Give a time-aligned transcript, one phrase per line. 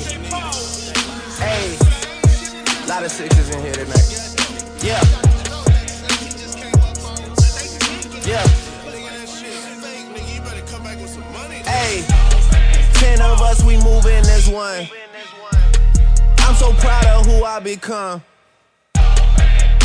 [0.00, 0.16] Hey,
[1.36, 1.76] hey,
[2.88, 4.34] lot of sixes in here tonight.
[4.82, 5.02] Yeah,
[8.24, 8.46] yeah.
[11.64, 12.02] Hey,
[12.94, 14.88] ten of us, we moving as one.
[16.38, 18.22] I'm so proud of who I become.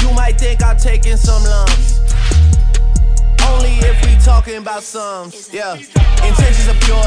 [0.01, 1.99] You might think I'm taking some lumps.
[3.49, 5.53] Only if we talking about sums.
[5.53, 7.03] Yeah, intentions are pure.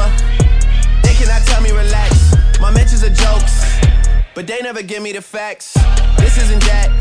[1.01, 2.38] They cannot tell me relax.
[2.59, 3.63] My mentions are jokes,
[4.35, 5.73] but they never give me the facts.
[6.17, 6.91] This isn't that.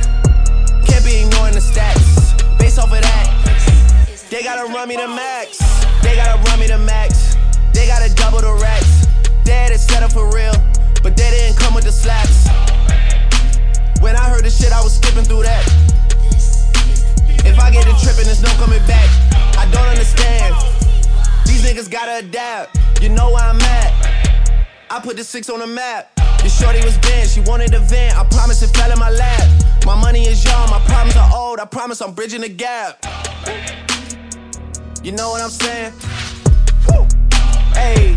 [0.87, 2.39] Can't be ignoring the stats.
[2.59, 5.59] Based off of that, they gotta run me the max.
[6.01, 7.35] They gotta run me the max.
[7.73, 9.07] They gotta double the racks.
[9.45, 10.55] They it set up for real,
[11.03, 12.47] but they didn't come with the slaps.
[14.01, 15.67] When I heard the shit, I was skipping through that.
[17.45, 19.11] If I get to tripping, there's no coming back.
[19.59, 20.55] I don't understand.
[21.47, 22.79] These niggas gotta adapt.
[23.03, 24.08] You know where I'm at.
[24.91, 26.11] I put the six on the map.
[26.41, 28.17] Your shorty was bent, she wanted a vent.
[28.17, 29.49] I promise it fell in my lap.
[29.85, 31.61] My money is young, my problems are old.
[31.61, 33.05] I promise I'm bridging the gap.
[35.03, 35.93] You know what I'm saying?
[37.75, 38.17] Hey,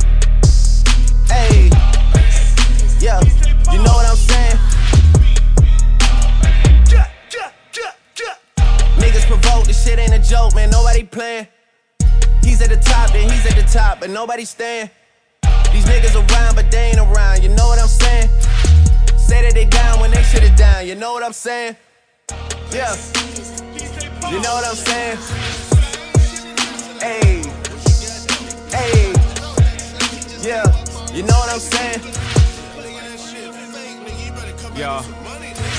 [1.28, 1.70] hey,
[3.00, 3.20] yeah.
[3.72, 4.58] You know what I'm saying?
[8.98, 10.70] Niggas provoke, this shit ain't a joke, man.
[10.70, 11.48] Nobody playing.
[12.44, 14.90] He's at the top, then he's at the top, but nobody staying.
[15.72, 17.44] These niggas around, but they ain't around.
[17.44, 18.30] You know what I'm saying?
[19.18, 20.88] Say that they down when they should have down.
[20.88, 21.76] You know what I'm saying?
[22.72, 22.96] Yeah.
[24.30, 25.18] You know what I'm saying?
[27.00, 27.44] Hey.
[28.72, 29.14] Hey.
[30.42, 30.66] Yeah.
[31.14, 32.02] You know what I'm saying?
[34.78, 35.04] Y'all.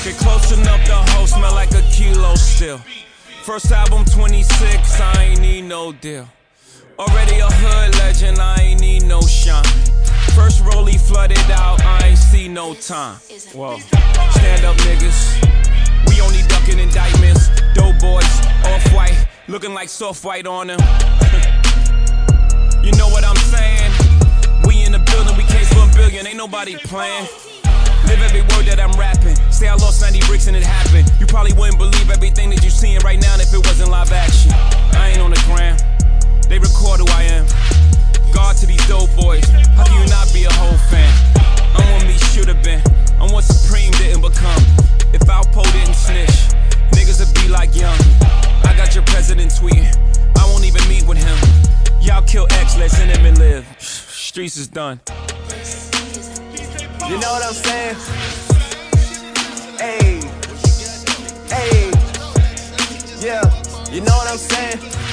[0.04, 2.80] Get close enough, the hoe smell like a kilo still.
[3.44, 6.28] First album 26, I ain't need no deal.
[7.02, 9.64] Already a hood legend, I ain't need no shine.
[10.36, 13.16] First rollie flooded out, I ain't see no time.
[13.52, 13.80] Whoa,
[14.30, 15.34] stand up niggas.
[16.06, 17.48] We only ducking indictments.
[17.74, 18.30] Dope boys,
[18.70, 20.78] off white, looking like soft white on them.
[22.86, 23.90] you know what I'm saying?
[24.68, 27.26] We in the building, we case for a billion, ain't nobody playing.
[28.06, 29.34] Live every word that I'm rapping.
[29.50, 31.10] Say I lost 90 bricks and it happened.
[31.18, 34.52] You probably wouldn't believe everything that you're seeing right now if it wasn't live action.
[34.94, 35.76] I ain't on the gram.
[36.52, 37.46] They record who I am.
[38.34, 39.48] God to these dope boys.
[39.72, 41.08] How can you not be a whole fan?
[41.72, 42.82] I'm what Meech should've been.
[43.18, 44.60] I'm what Supreme didn't become.
[45.14, 46.52] If Alpo didn't snitch,
[46.92, 47.98] niggas would be like young.
[48.68, 49.96] I got your president tweeting.
[50.36, 51.38] I won't even meet with him.
[52.02, 53.64] Y'all kill X, let Zimmerman live.
[53.78, 55.00] Streets is done.
[57.08, 57.96] You know what I'm saying?
[59.80, 60.20] Hey,
[61.48, 61.90] hey,
[63.26, 63.40] yeah.
[63.90, 65.11] You know what I'm saying?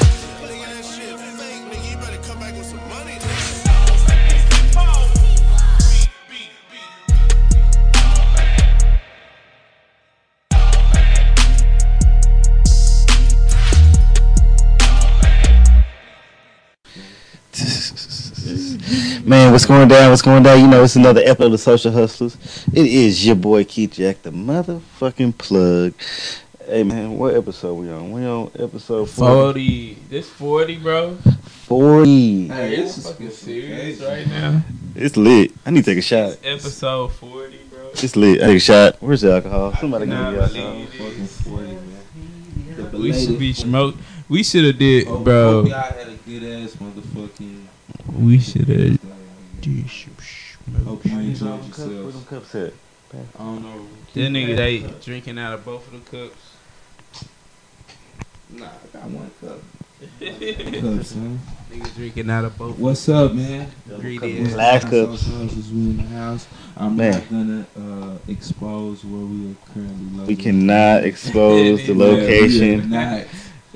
[19.29, 20.09] Man, what's going down?
[20.09, 20.59] What's going down?
[20.59, 22.67] You know, it's another episode of the Social Hustlaz.
[22.69, 25.93] It is your boy Keith Jack, the motherfucking plug.
[26.65, 28.11] Hey man, what episode we on?
[28.11, 29.93] We on episode 40.
[29.93, 29.97] 40.
[30.09, 31.15] This 40, bro.
[31.15, 32.47] 40.
[32.47, 34.63] Hey, it's fucking serious right now.
[34.95, 35.51] It's lit.
[35.63, 36.39] I need to take a shot.
[36.43, 37.89] Episode 40, bro.
[37.91, 38.41] It's lit.
[38.41, 38.95] I take a shot.
[38.99, 39.75] Where's the alcohol?
[39.75, 40.73] Somebody give me the alcohol.
[42.89, 43.19] believe it.
[43.19, 43.99] We should be smoked.
[44.27, 45.65] We should have did, bro.
[45.65, 47.65] Y'all had a good ass motherfucking.
[48.17, 48.98] We should have
[49.61, 50.15] did some
[50.85, 51.05] Hope smoke.
[51.05, 52.73] you enjoyed Where them cups at?
[53.13, 53.87] I don't know.
[54.13, 56.55] That nigga, they drinking out of both of the cups.
[58.51, 59.59] Nah, I got one cup.
[60.19, 61.39] Cups, man.
[61.71, 62.77] Nigga drinking out of both.
[62.79, 63.69] What's up, man?
[63.99, 64.55] Greedy Cups.
[64.55, 65.23] Last Social cups.
[65.23, 66.47] Hustlaz, we in the house.
[66.77, 67.11] I'm Man.
[67.11, 70.27] not gonna uh, expose where we are currently located.
[70.27, 72.89] We cannot expose the Yeah, Yeah, we are location.
[72.89, 73.25] Not.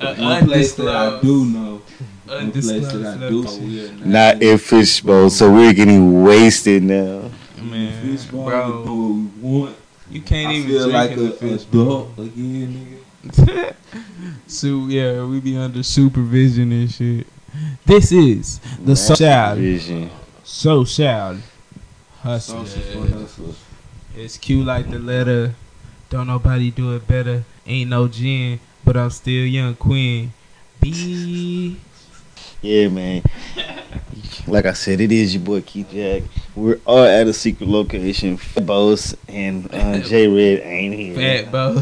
[0.00, 1.82] Uh, one place that I do know.
[2.28, 3.38] Uh, One place that I Undisclosed do know.
[3.40, 3.68] location.
[3.68, 4.06] We are not.
[4.06, 7.30] Not in Fishbowl, so we're getting wasted now.
[7.62, 8.78] Man, Fishbowl, bro.
[8.80, 9.76] we do what we want.
[10.10, 11.62] You can't I even feel drink like in the a fish.
[11.66, 13.74] adult again, nigga.
[14.46, 17.26] So yeah, we be under supervision and shit.
[17.86, 20.10] This is the social Vision.
[20.42, 21.38] social
[22.20, 22.66] hustle.
[22.66, 23.54] Social for.
[24.16, 25.54] It's cute like the letter.
[26.10, 27.44] Don't nobody do it better.
[27.66, 30.32] Ain't no gin, but I'm still young queen.
[30.80, 31.76] B.
[32.64, 33.22] Yeah, man.
[34.46, 36.22] Like I said, it is your boy Keith Jack.
[36.56, 38.38] We're all at a secret location.
[38.62, 41.42] Boss and uh, J Red ain't here.
[41.42, 41.74] Fat Bo.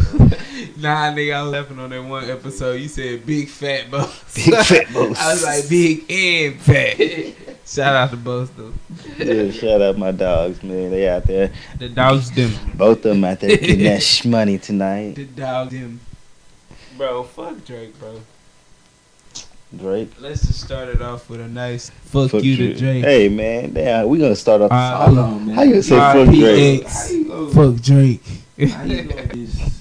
[0.79, 2.81] nah, nigga, I was laughing on that one episode.
[2.81, 4.11] You said big fat Bo.
[4.35, 5.21] Big fat boss.
[5.21, 6.97] I was like big and fat.
[7.65, 8.77] Shout out to both them.
[9.19, 10.91] Yeah, shout out my dogs, man.
[10.91, 11.53] They out there.
[11.79, 12.51] The dogs them.
[12.75, 15.15] Both of them out there getting that sh- money tonight.
[15.15, 16.01] The dog them.
[16.97, 18.21] Bro, fuck Drake, bro.
[19.77, 20.11] Drake.
[20.21, 22.79] Let's just start it off with a nice fuck, Fuck you to Drake.
[22.79, 23.05] Drake.
[23.05, 24.71] Hey man, damn, we gonna start off.
[24.73, 25.55] Uh, Hold on, man.
[25.55, 26.13] how you gonna say R.
[26.15, 26.41] fuck P.
[26.41, 26.83] Drake?
[26.85, 27.07] X.
[27.09, 27.49] How you go?
[27.51, 28.23] Fuck Drake.
[28.71, 29.81] How you know this?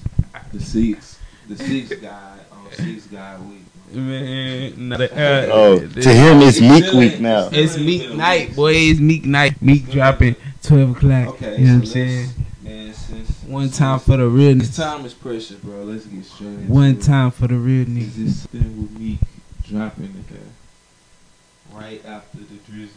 [0.54, 3.58] The six, the six guy on six guy week.
[3.94, 7.50] Man, nah, uh, Oh, this- to him it's Meek Week now.
[7.52, 8.74] It's Meek Night, boy.
[8.74, 9.62] It's Meek Night.
[9.62, 11.28] Meek dropping 12 o'clock.
[11.36, 12.30] Okay, you know what I'm saying?
[12.64, 14.56] Man, since One time for the real.
[14.56, 15.84] This time is precious, bro.
[15.84, 17.02] Let's get straight into One it.
[17.02, 18.18] time for the realness.
[18.18, 19.20] Is this thing with me
[19.72, 20.40] dropping today?
[21.74, 22.90] Right after the drizzy.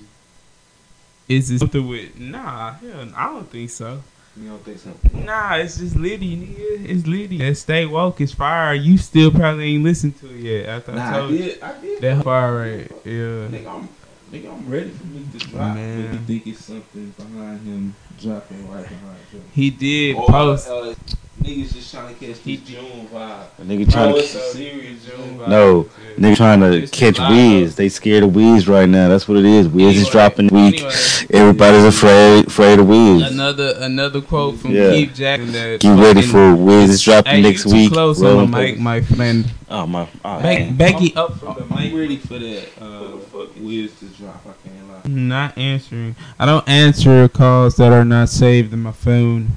[1.28, 2.18] Is it something with?
[2.18, 4.02] Nah, hell, I don't think so.
[4.36, 4.90] You don't think so?
[5.14, 6.88] Nah, it's just Liddy, nigga.
[6.90, 7.38] It's Liddy.
[7.38, 8.74] That Stay Woke is fire.
[8.74, 10.68] You still probably ain't listened to it yet.
[10.68, 11.38] After I Nah, I told you.
[11.38, 11.62] did.
[11.62, 12.00] I did.
[12.02, 12.90] That fire right.
[13.04, 13.12] Yeah.
[13.12, 13.88] Nigga, I'm,
[14.32, 15.74] nigga, I'm ready for me to drop.
[15.76, 16.06] Man.
[16.06, 19.42] But you think it's something behind him dropping right behind him?
[19.52, 20.68] He did Or, post.
[20.68, 20.94] uh,
[21.42, 23.42] niggas just trying to catch He- the June vibe.
[23.58, 25.48] A nigga trying Oh, to, it's a serious June vibe.
[25.48, 25.86] no,
[26.18, 27.30] nigga trying to It's catch live.
[27.62, 27.76] Wiz.
[27.76, 29.08] They scared of Wiz right now.
[29.08, 29.68] That's what it is.
[29.68, 30.74] Wiz is Anyway, dropping week.
[30.80, 30.94] anyway,
[31.30, 33.30] Everybody's afraid, afraid of Wiz.
[33.30, 34.92] Another another quote from Yeah.
[34.92, 37.92] Keith Jackson that Get ready fucking- for Wiz is dropping Hey, next you too week.
[37.92, 39.44] close on the mic, my friend.
[39.70, 40.76] Oh my, oh, Beck.
[40.76, 41.94] Becky up from the I'm mic.
[41.94, 42.68] ready for that.
[42.80, 43.18] Uh,
[43.60, 44.44] Wiz to drop.
[44.46, 45.10] I can't lie.
[45.10, 46.14] Not answering.
[46.38, 49.48] I don't answer calls that are not saved in my phone.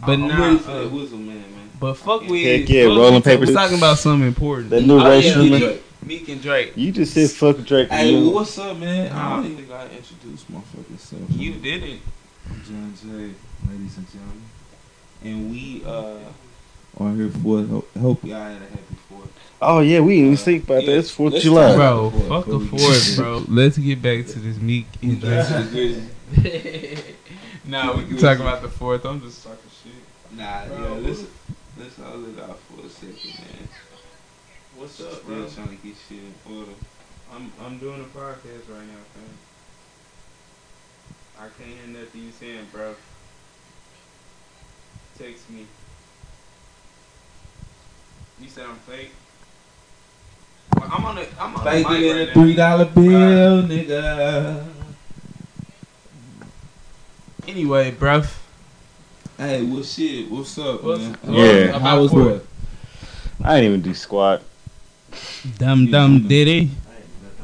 [0.00, 1.70] But I'm nah, uh, Whistle Man, man.
[1.80, 3.48] But fuck with Heck yeah, rolling papers.
[3.48, 4.70] We're talking about something important.
[4.70, 5.60] That new Oh, race yeah, human.
[5.60, 5.82] Drake.
[6.04, 6.72] Meek and Drake.
[6.76, 7.90] You just said fuck Drake.
[7.90, 9.10] Hey, You- what's up, man?
[9.12, 11.22] I don't even gotta introduce my fucking self.
[11.30, 12.00] You didn't.
[12.48, 13.08] I'm John J,
[13.70, 14.42] ladies and gentlemen.
[15.24, 16.18] And we uh
[16.98, 19.28] are here for hope, hope y'all had a happy fourth.
[19.60, 20.98] Oh yeah, we didn't even Uh, think about yeah, that.
[20.98, 21.74] It's Fourth of July.
[21.74, 23.44] Bro, Before- fuck before the fourth, bro.
[23.48, 25.96] Let's get back to this Meek and Drake.
[27.66, 29.04] nah, we can talk about the fourth.
[29.04, 29.65] I'm just talking shit.
[30.36, 30.76] Nah, Bro.
[30.76, 31.22] yeah, let's
[31.78, 33.68] let's hold it out for a second, man.
[34.76, 35.48] What's up, Still bro?
[35.48, 36.72] trying to get shit in order.
[37.32, 39.38] I'm I'm doing a podcast right now, fam.
[41.38, 42.94] I can't hear nothing you saying, bro.
[45.18, 45.66] Text me.
[48.40, 49.12] You said I'm fake.
[50.76, 52.84] Well, I'm on a I'm on Thank the you mic in right a three dollar
[52.84, 54.66] bill, nigga.
[57.48, 58.28] Anyway, bruh.
[59.38, 61.16] Hey, well shit, what's up, What's- man?
[61.28, 61.78] Yeah.
[61.78, 62.46] How was About work?
[63.44, 64.42] I didn't even do squat.
[65.58, 66.70] Dumb dumb diddy.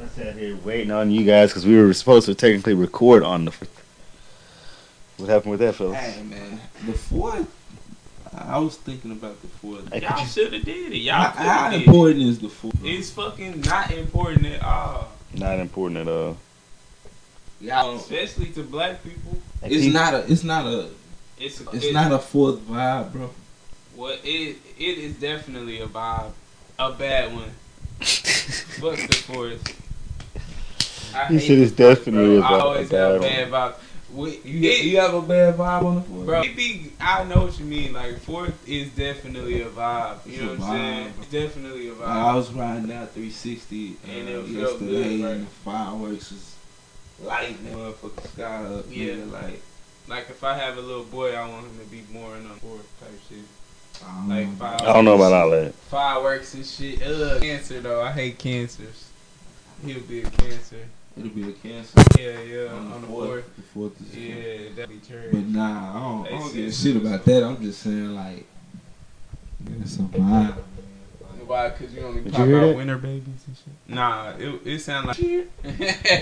[0.03, 3.45] I sat here waiting on you guys because we were supposed to technically record on
[3.45, 3.51] the.
[3.51, 3.69] Fourth.
[5.19, 5.97] What happened with that, fellas?
[5.99, 7.47] Hey man, the fourth.
[8.35, 9.93] I was thinking about the fourth.
[9.93, 10.97] Hey, Y'all should have did it.
[10.99, 12.75] Y'all How, could how have did important is the fourth?
[12.83, 15.13] It's fucking not important at all.
[15.35, 16.39] Not important at all.
[17.61, 19.39] Y'all, Especially to black people.
[19.63, 20.89] it's not a, it's not a,
[21.45, 23.31] It's it's not a fourth vibe, bro.
[23.97, 26.31] Well, it it is definitely a vibe,
[26.79, 27.51] a bad one.
[28.01, 29.79] Fuck the fourth.
[31.15, 32.43] I He hate said it's definitely bro.
[32.43, 33.79] a I bad- always a have bad bad vibes.
[34.15, 37.25] We, You, it- you have a bad vibe on the fourth, bro, it be, I
[37.25, 37.93] know what you mean.
[37.95, 40.19] Like fourth is definitely a vibe.
[40.27, 41.07] You It's know a what I'm saying?
[41.09, 41.19] vibe.
[41.23, 42.07] It's definitely a vibe.
[42.07, 44.87] I was riding down 360 uh, And it yesterday,
[45.19, 45.33] good, right?
[45.35, 46.55] and the fireworks was
[47.23, 48.85] lighting the motherfucking sky up.
[48.91, 49.15] Yeah.
[49.15, 49.63] nigga, like
[50.13, 52.57] like if I have a little boy, I want him to be more in on
[52.57, 53.39] fourth type shit.
[54.05, 54.91] I don't Like know.
[54.91, 55.75] I don't know about all that.
[55.75, 57.03] Fireworks and shit.
[57.03, 58.03] Ugh, cancer though.
[58.03, 59.09] I hate cancers.
[59.85, 60.85] He'll be a cancer.
[61.17, 62.73] It'll be a cancer Yeah, yeah.
[62.73, 63.57] On, the fourth.
[63.57, 65.31] The fourth is Yeah, that'd be true.
[65.33, 67.43] But nah, I don't, I don't give a shit about that.
[67.43, 68.45] I'm just saying like,
[69.81, 70.57] it's a vibe.
[71.53, 71.69] Why?
[71.69, 72.77] Cause you only Did pop you hear out that?
[72.77, 73.67] winter babies and shit.
[73.87, 75.19] Nah, it it sound like.
[75.21, 75.51] It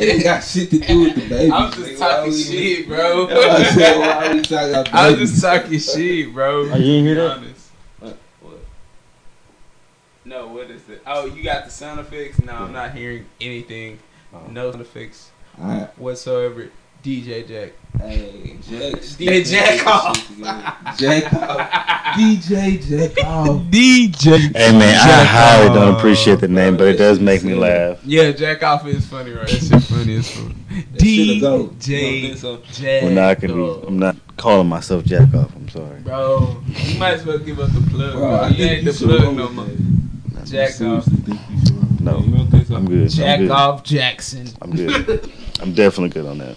[0.00, 1.52] ain't got shit to do with the baby.
[1.52, 3.28] I'm just talking shit, bro.
[3.30, 6.62] I said, why we talking about I was just talking shit, bro.
[6.72, 7.36] Oh, you didn't hear To be that?
[7.36, 7.70] honest.
[8.00, 8.18] What?
[8.40, 8.58] What?
[10.24, 11.00] No, what is it?
[11.06, 12.42] Oh, you got the sound effects?
[12.42, 14.00] No, I'm not hearing anything.
[14.34, 14.40] Oh.
[14.50, 16.70] No sound effects Alright, whatsoever.
[17.02, 17.72] DJ Jack.
[17.98, 19.00] hey, Jack.
[19.00, 20.98] DJ Jack off.
[20.98, 21.70] Jack off.
[22.14, 22.80] DJ
[23.16, 23.48] Jack off.
[23.70, 24.38] DJ.
[24.54, 27.98] Hey man, I highly don't appreciate the name, but it does make me laugh.
[28.04, 29.46] Yeah, Jack off is funny, right?
[29.48, 30.52] That shit funny as fuck.
[30.92, 31.68] That shit'll go.
[31.78, 33.02] DJ Jack.
[33.02, 33.86] Well, now I can be.
[33.86, 35.54] I'm not calling myself Jack off.
[35.56, 36.00] I'm sorry.
[36.00, 38.38] Bro, you might as well give up the plug, bro.
[38.38, 39.64] Bro, you ain't you the plug no more.
[39.64, 40.44] that.
[40.46, 41.04] Jack off.
[41.04, 42.18] Seriously think you should roll with No.
[42.20, 42.26] that.
[42.28, 42.76] You don't think so?
[42.76, 43.02] I'm good.
[43.02, 43.50] I'm Jack good.
[43.50, 44.48] off Jackson.
[44.60, 45.32] I'm good.
[45.60, 46.56] I'm definitely good on that.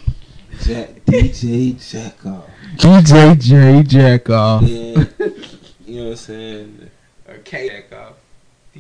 [0.63, 2.45] Jack, DJ Jack off.
[2.77, 4.61] DJ J Jack off.
[4.63, 6.89] You know what I'm saying?
[7.27, 8.13] Or K Jack off.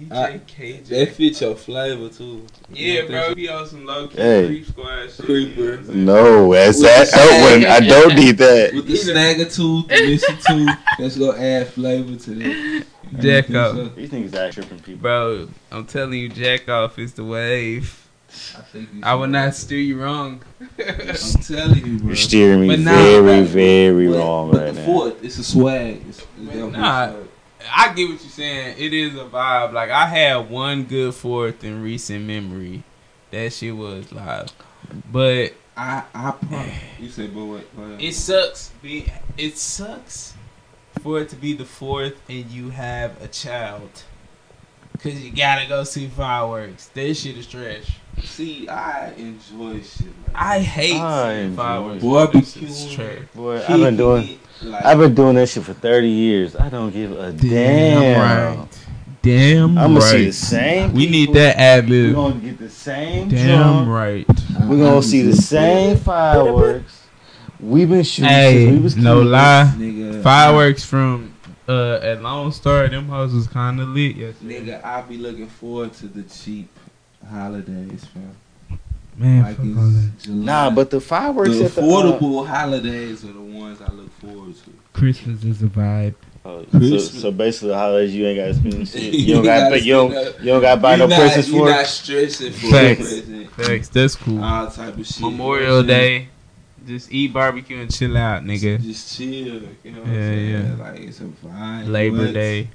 [0.09, 0.85] I- KJ.
[0.87, 2.47] That fit your flavor too.
[2.71, 3.35] Yeah, bro.
[3.35, 4.47] He on some low key Hey.
[4.47, 5.25] creep squad shit.
[5.25, 5.81] Creeper.
[5.91, 7.11] No, that's that.
[7.11, 8.73] the I, don't need that.
[8.73, 12.85] With the snagger tooth, the missing tooth, that's gonna add flavor to that.
[13.19, 13.85] Jack I so.
[13.89, 15.01] These niggas out tripping people.
[15.01, 18.02] Bro, I'm telling you, jack off is the wave.
[18.57, 20.41] I think you I would not steer you wrong.
[20.79, 22.07] I'm telling you, bro.
[22.07, 23.47] You're steering me But nah, very, Right.
[23.47, 24.85] very But- wrong but right the now.
[24.85, 26.01] fourth, it's a swag.
[26.07, 27.11] It's, it's definitely Nah.
[27.11, 27.27] swag.
[27.71, 28.75] I get what you're saying.
[28.77, 29.73] It is a vibe.
[29.73, 32.83] Like I had one good fourth in recent memory.
[33.31, 34.49] That shit was live.
[35.11, 36.73] But I, I probably.
[36.99, 37.65] You say, but what?
[37.99, 38.69] It sucks.
[38.81, 40.33] Be it sucks
[41.01, 44.03] for it to be the fourth and you have a child.
[44.99, 46.87] Cause you gotta go see fireworks.
[46.89, 47.97] That shit is trash.
[48.21, 50.07] See, I enjoy shit.
[50.27, 52.03] Like I hate I enjoy fireworks.
[52.03, 52.67] Barbecue.
[52.67, 52.95] This.
[53.35, 53.63] Boy.
[53.67, 56.55] I've been doing, Kicking Like, I've been doing that shit for thirty years.
[56.55, 58.57] I don't give a damn.
[58.59, 58.67] right.
[59.21, 60.11] Damn I'm gonna right.
[60.11, 60.93] see the same.
[60.93, 63.89] we need that ad We're gonna get the same Damn drum.
[63.89, 64.27] right.
[64.67, 67.03] We're gonna see the same fireworks.
[67.59, 69.73] We've been shooting Hey, since we was no lie.
[69.77, 71.33] Nigga, Fireworks from
[71.69, 74.17] uh at Lone Star, them houses was kind of lit.
[74.17, 76.67] Yes, Nigga, I be looking forward to the cheap
[77.29, 78.79] holidays, fam.
[79.17, 79.43] man.
[79.43, 80.11] Like fuck all that.
[80.15, 80.45] it's July.
[80.45, 84.11] Nah, but the fireworks the at the uh, affordable holidays are the ones I look
[84.19, 84.71] forward to.
[84.93, 86.15] Christmas is a vibe.
[86.45, 89.13] oh, so, so basically, the holidays you ain't got to spend shit.
[89.13, 90.39] You You don't got gotta to you don't spend up.
[90.39, 91.87] you don't got to buy no not, presents you for not it.
[91.87, 92.99] stressing for Facts.
[92.99, 93.51] a present.
[93.53, 94.43] Facts, that's cool.
[94.43, 95.21] All type of shit.
[95.21, 96.27] Memorial what Day,
[96.85, 98.81] just eat barbecue and chill out, nigga.
[98.81, 99.27] Just chill.
[99.27, 100.49] You know what Yeah, I'm saying?
[100.77, 100.83] yeah.
[100.83, 101.87] Like it's a vibe.
[101.87, 102.33] Labor What?
[102.33, 102.69] Day,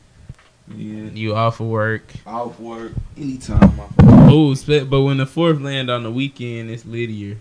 [0.75, 1.11] Yeah.
[1.13, 2.11] you off of work.
[2.27, 2.93] Off work.
[3.17, 4.18] Anytime my phone.
[4.31, 4.55] Oh,
[4.85, 7.39] but when the fourth land on the weekend, it's littier.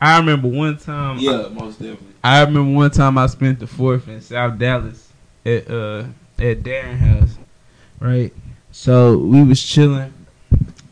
[0.00, 1.18] I remember one time.
[1.18, 2.08] Yeah, most definitely.
[2.24, 5.12] I remember one time I spent the fourth in South Dallas
[5.44, 6.04] at uh
[6.38, 7.36] at Darren House,
[8.00, 8.32] right?
[8.70, 10.12] So we was chilling.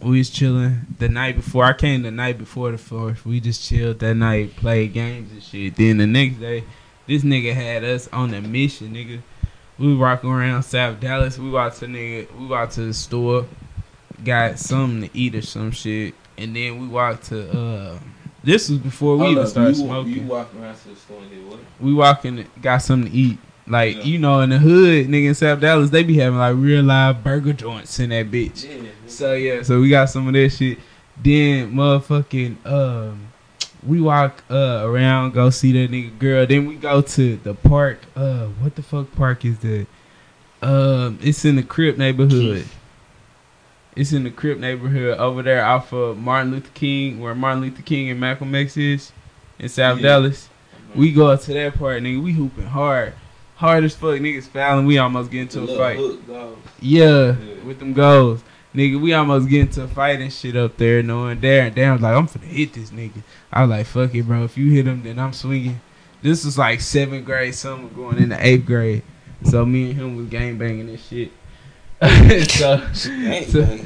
[0.00, 1.64] We was chilling the night before.
[1.64, 3.26] I came the night before the fourth.
[3.26, 5.76] We just chilled that night, played games and shit.
[5.76, 6.64] Then the next day,
[7.06, 9.20] this nigga had us on a mission, nigga.
[9.78, 11.38] We walking around South Dallas.
[11.38, 12.32] We walked to nigga.
[12.38, 13.46] We walked to the store,
[14.24, 17.50] got something to eat or some shit, and then we walked to.
[17.50, 17.98] uh
[18.42, 20.96] This was before we Hold even up, started you, smoking You walk around to the
[20.96, 21.60] store and did what?
[21.80, 23.38] we walking, got something to eat.
[23.66, 24.02] Like Yeah.
[24.04, 27.22] you know, in the hood, nigga in South Dallas, they be having like real live
[27.22, 28.64] burger joints in that bitch.
[28.68, 28.88] Yeah.
[29.06, 30.78] So yeah, so we got some of that shit.
[31.22, 33.26] Then motherfucking, um,
[33.86, 36.46] we walk uh around, go see that nigga girl.
[36.46, 37.98] Then we go to the park.
[38.16, 39.86] Uh, what the fuck park is that?
[40.62, 42.64] Um, it's in the Crip neighborhood.
[43.96, 47.82] It's in the Crip neighborhood over there off of Martin Luther King, where Martin Luther
[47.82, 49.12] King and Malcolm X is
[49.58, 50.02] in South Yeah.
[50.08, 50.48] Dallas.
[50.94, 52.22] We go up to that part, nigga.
[52.22, 53.12] We hooping hard,
[53.56, 54.18] hard as fuck.
[54.20, 54.86] Niggas fouling.
[54.86, 55.96] We almost get into a fight.
[55.98, 56.20] Hook.
[56.80, 57.34] Yeah, Yeah.
[57.64, 58.42] with them goals.
[58.74, 61.74] Nigga, we almost get into a fight and shit up there, knowing Darren.
[61.74, 63.22] Darren was like, I'm finna hit this nigga.
[63.52, 64.44] I was like, fuck it, bro.
[64.44, 65.80] If you hit him, then I'm swinging.
[66.22, 69.02] This was like seventh grade summer going into eighth grade.
[69.44, 71.32] So me and him was gang banging and shit.
[72.48, 73.10] so, so,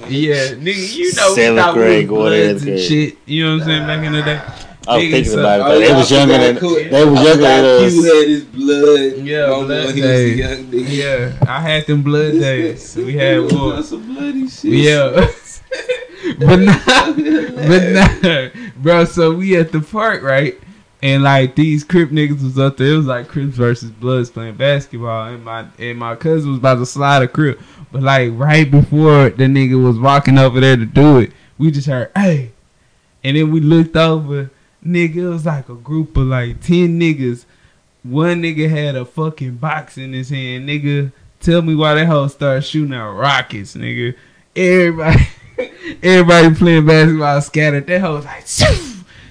[0.09, 3.18] yeah, nigga, you know, we Seventh thought we was going bloods and shit.
[3.26, 3.87] You know what I'm saying?
[3.88, 4.40] Back in the day.
[4.87, 5.64] I was Nigga, thinking so- about it.
[5.64, 8.04] But they was I younger than Q- they was I younger forgot than Q us.
[8.14, 9.25] had his blood.
[9.25, 10.38] Yeah, blood he was a days.
[10.38, 10.88] young nigga.
[11.42, 12.97] Yeah, I had them blood days.
[12.97, 14.73] We had He was some bloody shit.
[14.73, 15.11] Yeah.
[16.38, 17.12] but nah,
[17.66, 19.04] but nah, bro.
[19.06, 20.56] So we at the park, right?
[21.02, 22.92] And like these Crip niggas was up there.
[22.94, 26.76] It was like Crips versus Bloods playing basketball, and my and my cousin was about
[26.76, 27.61] to slide a Crip.
[27.94, 31.86] But like right before the nigga was walking over there to do it, we just
[31.86, 32.50] heard hey,
[33.22, 34.50] and then we looked over.
[34.84, 37.44] Nigga, it was like a group of like ten niggas.
[38.02, 40.68] One nigga had a fucking box in his hand.
[40.68, 44.16] Nigga, tell me why that hoe started shooting out rockets, nigga.
[44.56, 45.28] Everybody,
[46.02, 47.86] everybody playing basketball scattered.
[47.86, 48.74] That hoe was like, shoo,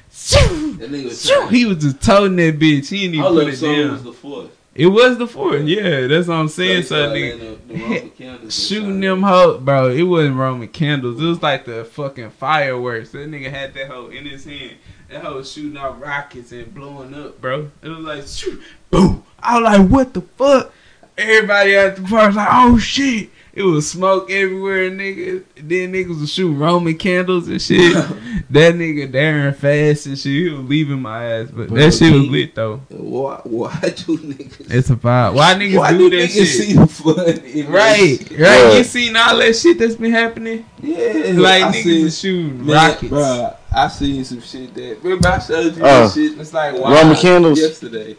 [0.09, 1.47] shoo, That nigga was shoo.
[1.49, 2.87] He was just toting that bitch.
[2.87, 3.91] He didn't even put it down.
[3.91, 4.57] was the fourth.
[4.75, 5.63] It was the fourth.
[5.65, 6.83] Yeah, that's what I'm saying.
[6.83, 9.89] So, started nigga, the- the shooting them hoe, bro.
[9.89, 11.21] It wasn't Roman candles.
[11.21, 13.11] It was like the fucking fireworks.
[13.11, 14.77] That nigga had that hoe in his hand.
[15.09, 17.69] That hoe was shooting out rockets and blowing up, bro.
[17.81, 19.23] It was like, shoot, boom.
[19.39, 20.71] I was like, what the fuck?
[21.17, 23.29] Everybody at the park was like, oh shit.
[23.55, 25.43] It was smoke everywhere, nigga.
[25.55, 27.93] Then niggas was shooting Roman candles and shit.
[28.49, 30.31] that nigga Darren fast and shit.
[30.31, 32.77] He was leaving my ass, but Bro, that shit was lit though.
[32.89, 33.41] Why?
[33.43, 34.73] Why do niggas?
[34.73, 35.35] It's a vibe.
[35.35, 36.47] Why niggas why do do that niggas shit?
[36.47, 37.29] see the fun?
[37.45, 38.71] In Right, that right.
[38.71, 38.77] shit?
[38.79, 40.65] You seen all that shit that's been happening?
[40.81, 43.09] Yeah, Like I niggas seen, is shooting man, rockets.
[43.09, 44.97] Bro, I seen some shit that.
[45.03, 46.07] Remember I showed you Oh.
[46.07, 46.39] that shit.
[46.39, 46.91] It's like uh, wow.
[47.03, 47.59] Roman candles.
[47.59, 48.17] yesterday.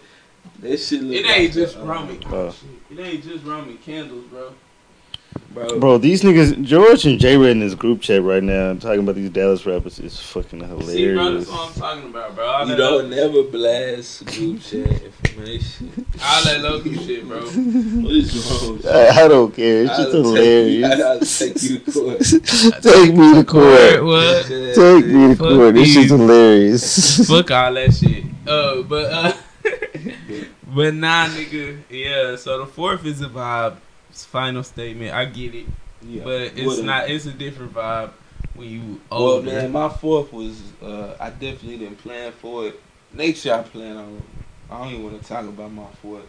[0.61, 1.03] That shit.
[1.03, 2.23] Look It ain't like just uh, Roman.
[2.27, 2.55] Oh.
[2.89, 4.53] It ain't just Roman candles, bro.
[5.53, 5.79] Bro.
[5.81, 9.15] Bro, these niggas, George and J Red in this group chat right now talking about
[9.15, 11.47] these Dallas rappers is fucking See, bro, hilarious.
[11.47, 12.47] that's what I'm talking about, bro.
[12.47, 16.07] All You don't never blast group chat information.
[16.23, 17.41] all that Loki shit, bro.
[17.45, 18.81] What is wrong?
[18.87, 19.85] I, I don't care.
[19.85, 21.39] It's just I'll hilarious.
[21.39, 22.83] Take, I'll take you to court.
[22.83, 24.05] Take me to court.
[24.05, 24.47] What?
[24.47, 25.75] Take me to Fuck court.
[25.75, 27.29] This shit's hilarious.
[27.29, 28.25] Fuck all that shit.
[28.47, 29.33] Uh, but uh,
[30.75, 31.79] but nah, nigga.
[31.89, 32.37] Yeah.
[32.37, 33.77] So the fourth is a vibe.
[34.15, 35.13] It's final statement.
[35.13, 35.67] I get it,
[36.01, 36.23] Yeah.
[36.23, 37.11] but it's What a- not.
[37.11, 38.11] It's a different vibe
[38.55, 39.45] when you older.
[39.51, 42.81] Well, man, my fourth was uh, I definitely didn't plan for it.
[43.13, 44.23] Next year I plan on.
[44.71, 46.27] I don't even want to talk about my fourth.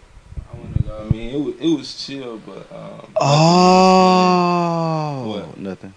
[0.51, 3.07] I wanna I mean, it was it was chill, but um.
[3.17, 5.59] oh, What?
[5.59, 5.93] nothing.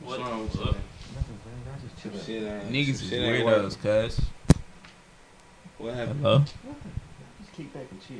[0.00, 0.60] What's What wrong with you?
[0.64, 0.72] fuck?
[0.74, 0.82] man?
[2.02, 3.68] Some shit ain't- Niggas some is shit ain't working.
[3.68, 4.20] weirdos, cuz.
[5.76, 6.20] What happened?
[6.22, 6.38] Hello.
[6.38, 8.16] Just kick back and chill,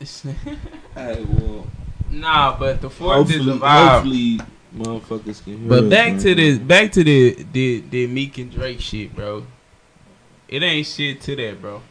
[0.00, 1.66] Hey, well,
[2.10, 3.88] nah, but the fourth is hopefully, a vibe.
[3.92, 4.40] hopefully,
[4.74, 5.68] motherfuckers can hear.
[5.68, 6.20] But us, back man.
[6.22, 9.46] to this, back to the the the Meek and Drake shit, bro.
[10.48, 11.82] It ain't shit to that, bro.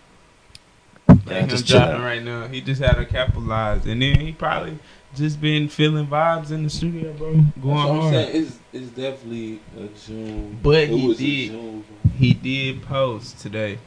[1.08, 4.20] Like Yeah, him just chill dropping right now, he just had to capitalize, and then
[4.20, 4.80] he probably
[5.16, 8.14] just been feeling vibes in the studio, bro, going That's what I'm hard.
[8.14, 8.44] saying.
[8.44, 10.60] It's, it's definitely a June.
[10.64, 11.52] But it he did.
[11.52, 11.86] June.
[12.18, 13.78] He did post today.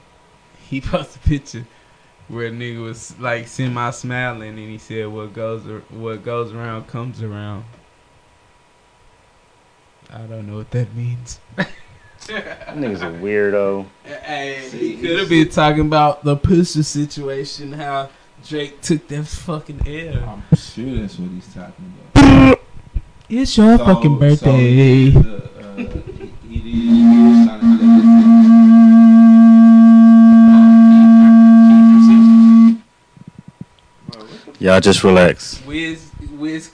[0.69, 1.67] He posted a picture
[2.29, 6.87] where a nigga was like semi smiling, and he said, "What goes what goes around
[6.89, 7.65] comes around."
[10.13, 11.41] I don't know what that means.
[12.29, 13.85] That nigga's a weirdo.
[14.05, 18.11] Hey, he could have been talking about the Pusha situation, how
[18.47, 20.23] Drake took that fucking air.
[20.25, 22.61] I'm sure that's what he's talking about.
[23.29, 24.61] It's your So- fucking so birthday.
[24.61, 25.85] he did, uh, uh, he,
[26.49, 26.63] he did.
[26.63, 28.52] He
[34.63, 35.61] Y'all just relax.
[35.67, 36.71] Wiz, Wiz,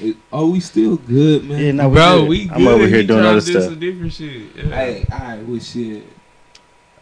[0.00, 1.60] It- oh, we still good, man.
[1.62, 2.28] Yeah, no, we bro, good.
[2.30, 2.52] we good.
[2.56, 3.64] I'm over here He doing tryna other do stuff.
[3.64, 4.42] Some different shit.
[4.56, 4.62] Yeah.
[4.74, 6.02] Hey, all right, well, shit.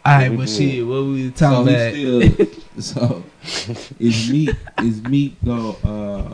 [0.05, 0.57] Alright, we but good.
[0.57, 2.33] shit, what we talking we about?
[2.33, 2.47] still.
[2.81, 3.23] So
[3.99, 5.77] is Meek is Meek go?
[5.83, 6.33] Uh,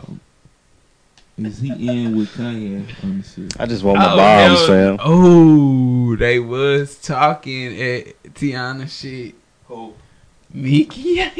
[1.38, 3.60] is he in with Kanye on the shit?
[3.60, 4.96] I just want my Oh, bombs, fam.
[5.00, 9.36] Oh, they was talking at Tiana shit.
[9.70, 9.94] Oh,
[10.52, 11.30] Meek, yeah.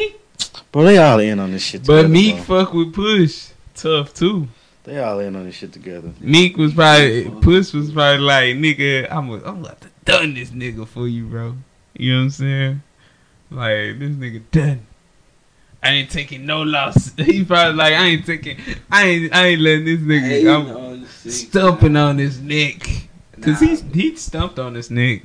[0.73, 2.03] Bro, they all in on this shit together.
[2.05, 2.65] But Meek bro.
[2.65, 3.49] fuck with Push.
[3.75, 4.49] Tough too.
[4.85, 6.13] They all in on this shit together.
[6.21, 10.51] Meek was probably Push was probably like, nigga, I'm a, I'm about to done this
[10.51, 11.57] nigga for you, bro.
[11.95, 12.83] You know what I'm saying?
[13.51, 14.87] Like this nigga done.
[15.83, 17.13] I ain't taking no loss.
[17.17, 18.59] He probably like, I ain't taking,
[18.91, 20.29] I ain't, I ain't letting this nigga.
[20.29, 21.33] Hating I'm on the shit.
[21.33, 22.81] stumping on his neck.
[23.41, 23.69] Cause Nah.
[23.69, 25.23] he's he stumped on his neck.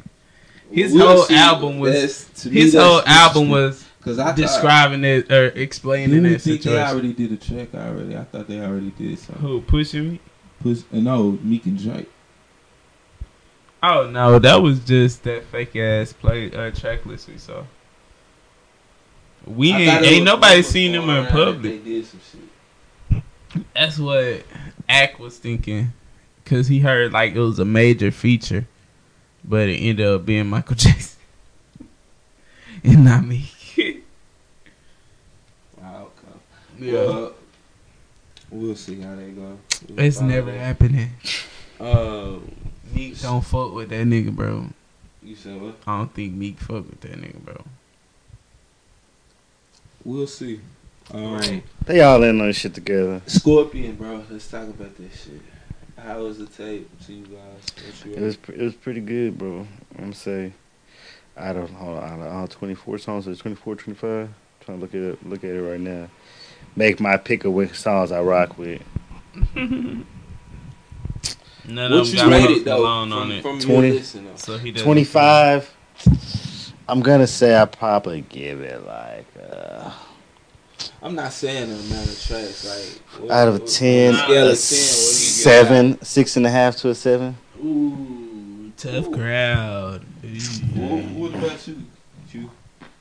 [0.72, 4.36] His We'll whole album was That's- to me, his whole album was Cause I thought,
[4.36, 8.18] describing it or explaining that think they already did a track already?
[8.18, 9.42] I thought they already did something.
[9.42, 10.20] Who pushing me?
[10.62, 12.10] Push, uh, no, Meek and Drake.
[13.82, 17.64] Oh no, that was just that fake ass play uh, track list we saw.
[19.46, 21.62] We I ain't, ain't was- nobody seen them in public.
[21.62, 23.24] They did some shit.
[23.74, 24.44] That's what
[24.90, 25.94] Ack was thinking,
[26.44, 28.68] cause he heard like it was a major feature,
[29.46, 31.20] but it ended up being Michael Jackson
[32.84, 33.50] and not me.
[35.82, 36.38] Wow, okay.
[36.80, 37.34] Yeah, Well,
[38.52, 39.58] we'll see how they go.
[39.90, 40.58] We'll it's never that.
[40.58, 41.10] happening.
[41.80, 42.52] Um,
[42.94, 44.68] Meek don't fuck with that nigga, bro.
[45.22, 45.76] you said what?
[45.88, 47.64] I don't think Meek fuck with that nigga, bro.
[50.04, 50.60] We'll see.
[51.14, 51.64] All right.
[51.86, 53.22] They all in on this shit together.
[53.26, 54.24] Scorpion, bro.
[54.30, 55.42] Let's talk about this shit.
[55.98, 57.66] How was the tape to you guys?
[57.86, 59.68] What you It was it was pretty good, bro.
[59.96, 60.54] I'm gonna say,
[61.38, 64.10] I don't hold on, out of all 24 songs, or 24, 25.
[64.12, 66.10] I'm trying to look at it, look at it right now.
[66.76, 68.82] Make my pick of which songs I rock with.
[69.56, 70.06] None
[71.92, 73.88] what of you them got rated though Malone from, on it, from 20.
[73.90, 74.04] your
[74.38, 75.74] so he 25.
[76.90, 79.92] I'm gonna say I probably give it like uh,
[81.02, 82.66] I'm not saying the amount of tracks.
[82.68, 84.50] Like what- out of what- 10, on a scale a of 10, what do you
[84.50, 84.58] give it?
[84.58, 87.38] seven, six and a half to a seven.
[87.64, 89.12] Ooh, tough Ooh.
[89.12, 90.04] crowd.
[90.76, 91.76] What, what about you?
[91.76, 91.82] You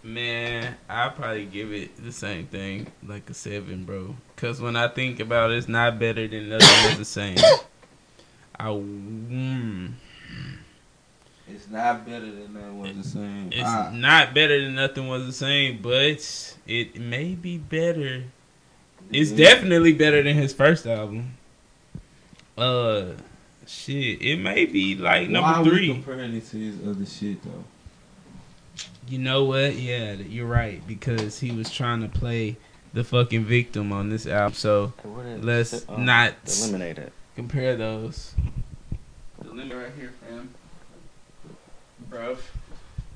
[0.05, 4.17] Man, I probably give it the same thing, like a seven, bro.
[4.37, 7.37] Cause when I think about it, it's not better than nothing was the same.
[8.59, 9.93] I, mm,
[11.49, 13.51] It's not better than that was the same.
[13.53, 18.25] it's Ah, not better than nothing was the same, but it may be better.
[19.13, 19.55] It's yeah.
[19.55, 21.35] definitely better than his first album.
[22.59, 23.13] Uh,
[23.69, 25.93] shit, it may be like Why number three.
[25.93, 27.65] comparing it to his other shit though?
[29.09, 29.75] You know what?
[29.77, 32.57] Yeah, you're right because he was trying to play
[32.95, 34.55] the fucking victim on this album.
[34.55, 34.93] So
[35.41, 37.13] let's not eliminate it.
[37.37, 38.35] compare those.
[39.41, 40.51] The limit right here, fam.
[42.11, 42.39] Bruv.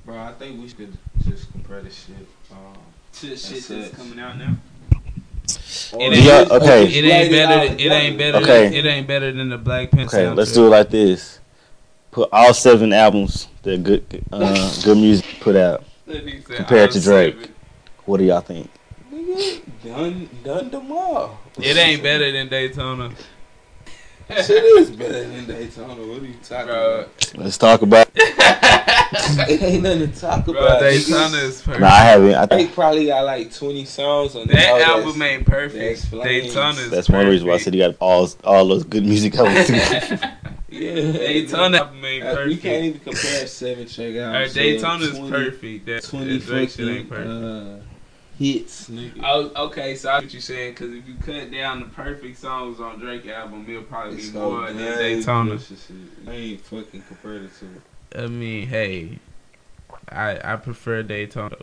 [0.05, 0.97] Bro, I think we should
[1.27, 2.27] just compare this shit.
[2.51, 2.57] Um,
[3.13, 3.95] To the shit That's that's it.
[3.95, 4.55] coming out now.
[5.93, 6.85] or- ain't- Yeah, okay.
[6.87, 7.67] It ain't better.
[7.69, 8.37] Than, it ain't better.
[8.39, 8.63] Okay.
[8.65, 10.17] Than, it ain't better than the Black Panther.
[10.17, 11.39] Okay, let's do it like this.
[12.11, 15.83] Put all seven albums that good uh, good music put out.
[16.07, 17.51] Compared to Drake.
[18.05, 18.69] What do y'all think?
[19.83, 21.39] Done, done them all.
[21.57, 23.11] It ain't better than Daytona.
[24.29, 25.95] Shit is better than Daytona.
[25.95, 27.33] What are you talking Bro, about?
[27.35, 28.09] Let's talk about.
[28.15, 30.79] It ain't nothing to talk bro, about.
[30.79, 31.81] Daytona is perfect.
[31.81, 32.35] No, I haven't.
[32.35, 36.01] I think probably got like 20 songs on that all album that's- ain't perfect.
[36.01, 36.47] that's flames.
[36.47, 39.35] Daytona is that's one reason why I said he got all all those good music
[39.35, 39.69] albums.
[40.69, 40.95] Yeah.
[41.13, 42.49] Daytona album ain't perfect.
[42.51, 44.53] You can't even compare seven track Alright, albums.
[44.53, 45.85] Daytona's 20 perfect.
[45.85, 47.27] That 20 that ain't fucking perfect.
[47.29, 47.75] uh,
[48.37, 49.21] hits, nigga.
[49.23, 52.37] Oh, okay, so I get what you're saying because if you cut down the perfect
[52.37, 54.77] songs on Drake album, it'll probably It's be so more than.
[54.77, 55.59] Daytona.
[56.27, 58.23] I ain't fucking compared it to.
[58.23, 59.19] I mean, hey,
[60.09, 61.55] I I prefer Daytona.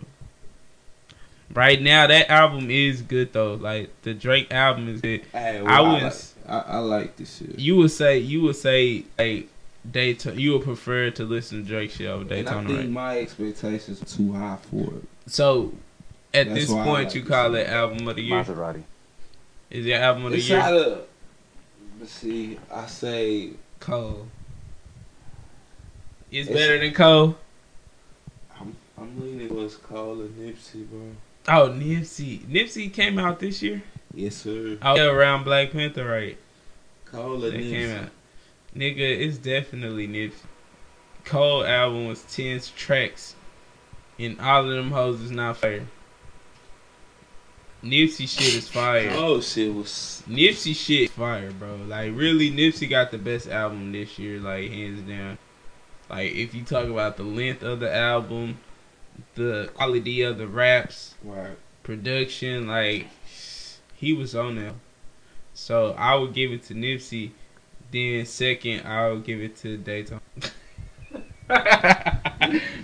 [1.55, 3.55] Right now, that album is good though.
[3.55, 5.23] Like the Drake album is good.
[5.33, 7.59] Hey, I well, was- like, I, I like this shit.
[7.59, 9.48] You would say you would say like
[9.90, 10.40] Daytona.
[10.40, 12.38] You would prefer to listen to Drake shit over Daytona.
[12.38, 12.90] and I Daytona, think right?
[12.90, 15.04] my expectations are too high for it.
[15.26, 15.72] So
[16.33, 17.66] at That's this point, like you call shit.
[17.66, 18.42] it album of the year.
[18.44, 18.83] Maserati.
[19.70, 20.59] Is your album of the It's year?
[20.59, 20.98] not a.
[22.00, 22.59] Let's see.
[22.72, 24.26] I say Cole.
[26.30, 27.37] It's, It's- better than Cole.
[28.61, 31.00] I'm, I'm leaning towards Cole and Nipsey, bro.
[31.48, 32.40] Oh, Nipsey.
[32.40, 33.83] Nipsey came out this year.
[34.14, 34.79] Yes, sir.
[34.83, 36.38] Oh, yeah, around Black Panther, right?
[37.07, 38.11] Cole That and came out.
[38.77, 40.35] Nigga, it's definitely Nipsey.
[41.24, 43.35] Cole album was ten tracks,
[44.18, 45.87] and all of them hoes is not fire.
[47.83, 49.11] Nipsey shit is fire.
[49.12, 50.22] Oh shit was.
[50.29, 51.77] Nipsey shit fire, bro.
[51.87, 55.38] Like really, Nipsey got the best album this year, like hands down.
[56.09, 58.59] Like if you talk about the length of the album,
[59.35, 61.57] the quality of the raps, Right.
[61.83, 63.07] production, like
[64.05, 64.73] he was on there.
[65.55, 67.31] So I would give it to Nipsey.
[67.90, 70.21] Then second, I would give it to Daytona.
[71.49, 71.59] Bro,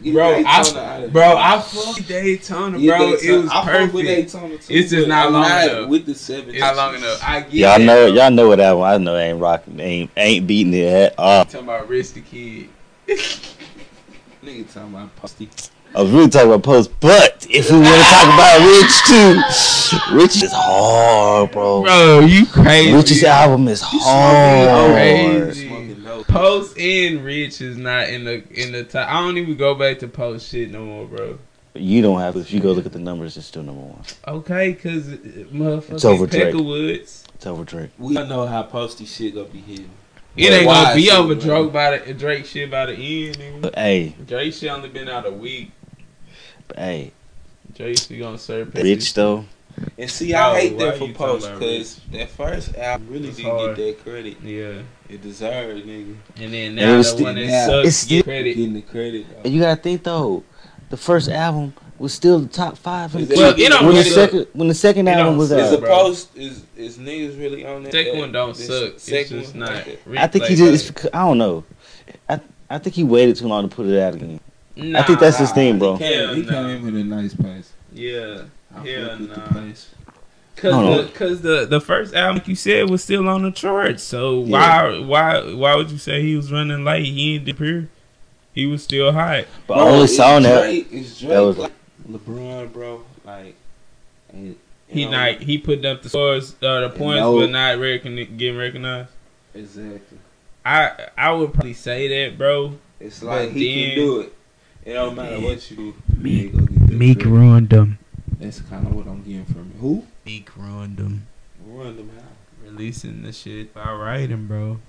[0.03, 1.37] Daytona I, out of bro, here.
[1.37, 3.11] I fuck Daytona, Get bro.
[3.17, 3.33] Daytona.
[3.39, 4.07] It was I fuck with perfect.
[4.07, 5.89] Daytona too, It's just but not I'm long not enough.
[5.89, 6.51] With the seven.
[6.51, 7.21] It's not long enough.
[7.23, 8.15] I get Y'all know bro.
[8.15, 8.85] y'all know what album.
[8.85, 11.45] I know ain't rocking, ain't ain't beating it at all.
[11.45, 12.69] Talking about Rich the Kid.
[13.09, 15.49] Nigga talking about posty.
[15.93, 20.17] I was really talking about Post, but if we want to talk about Rich too,
[20.17, 21.83] Rich is hard, bro.
[21.83, 22.93] Bro, you crazy.
[22.93, 24.93] Rich's album is hard.
[24.93, 25.69] crazy.
[26.29, 29.09] Post and Rich is not in the in the top.
[29.09, 31.39] I don't even go back to Post shit no more, bro.
[31.75, 32.41] You don't have to.
[32.41, 34.05] If you go look at the numbers, it's still number one.
[34.29, 36.55] Okay, cause uh, motherfucking It's over Drake.
[36.55, 37.25] Woods.
[37.35, 37.91] It's over Drake.
[37.99, 39.91] We don't know how posty shit gonna be hitting.
[40.37, 41.35] It ain't gonna be shit, over?
[41.35, 43.39] Drake by the Drake shit by the end.
[43.39, 43.61] Nigga.
[43.63, 45.73] But hey, Drake shit only been out a week.
[46.75, 47.13] But hey,
[47.77, 48.83] Drake shit gonna surpass.
[48.83, 49.45] Rich though.
[49.97, 53.37] And see, I Oh, hate why that for Post because that first album really It's
[53.39, 53.77] didn't hard.
[53.77, 56.17] get that credit Yeah, it deserved, nigga.
[56.39, 58.57] and then And now it was the still- one that yeah, sucks it's still- credit.
[58.57, 59.27] Getting the credit.
[59.29, 59.41] though.
[59.45, 60.43] And you gotta think though,
[60.91, 63.15] the first album was still the top five.
[63.15, 65.53] In the Well, it don't when the really- second when the second It album was
[65.53, 67.93] out, Is the post is is niggas really on that?
[67.93, 68.83] Second one don't this suck.
[68.95, 69.77] It's Second just one, not.
[69.83, 69.99] okay.
[70.17, 71.07] I think he replay just.
[71.15, 71.65] I don't know.
[72.29, 74.41] I I think he waited too long to put it out again.
[74.81, 74.97] Value.
[74.97, 75.97] I think that's his Nah, thing, bro.
[75.97, 76.49] He came, Hell he no.
[76.49, 77.73] came in with a nice pace.
[77.93, 78.43] Yeah,
[78.75, 79.35] I Hell nah.
[79.35, 79.91] the pace.
[80.57, 84.03] cause the cause the the first album like you said was still on the charts.
[84.03, 84.51] So Yeah.
[84.91, 87.07] why why why would you say he was running late?
[87.07, 87.89] He ain't disappear.
[88.53, 89.45] He was still hot.
[89.67, 90.63] But Bro, I only it's saw that.
[90.63, 91.73] Drake, it's Drake, that was- like
[92.11, 93.03] LeBron, bro.
[93.25, 93.55] Like,
[94.33, 94.57] and,
[94.89, 98.37] He know, not he put up the scores, uh, the points, no- but not recogni-
[98.37, 99.11] getting recognized.
[99.55, 100.19] exactly.
[100.65, 102.75] I I would probably say that, bro.
[102.99, 104.33] It's like But he then- can do it.
[104.85, 105.45] It don't matter Yeah.
[105.45, 105.95] what you do.
[106.17, 107.31] Meek- he gonna Meek credit.
[107.33, 107.99] ruined them.
[108.39, 109.75] That's kind of what I'm getting from him.
[109.81, 110.07] Who?
[110.25, 111.27] Meek ruined them.
[111.67, 112.69] Ruined them how?
[112.71, 114.81] Releasing the shit by writing, bro.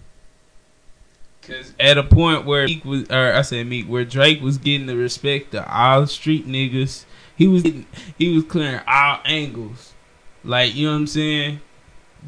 [1.41, 4.85] Cause at a point where Meek was, or I said Meek, where Drake was getting
[4.85, 9.93] the respect of all street niggas, he was getting, he was clearing all angles.
[10.43, 11.61] Like you know what I'm saying?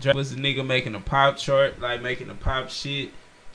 [0.01, 3.11] Drake was the nigga making a pop chart, like making a pop shit.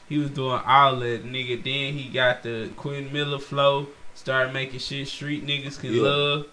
[0.08, 1.62] He was doing all that nigga.
[1.62, 6.02] Then he got the Quinn Miller flow, started making shit street niggas can Yeah.
[6.02, 6.46] love.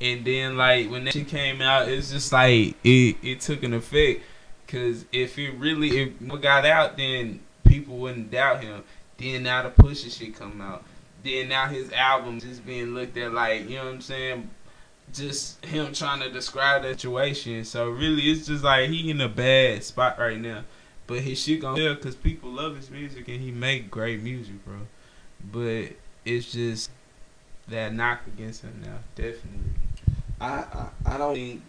[0.00, 3.72] And then like when that shit came out, it's just like it it took an
[3.74, 4.22] effect.
[4.68, 8.82] Cause if it really if what got out, then people wouldn't doubt him.
[9.18, 10.82] Then now the Pusha shit come out.
[11.22, 14.50] Then now his album just being looked at like you know what I'm saying.
[15.12, 17.64] just him trying to describe the situation.
[17.64, 20.64] So really, it's just like he in a bad spot right now.
[21.06, 24.64] But his shit gonna sell because people love his music and he make great music,
[24.64, 24.76] bro.
[25.52, 26.90] But it's just
[27.68, 29.70] that knock against him now, definitely.
[30.40, 31.62] I, I I don't think.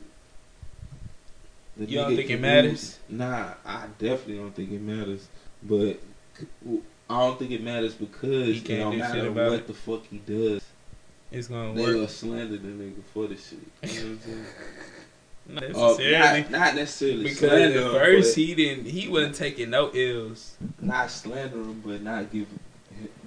[1.77, 2.99] the You don't think it matters?
[3.09, 5.27] do- Nah, I definitely don't think it matters.
[5.63, 5.99] But
[7.09, 9.59] I don't think it matters because He it can't don't do shit matter about what
[9.61, 9.67] it.
[9.67, 10.63] the fuck he does.
[11.31, 11.93] It's gonna They work.
[11.95, 13.59] gonna slander the nigga for the shit.
[13.83, 14.17] You know
[15.47, 15.55] I'm?
[15.55, 16.41] Not Uh, necessarily.
[16.41, 20.55] not, not necessarily because slander at first he didn't, he wasn't taking no ills.
[20.79, 22.47] not slander him, but not give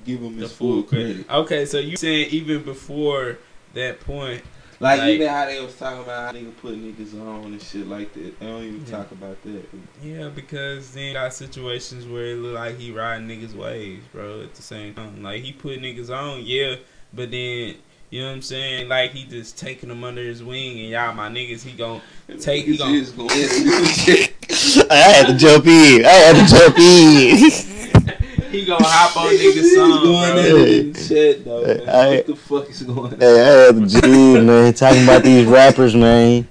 [0.04, 1.28] give him The his full full credit.
[1.30, 3.38] Okay, so you saying even before
[3.74, 4.42] that point,
[4.78, 7.86] Like, Like- even how they was talking about how nigga put niggas on and shit
[7.86, 8.38] like that.
[8.38, 8.90] They don't even Yeah.
[8.98, 9.62] talk about that.
[10.02, 14.42] yeah, because then got situations where it look like he riding niggas' waves, bro.
[14.42, 16.76] At the same time, like he put niggas on, yeah,
[17.14, 17.76] but then.
[18.10, 18.88] You know what I'm saying?
[18.88, 21.62] Like he just taking them under his wing, and y'all my niggas.
[21.64, 22.00] He gon'
[22.40, 22.64] take.
[22.66, 26.04] He Niggas gon' is I had to jump in.
[26.06, 28.50] I had to jump in.
[28.52, 30.38] he gonna hop on niggas' He's song, going bro.
[30.40, 30.98] at it in the
[31.34, 31.88] chat though, man.
[31.88, 33.20] I- what the fuck is going on?
[33.20, 34.74] hey, I had to jump man.
[34.74, 36.46] Talking about these rappers, man.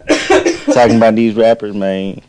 [0.73, 2.21] Talking about these rappers, man.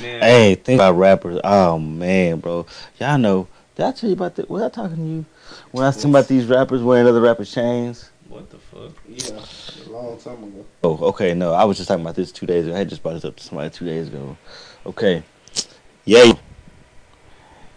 [0.00, 1.40] Man, Hey, think about rappers.
[1.44, 2.66] Oh man, bro.
[2.98, 3.46] Y'all know.
[3.76, 4.50] Did I tell you about that?
[4.50, 5.24] Was I talking to you
[5.70, 8.10] when I was talking about these rappers wearing other rappers' chains?
[8.32, 8.92] What the fuck?
[9.06, 9.44] Yeah,
[9.86, 10.64] a long time ago.
[10.82, 11.34] Oh, okay.
[11.34, 12.74] No, I was just talking about this two days ago.
[12.74, 14.36] I had just brought this up to somebody two days ago.
[14.86, 15.22] Okay.
[16.06, 16.32] Yeah.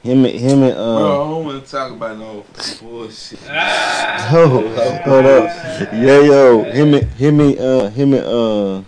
[0.02, 1.30] Him, and him, and Bro, I uh.
[1.30, 2.46] don't want to talk about no
[2.82, 3.40] bullshit.
[3.50, 5.92] Ah, Oh, hold up.
[5.92, 8.84] Yeah, yo, him, and him, and uh, him, and uh,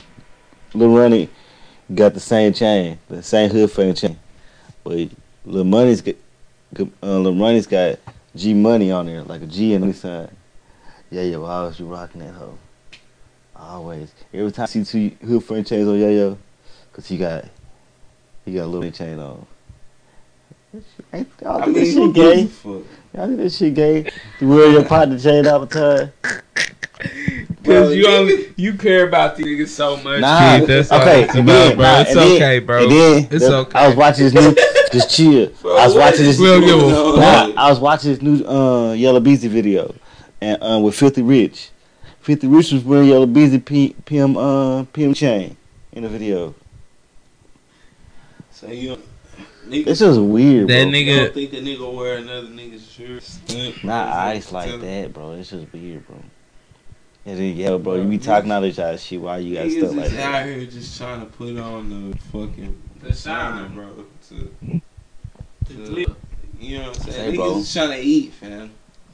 [0.74, 1.30] Lil Ronnie
[1.94, 4.18] got the same chain, the same hood fan chain,
[4.84, 5.10] but
[5.46, 6.16] Lil Money's got,
[6.80, 8.00] uh, Lil Ronnie's got
[8.36, 10.30] G Money on there, like a G and the sign.
[11.10, 12.58] Yeah, yo, I was you rocking that hoe.
[13.56, 14.12] Always.
[14.34, 16.38] Every time I see two hood friend chains on Yayo,
[16.94, 17.46] cause he got
[18.46, 19.46] he got a little chain on.
[21.14, 22.36] Ain't y'all I think mean, this who shit gay?
[22.42, 22.82] gives a fuck?
[23.14, 24.12] Y'all think this shit gay?
[24.40, 26.12] You wear your partner chain all the time?
[27.64, 30.20] Cause you nigga- only, you care about these niggas so much.
[30.22, 30.68] Nah, kid.
[30.68, 31.84] That's okay, it's and about, then- bro.
[31.86, 32.88] nah, it's and then- okay, bro.
[32.90, 33.80] Then It's the- okay.
[33.80, 34.56] I was watching this new,
[34.92, 35.48] just chill.
[35.62, 36.40] Bro, I was watching this.
[36.40, 37.20] We don't give a going on?
[37.56, 39.94] Nah, I was watching this new uh, Yella Beezy video,
[40.42, 41.70] and uh, with Filthy Rich.
[42.22, 45.56] Filthy Rich was wearing Yella Beezy P- PM uh, PM chain
[45.94, 46.54] in the video.
[48.52, 48.98] So you,
[49.68, 50.92] nigga, This is weird, That bro.
[50.92, 53.84] nigga- you don't think a nigga wear another nigga's shirt?
[53.84, 55.34] Not ice like that, bro.
[55.34, 56.18] It's just weird, bro.
[57.26, 59.22] And then, yeah, bro, you be talking all this other shit.
[59.22, 60.34] Why you got Niggas stuff is like that?
[60.42, 63.76] out here just trying to put on the fucking The shiner, shine.
[63.76, 64.06] bro.
[64.30, 64.82] To,
[65.76, 66.16] to,
[66.60, 67.32] you know what I'm saying?
[67.32, 67.58] Say, Niggas bro.
[67.60, 68.72] is trying to eat, fam.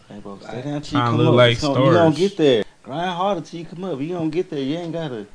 [0.09, 1.33] Hey, bro, stay down till you come look up.
[1.35, 2.63] like It's gonna- you don't get there.
[2.83, 3.99] Grind harder till you come up.
[3.99, 4.59] You don't get there.
[4.59, 5.25] You ain't gotta.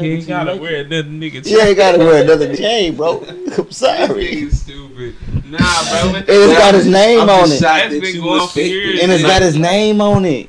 [0.00, 1.46] You ain't gotta wear another nigga.
[1.46, 3.18] You ain't gotta wear another chain, bro.
[3.58, 4.24] I'm sorry.
[4.26, 5.14] nigga's stupid.
[5.50, 6.14] Nah, bro.
[6.14, 7.58] And it's got his name I'm on it.
[7.58, 8.98] shocked that you going for respect years.
[8.98, 9.02] it.
[9.02, 10.48] And it's got his name on it.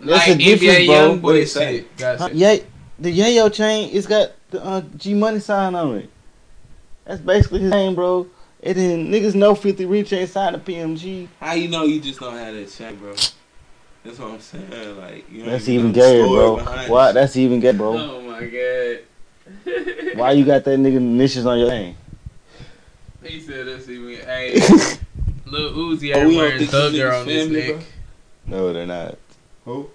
[0.00, 0.94] That's like the difference, NBA bro.
[0.94, 1.84] young boy What it say?
[1.96, 2.18] shit.
[2.18, 2.28] Huh.
[2.32, 2.56] Yeah,
[2.98, 6.10] the Yayo chain, it's got the uh, G Money sign on it.
[7.06, 8.26] That's basically his name, bro.
[8.64, 11.28] And then niggas know 50 Rich ain't signed to PMG.
[11.38, 13.12] How you know you just don't have that chain, bro?
[13.12, 14.98] That's what I'm saying.
[14.98, 16.56] Like, you don't That's even even gay, bro.
[16.56, 17.10] behind Why?
[17.10, 17.12] it.
[17.12, 17.96] That's even gay, bro.
[17.98, 18.98] Oh my god.
[20.18, 21.94] Why you got that nigga initials on your name?
[23.22, 24.24] He said that's even.
[24.24, 24.54] Hey,
[25.46, 27.76] Lil Uzi Oh, out we don't wearing think this thugger on his family, neck.
[28.46, 28.58] bro?
[28.58, 29.18] No, they're not.
[29.66, 29.90] Who?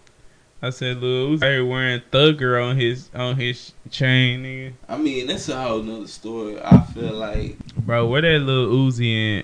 [0.62, 4.74] I said Lil Uzi out wearing thugger on his on his chain, nigga.
[4.90, 6.62] I mean, that's a whole nother story.
[6.62, 9.44] I feel like Bro, where that Lil Uzi in?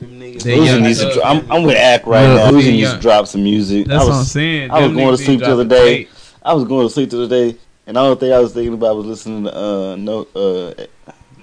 [0.00, 0.42] them niggas.
[0.42, 1.12] Uzi needs to.
[1.12, 2.50] Dro- I'm, I'm with Ack right Look, now.
[2.50, 3.86] they Uzi needs to drop some music.
[3.86, 4.70] That's I what I'm was, saying.
[4.70, 6.04] I was Them going to sleep the other day.
[6.04, 6.10] tape.
[6.42, 8.74] I was going to sleep the other day, and the only thing I was thinking
[8.74, 10.86] about was listening to uh no uh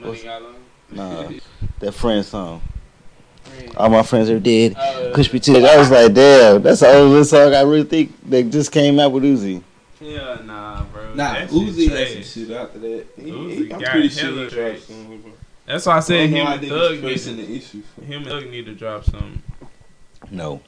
[0.01, 0.19] Money
[0.91, 1.29] nah
[1.79, 2.61] that friend song.
[3.77, 4.75] All my friends are dead.
[4.77, 5.63] Uh, Push me to it.
[5.65, 9.11] I was like, damn, that's the only song I really think that just came out
[9.11, 9.63] with Uzi.
[9.99, 11.13] Yeah, nah, bro.
[11.15, 13.05] Nah, That shit Uzi had some shit after that.
[13.15, 15.21] He, Uzi he, I'm got pretty sure he dropped some.
[15.21, 15.31] bro.
[15.65, 17.83] That's why I I said don't him how and niggas Thug pressing need the issue.
[18.05, 19.41] him and Thug need to drop something.
[20.29, 20.61] No,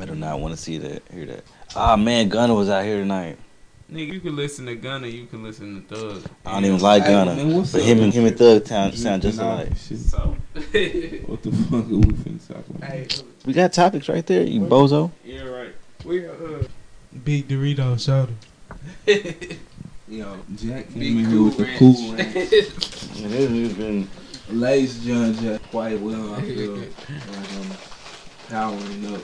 [0.00, 1.44] I do not want to see that, hear that.
[1.74, 3.36] Ah man, Gunna was out here tonight.
[3.92, 6.22] Nigga, you can listen to Gunna, you can listen to Thug.
[6.44, 8.36] I don't even like Hey, Gunna, man, what's but up him and him and you?
[8.58, 9.68] Thug sound, sound just alike.
[9.68, 9.98] that shit.
[9.98, 10.18] So,
[11.26, 12.84] What the fuck are we finna talk about?
[12.90, 13.06] hey,
[13.44, 15.12] We got topics right there, you bozo.
[15.24, 15.72] yeah, right.
[16.04, 16.32] We uh,
[17.24, 18.32] Big Dorito soda.
[20.08, 22.36] Yo, Jack came Big in here cool with the cool ranch.
[22.36, 24.08] And this nigga's been
[24.50, 26.72] Lace John Jack quite well, I feel.
[26.76, 27.70] like, um,
[28.48, 29.22] powering up.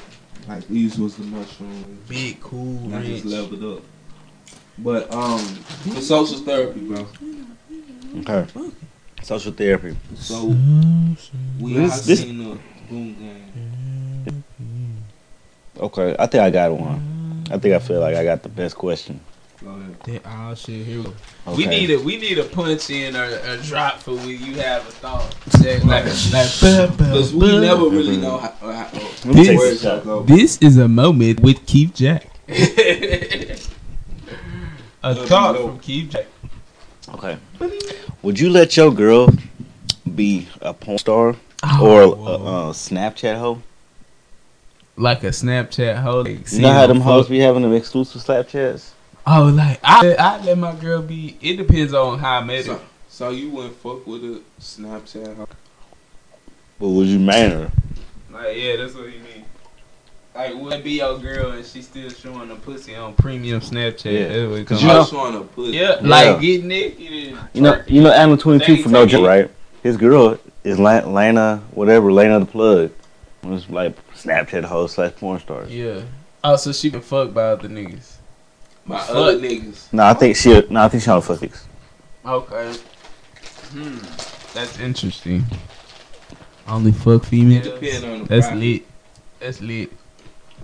[0.48, 1.98] Like these was the mushroom.
[2.08, 3.82] Big cool And I just leveled up.
[4.82, 7.06] But um, for social therapy, bro.
[8.20, 8.46] Okay.
[9.22, 9.96] Social therapy.
[10.16, 10.46] So
[11.60, 12.58] we This- all this- seen the
[12.90, 14.44] Boonk gang.
[15.78, 17.44] Okay, I think I got one.
[17.50, 19.20] I think I feel like I got the best question.
[19.62, 19.96] Go ahead.
[20.04, 21.12] That- Oh shit, here we go.
[21.46, 21.56] Okay.
[21.56, 24.86] We need a we need a punch in or a drop for when you have
[24.86, 25.34] a thought.
[25.62, 29.82] That, like like Because we never really know how, how, how Let me take words
[29.82, 30.22] this go.
[30.24, 32.26] This is a moment with Keith Jack.
[35.02, 36.26] a That'd thought from Keith Jack.
[37.14, 37.36] Okay.
[38.22, 39.28] Would you let your girl
[40.14, 42.68] be a porn star Oh, or a, oh, whoa.
[42.68, 43.62] a Snapchat hoe?
[44.96, 46.20] like a Snapchat hoe.
[46.22, 48.90] Like, You see know how them fuck- hoes be having them exclusive Snapchats?
[49.26, 51.36] Oh, like I I let my girl be.
[51.40, 52.74] It depends on how I met her.
[52.74, 55.36] So, so you wouldn't fuck with a Snapchat?
[55.36, 55.48] hoe?
[56.80, 57.70] But would you man her?
[58.32, 59.31] Like yeah, that's what you mean.
[60.34, 64.04] Like would it be your girl and she still showing the pussy on premium Snapchat?
[64.12, 64.28] Yeah.
[64.28, 65.00] That's what it 'Cause you know- out.
[65.02, 65.68] just want to put.
[65.70, 66.08] Yeah, Yeah.
[66.08, 67.00] like get naked
[67.52, 69.50] You know, you know, Adam Twenty Two They for no take joke, right?
[69.82, 72.90] His girl is La- Lana, whatever, Lana the plug.
[73.44, 75.70] It's like Snapchat hoe slash porn stars.
[75.70, 76.00] Yeah.
[76.44, 78.12] Oh, so she been fucked by other niggas.
[78.86, 79.10] My Fuck.
[79.16, 79.92] other niggas.
[79.92, 80.62] No, I think she.
[80.70, 81.62] No, I think she on fuck niggas.
[82.24, 82.72] Okay.
[83.72, 83.98] Hmm.
[84.54, 85.44] That's interesting.
[86.68, 87.64] Only fuck females.
[87.66, 88.60] Depend on the That's private.
[88.60, 88.82] lit.
[89.40, 89.92] That's lit.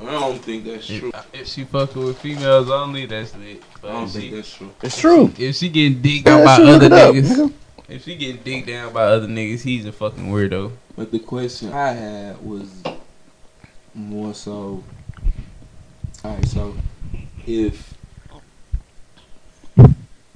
[0.00, 1.10] I don't think that's true.
[1.14, 3.62] If, if she fucking with females only, that's lit.
[3.82, 4.70] I don't if think she, that's true.
[4.82, 5.32] It's true.
[5.38, 7.52] if she getting digged Yeah, down by shit, other it up, niggas,
[7.88, 10.72] if she getting digged down by other niggas, he's a fucking weirdo.
[10.96, 12.70] But the question I had was
[13.94, 14.84] more so.
[16.24, 16.76] Alright, so
[17.46, 17.94] if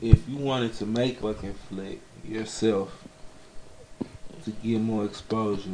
[0.01, 3.05] if you wanted to make fucking flick yourself
[4.45, 5.71] to get more exposure,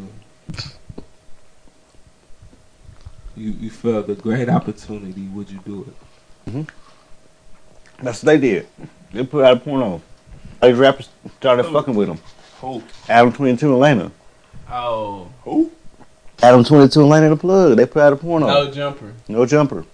[3.38, 6.50] you you felt a great opportunity, would you do it?
[6.50, 8.04] Mm-hmm.
[8.04, 8.66] That's what they did.
[9.12, 10.02] They put out a porno.
[10.62, 12.18] These rappers started fucking with them.
[12.60, 12.82] Who?
[13.08, 14.12] Adam Twenty Two and Lana.
[14.70, 15.70] Oh, Who?
[16.42, 17.76] Adam Twenty Two and Lana the plug.
[17.76, 18.46] They put out a porno.
[18.46, 19.12] no jumper.
[19.28, 19.84] No jumper.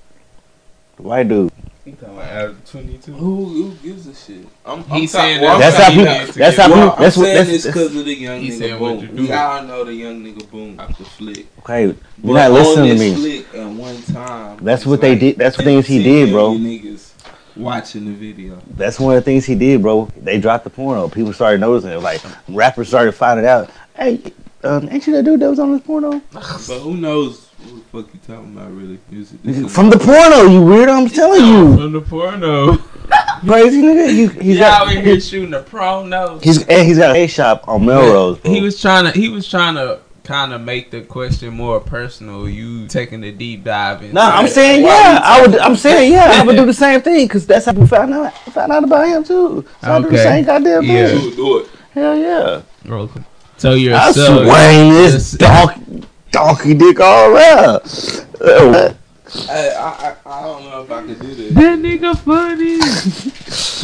[0.96, 1.52] The white dude.
[1.84, 3.12] He talking about Adam 22.
[3.12, 4.46] Who, who gives a shit?
[4.64, 6.04] I'm, I'm saying well, That's how how people.
[6.32, 6.82] he That's how people.
[6.92, 7.24] I'm That's what.
[7.24, 9.16] That's, this because of the young He nigga saying what you boom.
[9.16, 9.22] do.
[9.24, 11.46] We all know the young nigga Boonk out the flick.
[11.58, 11.84] okay.
[11.84, 13.10] You're But not listening to me.
[13.10, 14.58] this Flick at one time.
[14.64, 15.36] That's it's what they did.
[15.36, 16.52] That's the things he did, bro.
[16.54, 17.12] Niggas
[17.54, 18.62] watching the video.
[18.70, 20.08] That's one of the things he did, bro.
[20.16, 21.08] They dropped the porno.
[21.08, 21.98] People started noticing it.
[22.00, 23.70] Like rappers started finding out.
[23.94, 24.22] Hey,
[24.62, 26.22] um, ain't you that dude that was on this porno?
[26.32, 26.42] But
[26.80, 28.98] who knows what the fuck you talking about really?
[29.12, 31.02] Is it- this From the porno, you weirdo.
[31.02, 32.76] I'm telling you, From the porno.
[33.46, 34.14] crazy nigga.
[34.14, 34.94] You, he's Y'all got.
[34.94, 36.38] in here shooting a porno.
[36.38, 38.50] He's and he's got a shop on Melrose, bro.
[38.52, 39.10] He was trying to.
[39.18, 42.48] He was trying to kind of make the question more personal.
[42.48, 44.12] You taking a deep dive in.
[44.14, 45.20] No, I'm saying yeah.
[45.22, 45.58] I would.
[45.58, 46.32] I'm saying yeah.
[46.40, 48.32] I would do the same thing because that's how we found out.
[48.38, 49.66] Found out about him too.
[49.82, 50.88] So I do the same goddamn thing.
[50.88, 51.68] Do it, do it.
[51.92, 52.62] Hell yeah.
[52.90, 53.20] Okay.
[53.58, 56.06] So you're I so swing this Yes.
[56.34, 57.82] Donkey, donkey dick all around.
[59.46, 61.54] Hey, I, I, I don't know if I could do this.
[61.54, 63.80] that nigga funny.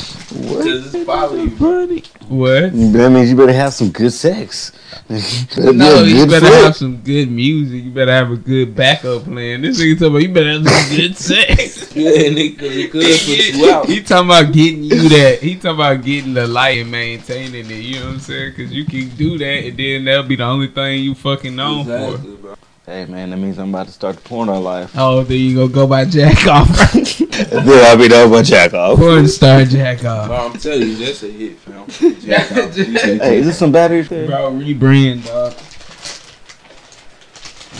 [0.50, 0.64] what?
[0.64, 2.02] Because it's probably funny.
[2.28, 2.72] What?
[2.72, 4.72] That means you better have some good sex.
[5.56, 6.64] No, you better flick.
[6.64, 7.82] have some good music.
[7.84, 9.62] You better have a good backup plan.
[9.62, 11.96] This nigga talking about you better have some good sex.
[11.96, 13.86] Yeah, nigga, it could put you out.
[13.86, 15.38] he talking about getting you that.
[15.42, 17.74] He talking about getting the light and maintaining it.
[17.74, 18.52] You know what I'm saying?
[18.56, 21.84] Because you can do that, and then that'll be the only thing you fucking known
[21.86, 22.18] for.
[22.36, 22.54] Bro.
[22.86, 24.92] Hey man, that means I'm about to start the porno life.
[24.96, 26.66] Oh, then you gonna go by Jack off.
[26.92, 27.04] then
[27.86, 28.98] I'll be done with jack off.
[28.98, 30.26] Porn star Jack off.
[30.28, 31.86] Bro, I'm telling you, that's a hit, fam.
[32.20, 32.74] Jack off.
[32.74, 34.26] Hey, is this some batteries there?
[34.26, 35.52] Bro, rebrand, dog.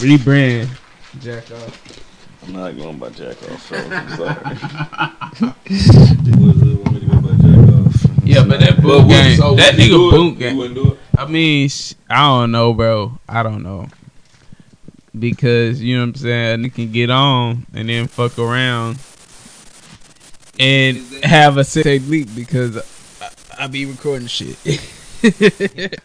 [0.00, 0.68] Rebrand.
[1.20, 2.46] Jack off.
[2.46, 3.68] I'm not going by jack off.
[3.68, 4.34] So I'm sorry.
[5.40, 6.78] What is it?
[6.78, 8.24] Want me to go by jack off?
[8.24, 9.36] Yeah, but that But boot what- game.
[9.36, 10.56] so that nigga do Boonk gang.
[10.56, 10.98] wouldn't do it?
[11.18, 11.68] I mean,
[12.08, 13.18] I don't know, bro.
[13.28, 13.88] I don't know.
[15.18, 16.62] Because, you know what I'm saying?
[16.62, 18.99] They can get on and then fuck around
[20.59, 22.77] and have a sex tape leak because
[23.59, 24.57] I, I be recording shit.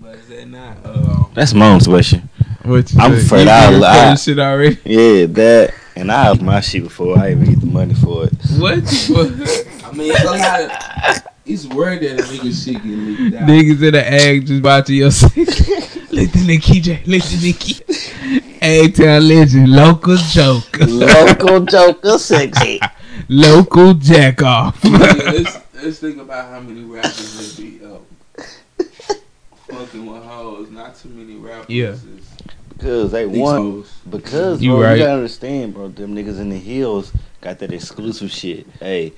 [0.00, 0.76] But is that not?
[0.84, 2.28] Uh, That's my situation.
[2.62, 3.22] what you I'm say?
[3.24, 4.14] afraid You be I'll recording lie.
[4.14, 4.78] shit already.
[4.84, 8.32] Yeah, that and I have my shit before I even get the money for it.
[8.58, 8.78] What?
[9.84, 11.22] I mean, it's a lot of.
[11.48, 13.48] It's word that a nigga shit get leaked out.
[13.48, 15.34] Niggas in the egg just watching your sex.
[16.12, 17.06] Listen to KJ.
[17.06, 18.48] Listen to Key.
[18.60, 19.68] Egg Town legend.
[19.70, 20.78] Local joke.
[20.80, 22.80] Local joker sexy.
[23.28, 24.78] Local jack off.
[24.84, 27.98] Yeah, let's, let's think about how many rappers that be uh,
[29.68, 30.70] fucking with hoes.
[30.70, 31.96] Not too many rappers Yeah.
[32.70, 33.92] Because they These want hoes.
[34.08, 34.92] because You right.
[34.98, 35.88] you gotta understand, bro.
[35.88, 38.66] Them niggas in the hills got that exclusive shit.
[38.80, 39.12] Hey,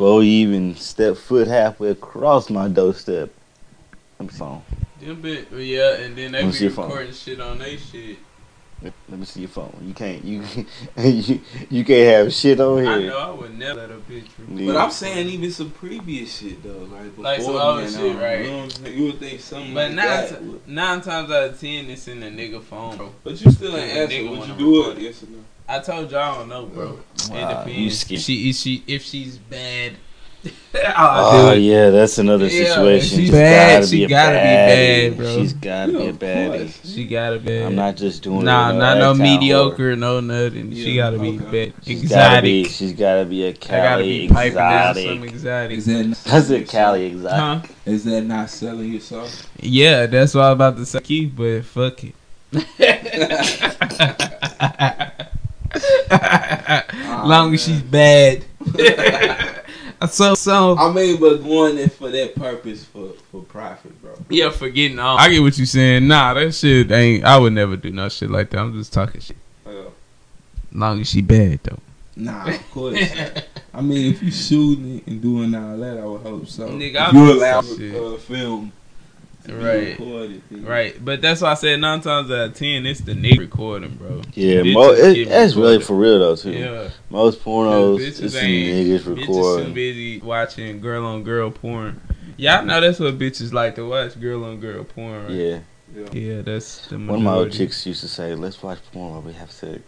[0.00, 3.28] before you even step foot halfway across my doorstep,
[4.18, 4.64] I'm song.
[4.98, 8.16] Them bit, yeah, and then they be recording shit on they shit.
[8.80, 9.78] Let me see your phone.
[9.82, 10.42] You can't you
[10.96, 12.88] you, you can't have shit on here.
[12.88, 14.24] I know I would never let a bitch.
[14.56, 14.72] Yeah.
[14.72, 18.22] But I'm saying even some previous shit though, like before Like some being shit, on,
[18.22, 18.40] right?
[18.40, 18.98] You, know what I'm saying?
[18.98, 22.20] you would think something But like nine, ti- nine times out of ten, it's in
[22.20, 23.12] the nigga phone, bro.
[23.22, 24.98] But you still ain't nigga Would you do it.
[24.98, 25.44] Yes or no?
[25.70, 26.98] I told y'all I don't know, bro.
[27.30, 28.24] Wow, it you depends.
[28.24, 29.92] She is she if she's bad.
[30.74, 31.62] Oh I'll do it.
[31.62, 33.08] yeah, that's another Yeah, situation.
[33.18, 35.36] she's She's bad, gotta she be gotta be bad, bro.
[35.36, 36.94] She's gotta Yeah, be a of baddie.
[36.94, 37.62] She gotta be.
[37.62, 38.78] I'm not just doing Nah, it.
[38.78, 39.20] not no ragtime whore.
[39.40, 40.72] mediocre, no nothing.
[40.74, 41.72] she gotta be bad.
[41.84, 42.60] She's gotta be.
[42.62, 42.66] Exotic.
[42.66, 45.24] She's gotta be a I gotta Cali be piping down some exotic.
[45.24, 45.78] exotic.
[45.78, 47.06] Is that not That's a Cali yourself?
[47.06, 47.40] exotic.
[47.40, 47.62] Huh?
[47.86, 49.48] Is that not selling yourself?
[49.60, 51.00] Yeah, that's what I'm about to say.
[51.00, 52.14] Keith, but fuck it.
[57.26, 58.44] Long as she's bad.
[60.10, 64.14] so so I mean, but going in for that purpose for for profit, bro.
[64.28, 65.18] yeah, for getting on.
[65.18, 66.08] I get what you saying.
[66.08, 67.24] Nah, that shit ain't.
[67.24, 68.58] I would never do no shit like that.
[68.58, 69.36] I'm just talking shit.
[69.66, 69.90] Uh,
[70.72, 71.78] Long as she bad though.
[72.16, 72.98] nah, of course.
[73.72, 76.68] I mean, if you shooting it and doing all that, I would hope so.
[76.68, 78.72] Nigga, if I you would allow say uh, film, to be
[79.48, 79.98] Right.
[79.98, 83.38] recorded, Right, but that's why I said nine times out of ten, it's the nigga
[83.38, 84.20] recording, bro.
[84.34, 86.52] Yeah, Bitches mo- it, get that's really for real though too.
[86.52, 91.50] Yeah, Most pornos, bitches it's some ain't- niggas bitches too busy watching girl on girl
[91.50, 92.00] porn.
[92.36, 95.24] Y'all know that's what bitches like to watch, girl on girl porn.
[95.24, 95.32] Right?
[95.32, 95.58] Yeah,
[96.12, 99.22] yeah, that's the one of my old chicks used to say, "Let's watch porn while
[99.22, 99.80] we have sex."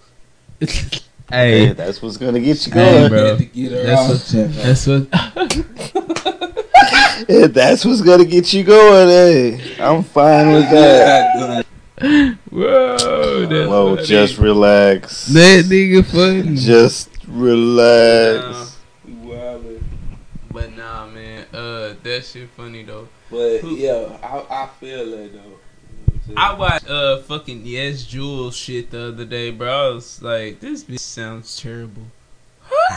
[1.33, 3.09] Hey, Hey, that's what's gonna get you Hey, going.
[3.11, 3.26] bro.
[3.30, 4.62] Had to get her That's what- check out.
[4.62, 5.07] that's what.
[7.28, 9.09] Yeah, that's what's gonna get you going.
[9.09, 11.64] Hey, I'm fine with that.
[12.51, 14.07] Whoa, that's Whoa, funny.
[14.07, 15.26] just relax.
[15.28, 16.55] that nigga funny.
[16.57, 18.76] Just relax.
[19.09, 19.83] Wildin'.
[20.53, 23.09] But nah, man, uh, that shit funny though.
[23.30, 25.59] But Who- yeah, I, I feel that though.
[26.28, 29.90] You know I what I'm watched uh fucking Yes Julz shit the other day, bro.
[29.90, 32.02] I was like, this bitch sounds terrible.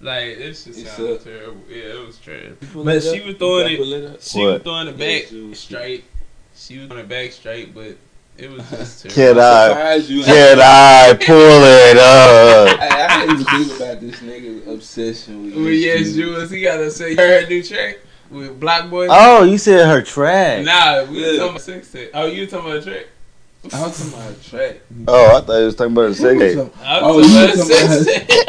[0.00, 1.60] like this shit It's sounds a- terrible.
[1.68, 2.40] Yeah, it was trash.
[2.74, 4.22] But she was throwing it- got pull?
[4.22, 5.58] She was throwing it back Jules.
[5.58, 6.04] straight.
[6.56, 7.96] She was throwing it back straight, but
[8.38, 9.40] it was just Can terrible.
[9.42, 10.00] I?
[10.24, 12.78] Can I pull it up?
[12.80, 16.16] Hey, I didn't even think about this nigga's obsession with Well, Yes yes, Jules.
[16.16, 17.98] Jules, he gotta say you heard her new track
[18.32, 19.06] with Black Boy.
[19.10, 20.64] Oh, you said her track.
[20.64, 21.36] Nah, we Yeah.
[21.38, 22.10] talking about sex tape.
[22.14, 23.06] Oh, you talking about a track?
[23.72, 24.76] I was talking about a track.
[25.06, 26.74] Oh, I thought you was talking about a sex tape.
[26.82, 28.48] I Oh, was you talking about a talking sex tape.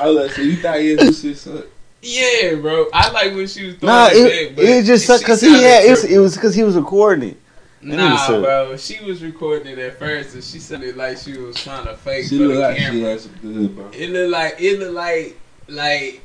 [0.00, 1.68] I was like, so you thought Yes Julz shit sucked?
[2.02, 2.86] Yeah, bro.
[2.92, 5.40] I like when she was throwing Nah, it, it, back, but it just sucked because
[5.40, 7.36] he had it was, it was because he was recording it.
[7.82, 8.42] That Nah, suck.
[8.44, 8.76] bro.
[8.76, 12.26] She was recording it at first, and she sounded like she was trying to fake
[12.26, 13.10] She for looked the like she camera.
[13.10, 13.90] had good, bro.
[13.92, 16.22] It looked like it looked like like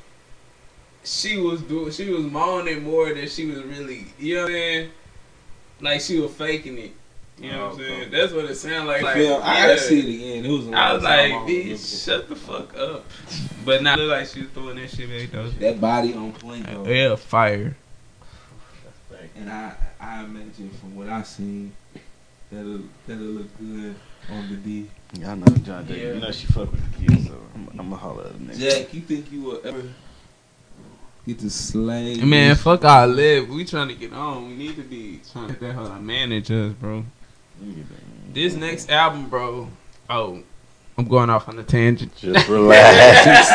[1.04, 1.92] she was doing.
[1.92, 4.06] She was moaning more than she was really.
[4.20, 4.90] You know what I'm saying?
[5.82, 6.92] Like she was faking it.
[7.40, 8.02] You know what I'm Oh, saying?
[8.02, 8.10] okay.
[8.10, 9.02] That's what it sounded like.
[9.02, 9.68] like Film, I yeah.
[9.68, 10.46] gotta see it again.
[10.46, 10.68] It was.
[10.68, 13.06] a I was like, don't bitch, shut the fuck up.
[13.66, 15.50] But now it looked like she was throwing that shit back though.
[15.50, 16.86] That body on point though.
[16.86, 17.76] Yeah, fire.
[19.36, 21.74] And I, I imagine from what I seen,
[22.52, 23.96] that'll that'll look good
[24.30, 24.90] on the D.
[25.20, 26.08] Y'all know John Jay.
[26.08, 26.14] Yeah.
[26.14, 28.60] You know she fuck with the kids, so I'm, I'm gonna holler at the nigga.
[28.60, 29.82] Jack, you think you will ever
[31.26, 32.16] get to slay?
[32.22, 33.50] Man, this- fuck our live.
[33.50, 34.48] We trying to get on.
[34.50, 37.06] We need to be trying to get that hoe to manage us, bro.
[38.34, 39.70] This next album, bro.
[40.10, 40.42] Oh,
[40.98, 42.16] I'm going off on a tangent.
[42.16, 43.50] Just relax.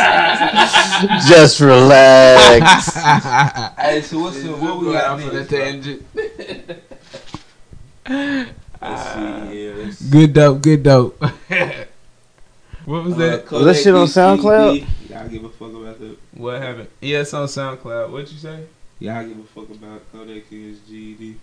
[1.28, 2.94] Just relax.
[3.78, 6.04] Hey, so what's the, what we got off on a tangent.
[8.06, 8.50] Let's
[9.14, 9.66] see.
[9.66, 11.20] Yeah, Good dope, good dope.
[12.84, 13.50] what was Uh, that?
[13.50, 14.80] Was that shit on SoundCloud?
[14.80, 15.10] DCD.
[15.10, 16.17] Y'all give a fuck about that?
[16.38, 16.88] What happened?
[17.00, 18.10] Yeah, it's on SoundCloud.
[18.10, 18.64] What you say?
[19.00, 21.36] Y'all give a fuck about Kodak and his GED?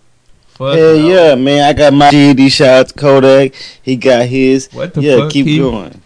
[0.48, 1.08] Fuck Hell no.
[1.08, 1.62] yeah, man.
[1.68, 3.54] I got my GED shout out to Kodak.
[3.82, 4.68] He got his.
[4.72, 5.30] What the yeah, fuck?
[5.32, 5.60] keep Keith?
[5.60, 6.00] going.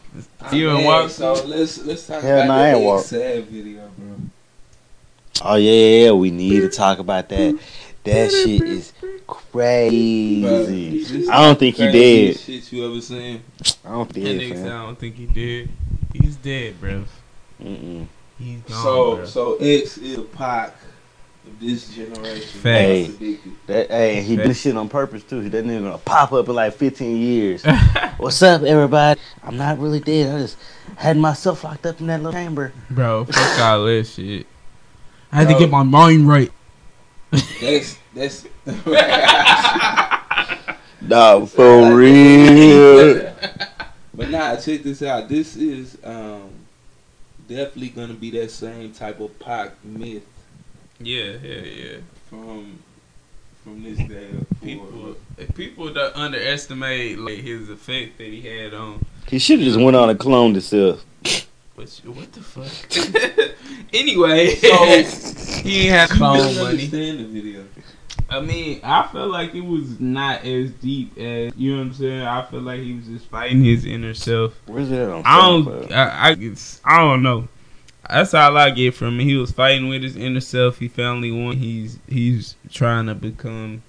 [0.53, 3.05] You and Man, Walk- So let's let's talk Hell about nah, I that ain't walk.
[3.05, 4.17] sad video, bro.
[5.43, 7.59] Oh yeah, yeah, yeah, we need to talk about that.
[8.03, 8.93] That shit is
[9.27, 11.05] crazy.
[11.05, 12.39] This I don't think he did.
[12.41, 13.43] Shit you ever seen?
[13.85, 15.69] I don't think he did, I don't think he did.
[16.13, 17.05] He's dead, bro.
[17.63, 18.07] Mm-mm.
[18.41, 19.25] He's gone, so bro.
[19.27, 20.75] so X is a Pac
[21.47, 22.61] of this generation.
[22.63, 23.41] Hey, That's.
[23.67, 25.49] That, hey, he did shit on purpose too.
[25.51, 27.65] That nigga gonna pop up in like 15 years.
[28.17, 29.21] What's up, everybody?
[29.43, 30.35] I'm not really dead.
[30.35, 30.57] I just
[30.97, 32.73] had myself locked up in that little chamber.
[32.91, 34.47] Bro, fuck all that shit.
[35.31, 36.51] I had to get my mind right.
[37.61, 38.47] That's that's
[41.03, 43.35] Nah, for real.
[44.13, 45.31] But nah, check this out.
[45.31, 46.51] This is um
[47.51, 50.23] definitely gonna be that same type of Pac myth
[51.01, 51.97] Yeah, yeah, yeah.
[52.29, 52.79] from
[53.65, 54.29] from this day.
[54.63, 55.55] People, forward.
[55.55, 59.05] people don't underestimate like his effect that he had on.
[59.29, 61.05] He should have just went on and cloned himself.
[61.75, 63.57] What, what the fuck?
[63.93, 66.69] anyway, So- he ain't had clone didn't money.
[66.71, 67.65] understand the video.
[68.31, 71.95] I mean, I feel like it was not as deep as you know what I'm
[71.95, 72.23] saying.
[72.23, 74.55] I feel like he was just fighting his inner self.
[74.67, 75.23] Where's that on?
[75.25, 75.93] I don't?
[75.93, 77.49] I, I, it's- I don't know.
[78.09, 79.27] That's all I get from him.
[79.27, 80.79] He was fighting with his inner self.
[80.79, 81.57] He finally won.
[81.57, 83.83] He's he's trying to become,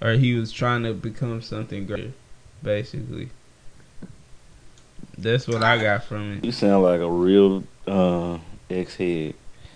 [0.00, 2.12] or he was trying to become something greater,
[2.62, 3.30] basically.
[5.16, 6.44] That's what I got from it.
[6.44, 8.38] You sound like a real uh,
[8.70, 9.34] ex-head.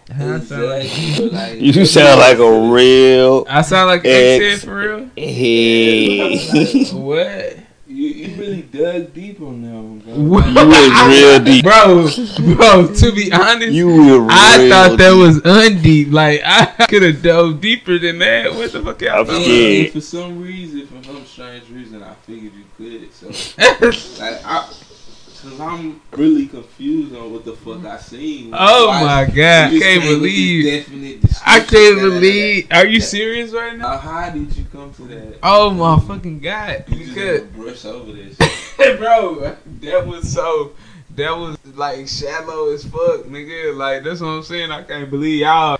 [0.09, 4.55] I sound like, Exactly, but, like, You sound like a real I sound like Ex-
[4.57, 5.11] X for real.
[5.17, 6.93] head.
[6.95, 7.57] What?
[7.89, 10.15] You, you really dug deep on that one, bro.
[10.15, 11.65] You was real deep.
[11.65, 12.95] bro, bro.
[12.95, 15.19] To be honest, You were I thought that deep.
[15.19, 16.13] was undeep.
[16.13, 18.53] Like I could have dove deeper than that.
[18.55, 19.01] What the fuck?
[19.01, 19.77] y'all I'm talking scared.
[19.77, 19.91] And Yeah.
[19.93, 23.13] for some reason, for some strange reason, I figured you could.
[23.15, 23.29] So,
[24.21, 24.69] like, I,
[25.51, 28.51] cause I'm really confused on what the fuck I seen.
[28.53, 29.37] oh Why- my god!
[29.75, 31.25] I can't came with this believe.
[31.47, 32.67] I can't believe.
[32.71, 33.89] Are you serious right now?
[33.89, 35.39] Uh, how did you come to that?
[35.43, 36.85] Oh my fucking god!
[36.89, 38.37] You just brush over this.
[38.99, 40.73] bro, that was so.
[41.15, 43.75] That was like shallow as fuck, nigga.
[43.75, 44.71] Like that's what I'm saying.
[44.71, 45.79] I can't believe y'all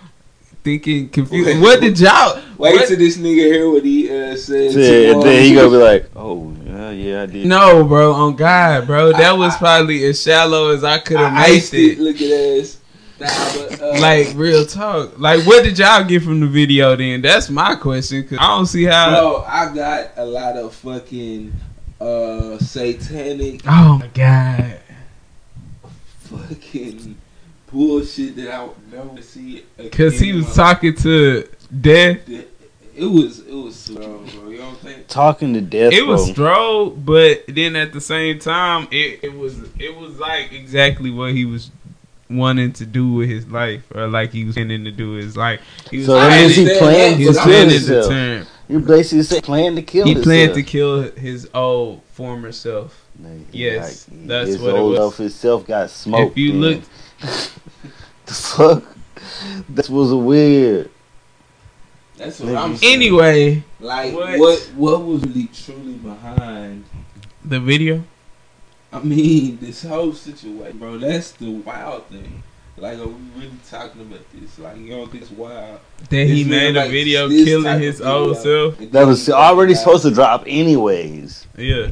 [0.65, 1.47] thinking confused.
[1.47, 1.61] Wait.
[1.61, 2.41] What did y'all?
[2.57, 4.73] Wait what- till this nigga hear what he uh, said.
[4.73, 5.25] Yeah, tomorrow.
[5.25, 9.13] then he gonna be like, "Oh, yeah, yeah, I did." No, bro, on God, bro.
[9.13, 11.75] That I- was I- probably as shallow as I could have made it.
[11.75, 11.99] it.
[11.99, 12.79] Look at this.
[13.19, 15.19] Nah, but, uh, Like real talk.
[15.19, 16.95] Like what did y'all get from the video?
[16.97, 18.27] Then that's my question.
[18.29, 19.11] Cause I don't see how.
[19.11, 21.53] bro, I got a lot of fucking
[21.99, 24.81] uh satanic Oh my God.
[26.19, 27.17] fucking
[27.73, 29.65] bullshit that I would never see.
[29.93, 31.49] Cause he was talking to
[31.81, 32.29] death.
[32.29, 32.45] life.
[32.97, 34.49] It was it was strong, bro.
[34.49, 35.07] You don't think?
[35.09, 35.93] Talking to death.
[35.93, 36.33] It was bro.
[36.33, 41.33] stroll, but then at the same time, it, it was it was like exactly what
[41.33, 41.71] he was
[42.31, 45.37] wanting to do with his life, or like he was intending to do with his
[45.37, 45.61] life.
[45.91, 47.69] He was So that I means he understand planned that, he to was kill planning
[47.69, 48.09] to himself.
[48.09, 48.47] turn.
[48.69, 53.05] You basically said plan to kill He planned to kill his old former self.
[53.23, 54.99] Like, Yes, like, that's his what it old was.
[54.99, 56.33] self himself got smoked.
[56.33, 56.83] if you look,
[57.21, 58.83] the fuck,
[59.71, 60.91] that was weird.
[62.17, 62.95] That's what I'm saying.
[62.95, 66.85] anyway, like what- what what was really truly behind?
[67.45, 68.03] the video.
[68.93, 70.99] I mean, this whole situation, bro.
[70.99, 72.43] That's the wild thing.
[72.79, 74.59] Like, are we really talking about this?
[74.59, 75.81] Like, you don't think it's wild?
[76.11, 78.71] That he This man, made a like, video killing his of old video.
[78.73, 78.91] self.
[78.93, 79.79] That was already matter.
[79.85, 81.47] supposed to drop anyways.
[81.57, 81.89] Yeah.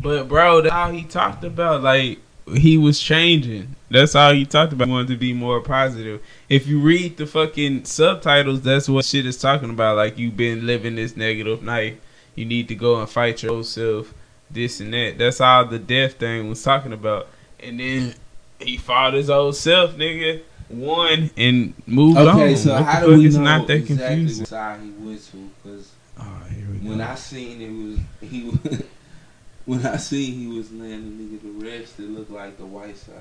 [0.00, 2.18] But bro, that's all he talked about, like
[2.56, 3.76] he was changing.
[3.90, 4.86] That's all he talked about.
[4.86, 6.22] He wanted to be more positive.
[6.48, 9.96] If you read the fucking subtitles, that's what shit is talking about.
[9.96, 11.94] Like you've been living this negative life.
[12.34, 14.14] You need to go and fight your old self.
[14.50, 15.16] This and that.
[15.18, 17.28] That's all the death thing was talking about.
[17.60, 18.14] And then
[18.58, 20.42] he fought his old self, nigga.
[20.68, 22.28] Won and moved on.
[22.28, 24.42] Okay, so What how do we know not that exactly confusing?
[24.42, 25.50] what side he went to?
[25.62, 26.22] Because Oh,
[26.82, 27.00] when.
[27.00, 28.82] I seen it was he was
[29.70, 32.96] when I seen he was laying the nigga the rest, it looked like the white
[32.96, 33.14] side,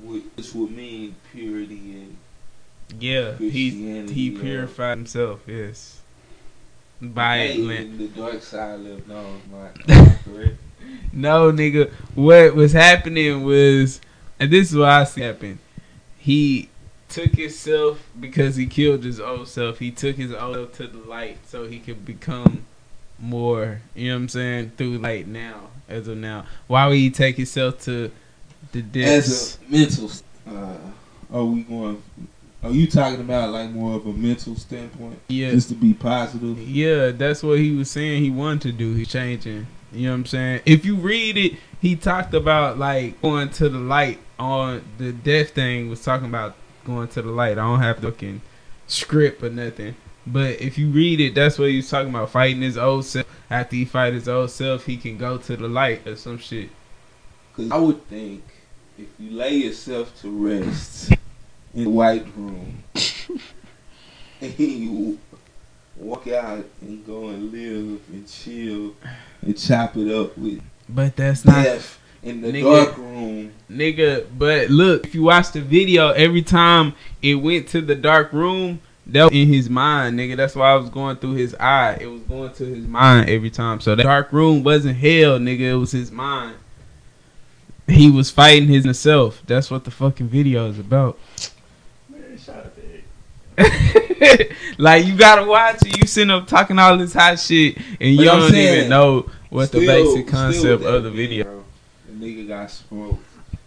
[0.00, 0.22] which,
[0.54, 2.16] would mean purity and
[3.00, 5.40] yeah, he he purified himself.
[5.48, 6.00] Yes,
[7.00, 9.42] by hey, the dark side lived on.
[9.52, 10.56] Am I- am I correct?
[11.12, 11.90] No, nigga.
[12.14, 14.00] What was happening was,
[14.38, 15.58] and this is what I see happen.
[16.16, 16.68] He
[17.08, 19.80] took himself because he killed his old self.
[19.80, 22.66] He took his old self to the light so he could become
[23.20, 23.80] more.
[23.94, 24.72] You know what I'm saying?
[24.76, 26.46] Through light now, as of now.
[26.66, 28.10] Why would he take himself to
[28.72, 29.28] the depths?
[29.28, 30.10] As a mental,
[30.48, 30.76] uh,
[31.32, 32.02] are we going?
[32.62, 36.58] Are you talking about like more of a mental standpoint, yeah, just to be positive?
[36.58, 37.10] yeah.
[37.10, 38.22] That's what he was saying.
[38.22, 38.94] He wanted to do.
[38.94, 39.66] He's changing.
[39.92, 40.60] You know what I'm saying?
[40.66, 45.50] If you read it, he talked about like going to the light on the death
[45.50, 45.88] thing.
[45.88, 46.54] Was talking about
[46.84, 47.52] going to the light.
[47.52, 48.42] I don't have to fucking
[48.86, 49.96] script or nothing.
[50.26, 52.30] But if you read it, that's what he's talking about.
[52.30, 53.26] Fighting his old self.
[53.50, 56.68] After he fight his old self, he can go to the light or some shit.
[57.52, 58.44] Because I would think
[58.98, 61.12] if you lay yourself to rest
[61.74, 62.82] in the white room
[64.40, 65.18] and you
[65.96, 68.94] walk out and go and live and chill
[69.42, 72.84] and chop it up with But that's not death in the Nigga.
[72.86, 73.52] dark room.
[73.70, 78.32] Nigga, but look, if you watch the video, every time it went to the dark
[78.32, 78.80] room,
[79.12, 80.36] that was in his mind, nigga.
[80.36, 81.98] That's why I was going through his eye.
[82.00, 83.80] It was going to his mind every time.
[83.80, 85.60] So that dark room wasn't hell, nigga.
[85.60, 86.56] It was his mind.
[87.86, 89.42] He was fighting his self.
[89.46, 91.18] That's what the fucking video is about.
[94.78, 95.98] like you gotta watch it.
[95.98, 99.72] You sitting up talking all this hot shit, and you don't saying, even know what
[99.72, 101.44] the basic concept of the video.
[101.44, 101.64] bro.
[102.06, 103.22] The nigga got smoked.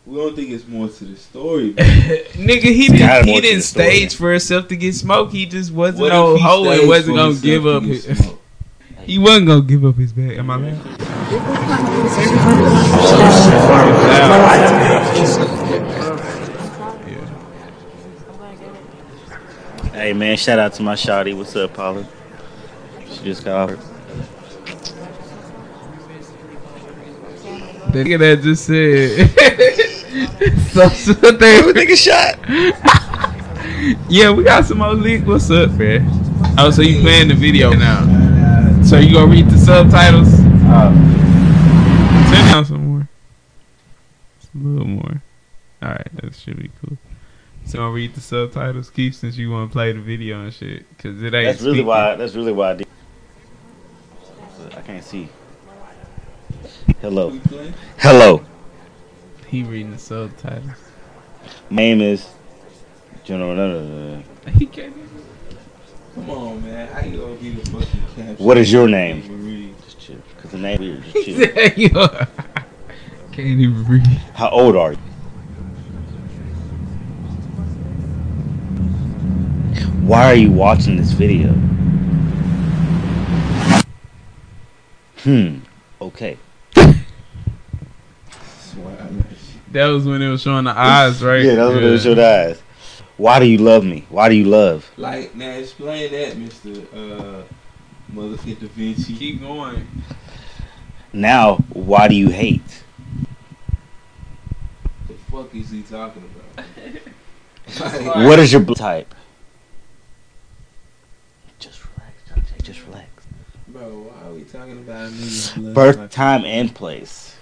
[0.05, 1.73] We don't think it's more to the story.
[1.75, 3.85] Nigga, he didn't, he didn't the story.
[3.85, 5.31] stage for himself to get smoked.
[5.31, 8.05] He just wasn't What no he hoe and wasn't gonna give up his.
[9.05, 10.37] He wasn't gonna give up his bag.
[10.37, 10.77] Am I loud?
[19.93, 21.35] Hey man, shout out to my shawty.
[21.35, 22.05] What's up, Paula?
[23.09, 23.79] She just got off.
[27.91, 29.89] The nigga that just said.
[30.13, 32.37] so, so they, Nigga shot.
[34.09, 35.25] yeah, we got some more leak.
[35.25, 36.07] What's up, man?
[36.59, 38.01] Oh, so you playing the video now?
[38.83, 40.27] So you gonna read the subtitles?
[40.65, 40.93] Oh.
[42.31, 43.09] Turn down some more.
[44.39, 45.23] Just a little more.
[45.81, 46.97] All right, that should be cool.
[47.65, 50.85] So I'll read the subtitles, Keith, since you want to play the video and shit,
[50.99, 51.45] cause it ain't.
[51.45, 51.87] That's really speaking.
[51.87, 52.15] why.
[52.15, 52.87] That's really why I did.
[54.77, 55.27] I can't see.
[57.01, 57.31] Hello.
[57.97, 58.45] Hello.
[59.53, 60.65] He reading the subtitles.
[61.69, 62.27] My name is
[63.23, 63.53] General.
[63.53, 64.23] No.
[64.57, 64.95] He can't.
[66.15, 66.87] Come on, man.
[66.87, 68.35] How you gonna be the fucking caption?
[68.37, 69.75] What is your name?
[69.85, 70.15] Just chill.
[70.41, 71.03] Cause the name weird.
[71.03, 71.53] Just He chill.
[71.53, 72.07] said, "Yo,
[73.31, 74.07] Can't even read.
[74.33, 74.97] How old are you?
[80.01, 81.49] Why are you watching this video?
[85.19, 85.59] Hmm.
[86.01, 86.39] Okay.
[88.73, 89.61] Swear I know shit.
[89.73, 91.41] That was when it was showing the eyes, right?
[91.41, 92.61] Yeah, that's what it showed eyes.
[93.17, 94.05] Why do you love me?
[94.09, 94.87] Why do you love?
[94.97, 97.41] Like, now explain that, Mister uh,
[98.13, 99.15] Motherfucker Da Vinci.
[99.15, 99.87] Keep going.
[101.11, 102.83] Now, why do you hate?
[105.07, 106.23] the fuck is he talking
[106.55, 106.65] about?
[108.05, 109.15] like, What is your blood type?
[111.57, 112.61] Just relax, Jonte.
[112.61, 113.25] Just relax.
[113.69, 117.32] bro, why are we talking about niggas Birth time and place.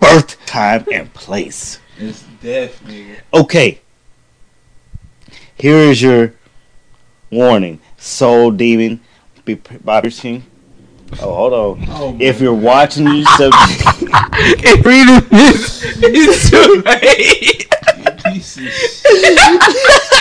[0.00, 1.78] Birth time and place.
[1.98, 3.16] It's death, nigga.
[3.34, 3.80] Okay.
[5.56, 6.32] Here is your
[7.30, 7.80] warning.
[7.98, 9.00] Soul demon
[9.44, 10.44] be by piercing.
[11.20, 11.84] Oh, hold on.
[11.90, 12.62] Oh, If you're God.
[12.62, 13.82] watching you subject
[14.62, 15.82] Can't read this.
[16.02, 17.66] It's too late.
[17.96, 20.20] You piece of shit.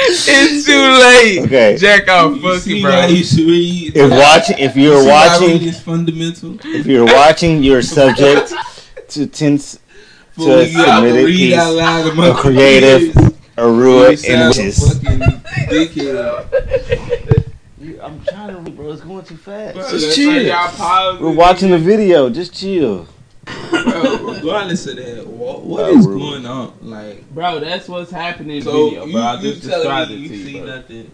[0.00, 1.46] It's too late.
[1.46, 1.76] Okay.
[1.76, 3.02] Jack off, You fuck you, bro.
[3.08, 6.56] he should if watching if You you're see why reading watching is fundamental.
[6.64, 8.52] if you're watching you're subject
[9.08, 9.78] to tense
[10.32, 13.34] Fool, to a you have to submitted read out piece loud to of creative kids.
[13.56, 14.78] Arua and witches.
[14.82, 15.20] a fucking
[15.68, 17.44] dickhead.
[18.02, 18.92] I'm trying to read, bro.
[18.92, 19.74] It's going too fast.
[19.76, 20.48] Bro, Just chill.
[20.48, 22.30] why We're watching the video.
[22.30, 23.06] Just chill.
[23.70, 26.74] Bro, regardless of that, what, what is we're- going on?
[26.82, 29.22] Like, Bro, that's what's happening so video, you, bro.
[29.22, 30.66] I you just telling me it you you, see bro.
[30.76, 31.10] nothing?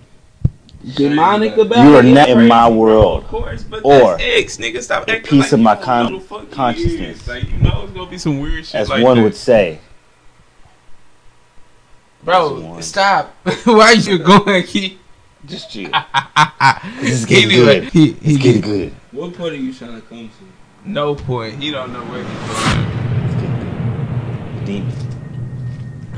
[0.93, 3.25] Demonic about You are not in my world.
[3.25, 4.83] Of course, but Or that's X, nigga.
[4.83, 7.27] Stop a piece like of my con- know the fuck you consciousness.
[7.27, 9.23] Like, you know it's gonna be some weird shit As like one that.
[9.25, 9.79] would say.
[12.23, 13.35] Bro, stop.
[13.65, 14.99] Why are you going, Keith?
[15.47, 15.91] Just chill.
[17.01, 17.85] He's is getting good.
[17.85, 18.93] He, he It's getting good.
[19.13, 20.89] What part are you trying to come to?
[20.91, 21.63] No point.
[21.63, 22.39] He don't know where he's
[23.43, 24.65] going.
[24.65, 24.93] Demon.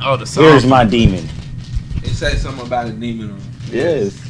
[0.05, 0.45] Oh, the song.
[0.45, 1.29] Here's my demon.
[2.03, 3.45] It said something about a demon on it.
[3.73, 4.26] Yes.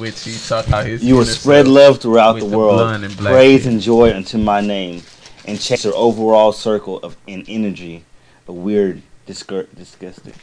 [0.00, 1.04] Which he talked about his.
[1.04, 2.80] You will spread love throughout the the world.
[3.04, 3.72] and Praise hair.
[3.72, 5.02] and joy unto my name,
[5.46, 8.04] and chase your overall circle of an energy,
[8.48, 10.34] a weird, disgur- disgusting.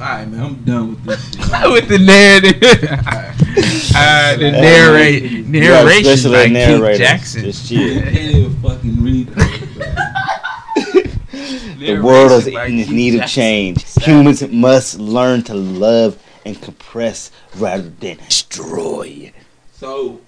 [0.00, 1.40] Alright, man, I'm done with this shit.
[1.72, 2.62] with the narrative.
[3.96, 6.88] uh, the Hey, narrate You got a narration special by ed narrator.
[6.90, 7.42] Keith Jackson.
[7.42, 8.02] Just I chill.
[8.02, 9.26] can't even fucking read
[11.78, 13.84] the world is Narration in need of change.
[14.04, 16.16] Humans must learn to love
[16.48, 19.32] and compress rather than destroy.
[19.72, 20.20] So,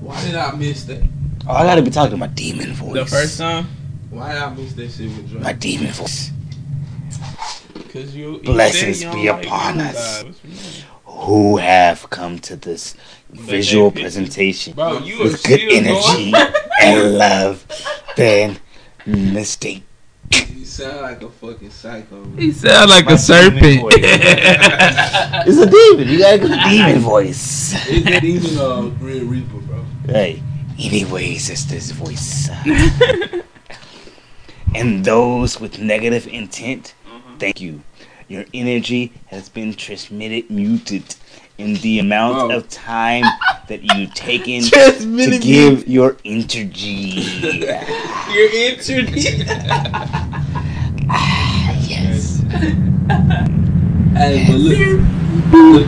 [0.00, 1.02] why did I miss that?
[1.46, 2.94] Oh, I gotta be talking to my demon voice.
[2.94, 3.66] The first time,
[4.10, 6.30] Why did I miss that shit with My demon voice.
[7.92, 10.22] cause you you Blessings you be don't like upon you us.
[10.22, 10.40] guys.
[11.04, 12.94] Who have come to this
[13.30, 16.32] visual presentation Bro, you with good still energy
[16.82, 17.66] and love
[18.16, 18.58] than
[19.06, 19.84] mistake.
[20.78, 22.24] You sound like a fucking psycho.
[22.24, 22.36] bro.
[22.40, 23.80] He sound like My a serpent.
[23.80, 23.94] voice.
[23.98, 26.08] It's a demon.
[26.08, 27.74] You got a good demon voice.
[27.88, 29.84] Is it even a Grim Reaper, bro?
[30.06, 30.40] Hey,
[30.78, 32.48] anyways, it's this voice.
[34.76, 37.38] and those with negative intent, mm-hmm.
[37.38, 37.82] thank you.
[38.28, 41.16] Your energy has been transmitted muted
[41.58, 42.56] in the amount Bro.
[42.56, 43.24] of time
[43.66, 47.24] that you taken to give your energy.
[48.28, 48.48] Your
[51.08, 51.88] internet.
[51.88, 52.42] yes.
[54.18, 54.78] Hey, but look,
[55.52, 55.86] look.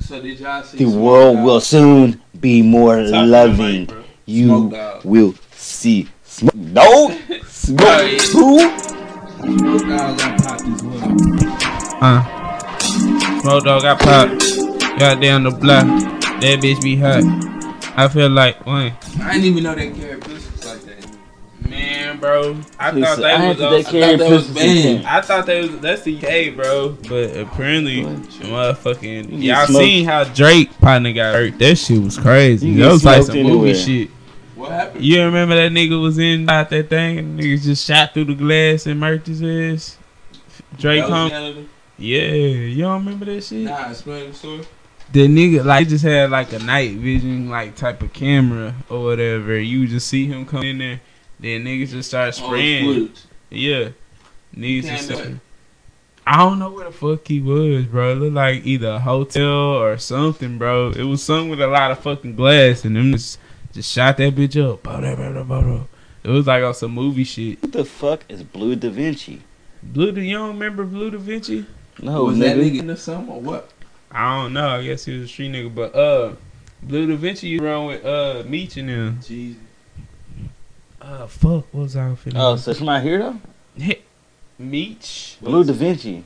[0.00, 0.78] So did y'all see?
[0.78, 1.44] The world Dogg?
[1.44, 4.04] will soon be more Talk to mic, loving.
[4.26, 6.54] You Smoke will see smoke.
[6.54, 8.18] No, smoke yeah.
[8.32, 8.58] who?
[9.38, 11.98] Smoke Dawg got popped as well.
[12.02, 12.22] Uh.
[13.40, 14.98] Smoke Dawg got popped.
[14.98, 15.86] Got down the block.
[16.40, 17.53] That bitch be hot.
[17.96, 21.68] I feel like, man, I didn't even know they carried pistols like that.
[21.68, 22.56] man, bro.
[22.78, 23.56] I Listen, thought they had was.
[23.58, 25.06] to on- take care of was pistols banned.
[25.06, 26.90] I thought they was that's the UK, bro.
[27.08, 28.22] But apparently, What?
[28.76, 29.84] motherfucking You y'all smoked.
[29.84, 31.58] seen how Drake partner got hurt?
[31.58, 32.74] That shit was crazy.
[32.74, 34.10] That was like smoked some movie shit.
[34.56, 35.04] What happened?
[35.04, 38.34] You remember that nigga was in out that thing and niggas just shot through the
[38.34, 39.98] glass and murked his ass?
[40.78, 41.68] Drake That home.
[41.98, 43.58] Yeah, you don't remember that shit?
[43.64, 44.64] Nah, explain the story.
[45.14, 49.56] The nigga like just had like a night vision like type of camera or whatever.
[49.56, 51.00] You just see him come in there,
[51.38, 53.10] then niggas just start spraying.
[53.48, 53.90] Yeah.
[54.56, 55.34] Niggas Can't just start-
[56.26, 58.10] I don't know where the fuck he was, bro.
[58.12, 60.90] It looked like either a hotel or something, bro.
[60.90, 63.38] It was something with a lot of fucking glass, and them just
[63.72, 64.84] just shot that bitch up.
[66.24, 67.62] It was like on some movie shit.
[67.62, 69.42] What the fuck is Blue Da Vinci?
[69.80, 71.66] Blue, Da- you don't remember Blue Da Vinci?
[72.02, 72.72] No, was that nigga.
[72.72, 73.70] nigga in the summer or what?
[74.14, 74.68] I don't know.
[74.68, 76.34] I guess he was a street nigga, but uh,
[76.82, 79.18] Blue Da Vinci you run with uh Meech and them.
[79.22, 79.60] Jesus.
[81.00, 82.34] Uh, fuck, what was I finna?
[82.36, 83.94] Oh, so somebody here though?
[84.58, 85.36] Meech.
[85.42, 86.24] Blue Da Vinci.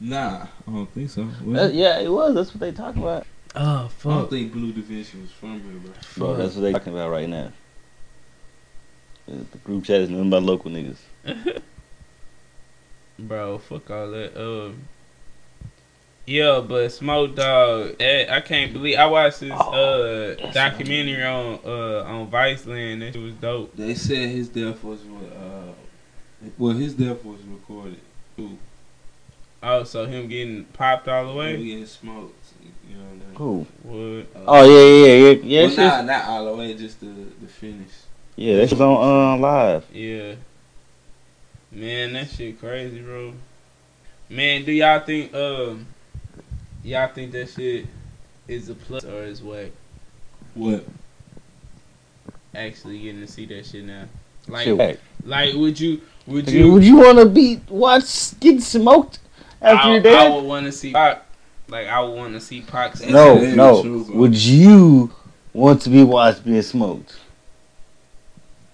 [0.00, 1.28] Nah, I don't think so.
[1.44, 2.34] Was Uh, yeah, it was.
[2.34, 3.26] That's what they talking about.
[3.56, 4.12] Oh fuck!
[4.12, 4.30] I don't fuck.
[4.30, 5.92] think Blue Da Vinci was from here, bro.
[6.16, 7.50] Bro, that's what they talking about right now.
[9.28, 10.98] Uh, The group chat is nothing but local niggas.
[13.18, 14.40] Bro, fuck all that.
[14.40, 14.82] Um,
[16.28, 22.02] yeah, but Smoke Dawg, I can't believe I watched this Oh, uh documentary on uh
[22.04, 23.00] on Viceland.
[23.00, 23.74] That shit was dope.
[23.76, 25.72] They said his death was uh,
[26.58, 28.00] well, his death was recorded
[28.36, 28.58] too.
[29.62, 31.64] Oh, so him getting popped all the He way?
[31.64, 32.34] getting smoked.
[32.88, 33.34] You know what I mean?
[33.36, 33.66] Who?
[33.84, 35.40] Would Uh, Oh yeah, yeah, yeah, yeah.
[35.42, 37.90] Yeah, well, that nah, not all the way, just the the finish.
[38.36, 39.84] yeah, that shit's on uh, live.
[39.92, 40.34] yeah.
[41.70, 43.34] Man, that shit crazy, bro.
[44.30, 45.86] Man, do y'all think um
[46.82, 47.86] y'all think that shit
[48.46, 49.70] is a plus or is what?
[50.54, 50.84] What?
[52.54, 54.04] Actually getting to see that shit now.
[54.48, 59.18] Like Shit like would you would you Would you want to be watch getting smoked
[59.60, 60.16] after I, you're?
[60.16, 61.24] I would want to see Pac.
[61.68, 63.00] Like I would want to see Pac.
[63.00, 63.82] no, no.
[63.82, 65.12] true, would you
[65.52, 67.18] want to be watched being smoked?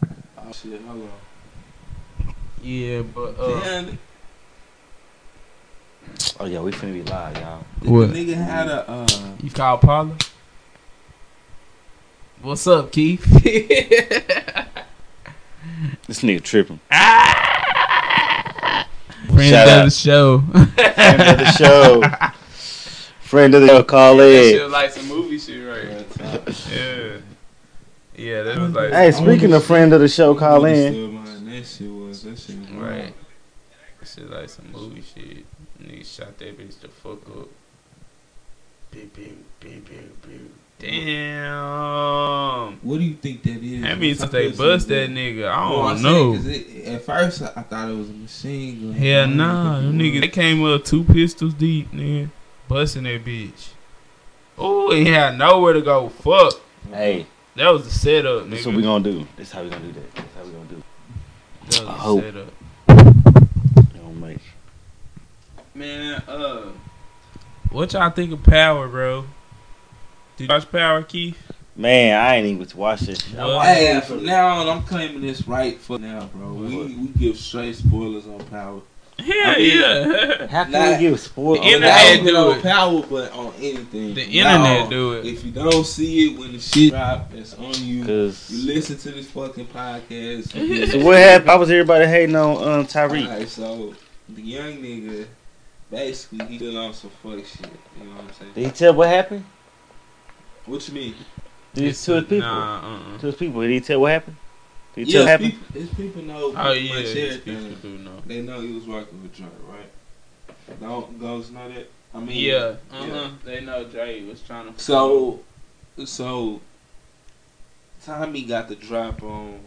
[0.03, 2.35] Oh shit, hold on.
[2.63, 3.99] Yeah, but uh, Damn,
[6.41, 7.65] Oh yeah, we finna be live, y'all.
[7.81, 8.13] the, What?
[8.13, 9.07] the nigga had a uh,
[9.43, 10.17] you call Paula.
[12.43, 13.25] What's up, Keith?
[16.07, 16.79] This nigga tripping.
[16.89, 17.11] Friend
[19.51, 19.85] Shout of out.
[19.87, 20.41] the show.
[20.41, 22.03] Friend of the show.
[23.21, 24.53] Friend of the show, call that in.
[24.53, 26.07] shit like some movie shit, right?
[26.71, 27.17] Yeah.
[28.17, 31.15] Yeah, that was like Hey, speaking of friend of the show, call in.
[31.47, 33.15] That shit was that shit was right.
[34.05, 35.47] Shit like some movie shit.
[35.95, 37.49] Nigga shot that bitch the fuck up.
[38.91, 40.51] Bing, bing, bing, bing, bing.
[40.79, 42.79] Damn.
[42.83, 43.83] What do you think that is?
[43.83, 45.37] That means What's they up, bust that nigga?
[45.45, 45.49] nigga.
[45.51, 46.33] I don't I'm know.
[46.37, 48.93] saying, 'cause it, at first, I, I thought it was a machine gun.
[48.95, 52.31] Hell I nah, them niggas they came up two pistols deep, nigga,
[52.69, 53.69] busting that bitch.
[54.59, 56.09] Oh, he had nowhere to go.
[56.09, 56.55] Fuck,
[56.91, 57.27] Hey,
[57.57, 58.67] that was the setup, this nigga.
[58.67, 59.27] what we gonna do.
[59.37, 60.15] This how we gonna do that.
[60.15, 60.83] This how we gonna do.
[61.61, 62.21] that was I the hope.
[62.21, 62.53] setup.
[62.89, 62.95] We
[63.99, 64.39] gonna make.
[65.75, 66.71] Man, uh,
[67.71, 69.25] what y'all think of Power, bro?
[70.37, 71.37] Did you watch Power, Keith?
[71.77, 73.21] Man, I ain't even watch this.
[73.21, 73.37] shit.
[73.37, 76.53] I Hey, it from now on, I'm claiming this right for now, bro.
[76.53, 78.83] We we give straight spoilers on power.
[79.19, 80.47] Hell I mean- yeah.
[80.47, 80.91] How can Nah.
[80.93, 81.61] we give spoilers?
[81.63, 82.63] The internet Not do on it.
[82.63, 84.15] power, but on anything.
[84.15, 85.27] the internet now do it.
[85.27, 88.05] If you don't see it when the shit drop, it's on you.
[88.05, 88.33] You
[88.65, 90.91] listen to this fucking podcast.
[90.93, 91.51] so what happened?
[91.51, 93.27] I was everybody hating on um, Tariq.
[93.27, 93.93] Alright, so
[94.29, 95.27] the young nigga,
[95.95, 97.67] basically, he still on some fuck shit.
[97.99, 98.53] You know what I'm saying?
[98.55, 99.45] Did he tell what happened?
[100.67, 101.15] What you mean?
[101.75, 102.39] Did he to his people?
[102.39, 103.19] Nah, uh-uh.
[103.19, 103.61] To his people.
[103.63, 104.37] Did he tell what happened?
[104.95, 105.69] Did he tell Yeah, what his happened?
[105.75, 108.23] people, his people know Oh yeah, much these people do know.
[108.27, 110.81] They know he was working with Dre, right?
[110.81, 111.91] Don't ghosts know that?
[112.15, 113.07] I mean, Yeah, uh-huh.
[113.07, 113.31] yeah.
[113.45, 114.81] They know Dre was trying to.
[114.81, 115.41] So,
[116.05, 116.61] so
[118.05, 119.61] Tommy got the drop on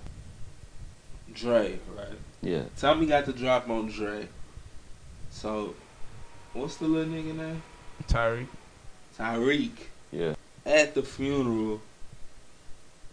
[1.33, 2.07] Dre, right?
[2.41, 2.63] Yeah.
[2.77, 4.27] Tommy got the drop on Dre.
[5.29, 5.75] So,
[6.57, 7.61] what's the little nigga name?
[8.07, 8.47] Tariq.
[9.17, 9.71] Tariq.
[10.11, 10.35] Yeah.
[10.65, 11.81] At the funeral,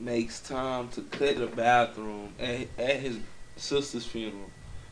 [0.01, 3.19] makes time to cut the bathroom at, at his
[3.57, 4.51] sister's funeral.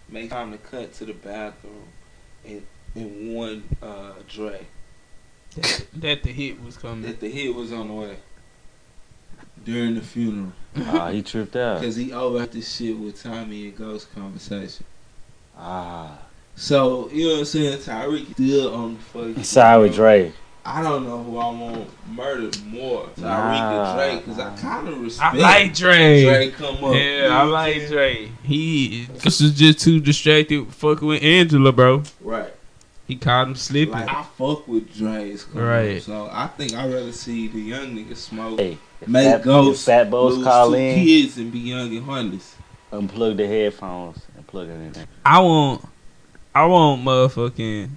[0.08, 1.88] Makes time to cut to the bathroom
[2.44, 2.62] and
[2.94, 4.66] and warn uh, Dre
[5.56, 7.02] That, that the hit was coming.
[7.02, 8.16] that the hit was on the way
[9.64, 11.76] during the funeral Ah, he tripped out.
[11.80, 14.84] because he overheard this shit with Tommy and Ghost conversation.
[15.56, 16.18] Ah.
[16.54, 17.78] So you know what I'm saying?
[17.78, 19.44] Tariq still on the fucking.
[19.44, 20.32] Side with Dre.
[20.64, 23.92] I don't know who I want murdered more, Tyreek Nah.
[23.92, 25.34] or Dre, because I kind of respect.
[25.34, 26.22] I like Dre.
[26.24, 26.94] Dre come up.
[26.94, 28.28] Yeah, I like Dre.
[28.44, 32.04] He this is just too distracted fucking with Angela, bro.
[32.20, 32.52] Right.
[33.08, 33.92] He caught him slipping.
[33.94, 35.96] Like I fuck with Dre's come Right.
[35.96, 39.84] up, So I think I'd rather see the young nigga smoke, Hey, make Fat- Ghost,
[39.84, 42.54] Fat Bo's lose call two in, kids and be young and harmless.
[42.92, 45.06] unplug the headphones and plug it in there.
[45.26, 45.84] I want,
[46.54, 47.90] I want motherfucking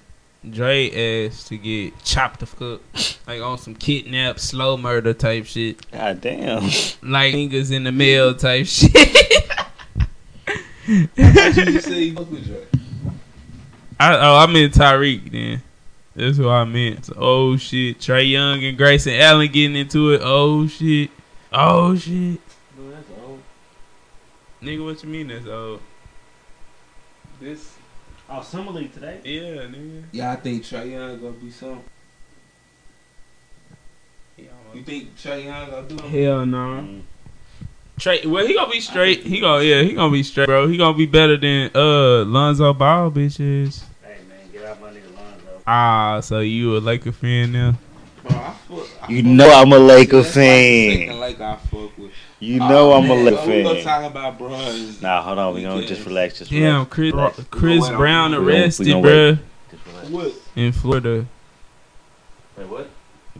[0.50, 2.82] Dre ass to get chopped the fuck up,
[3.28, 6.64] like on some kidnap, slow murder type shit, God damn.
[7.04, 8.94] like fingers in the mail type shit.
[10.88, 12.66] You say you fuck with Dre?
[14.00, 15.62] I oh I meant Tariq then.
[16.16, 17.10] That's what I meant.
[17.18, 20.22] Oh shit, Trae Young and Grayson Allen getting into it.
[20.24, 21.10] Oh shit.
[21.52, 22.40] Oh shit.
[24.62, 25.82] Nigga, what you mean that's old?
[27.40, 27.75] This.
[28.38, 29.20] Oh, Summer League today?
[29.24, 30.04] Yeah, nigga.
[30.12, 31.84] Yeah, I think Trae Young gonna be something.
[34.74, 36.24] You think Trae Young gonna do something?
[36.24, 36.58] Hell no.
[36.58, 37.02] Mm.
[37.98, 39.22] Trae, well, he gonna be straight.
[39.24, 40.68] He gonna, yeah, he gonna be straight, bro.
[40.68, 43.84] He gonna be better than uh Lonzo Ball, bitches.
[44.04, 45.62] Hey, man, get out my nigga Lonzo.
[45.66, 47.76] Ah, so you a Laker fan now?
[48.28, 50.98] Bro, I fuck, I You fuck know I'm a Laker That's like the fan.
[51.08, 51.95] second Laker I fuck with.
[52.40, 53.84] You know Oh, I'm a man, Laker We gonna fan.
[53.84, 55.02] talk about bronze.
[55.02, 55.54] Nah, hold on.
[55.56, 56.38] We gonna just relax.
[56.40, 56.90] Just Damn, relax.
[56.94, 57.40] Chris Relax.
[57.50, 59.40] Chris Brown we gonna- arrested, gonna bruh,
[60.10, 60.34] What?
[60.56, 61.26] in Florida.
[62.58, 62.90] Wait, what?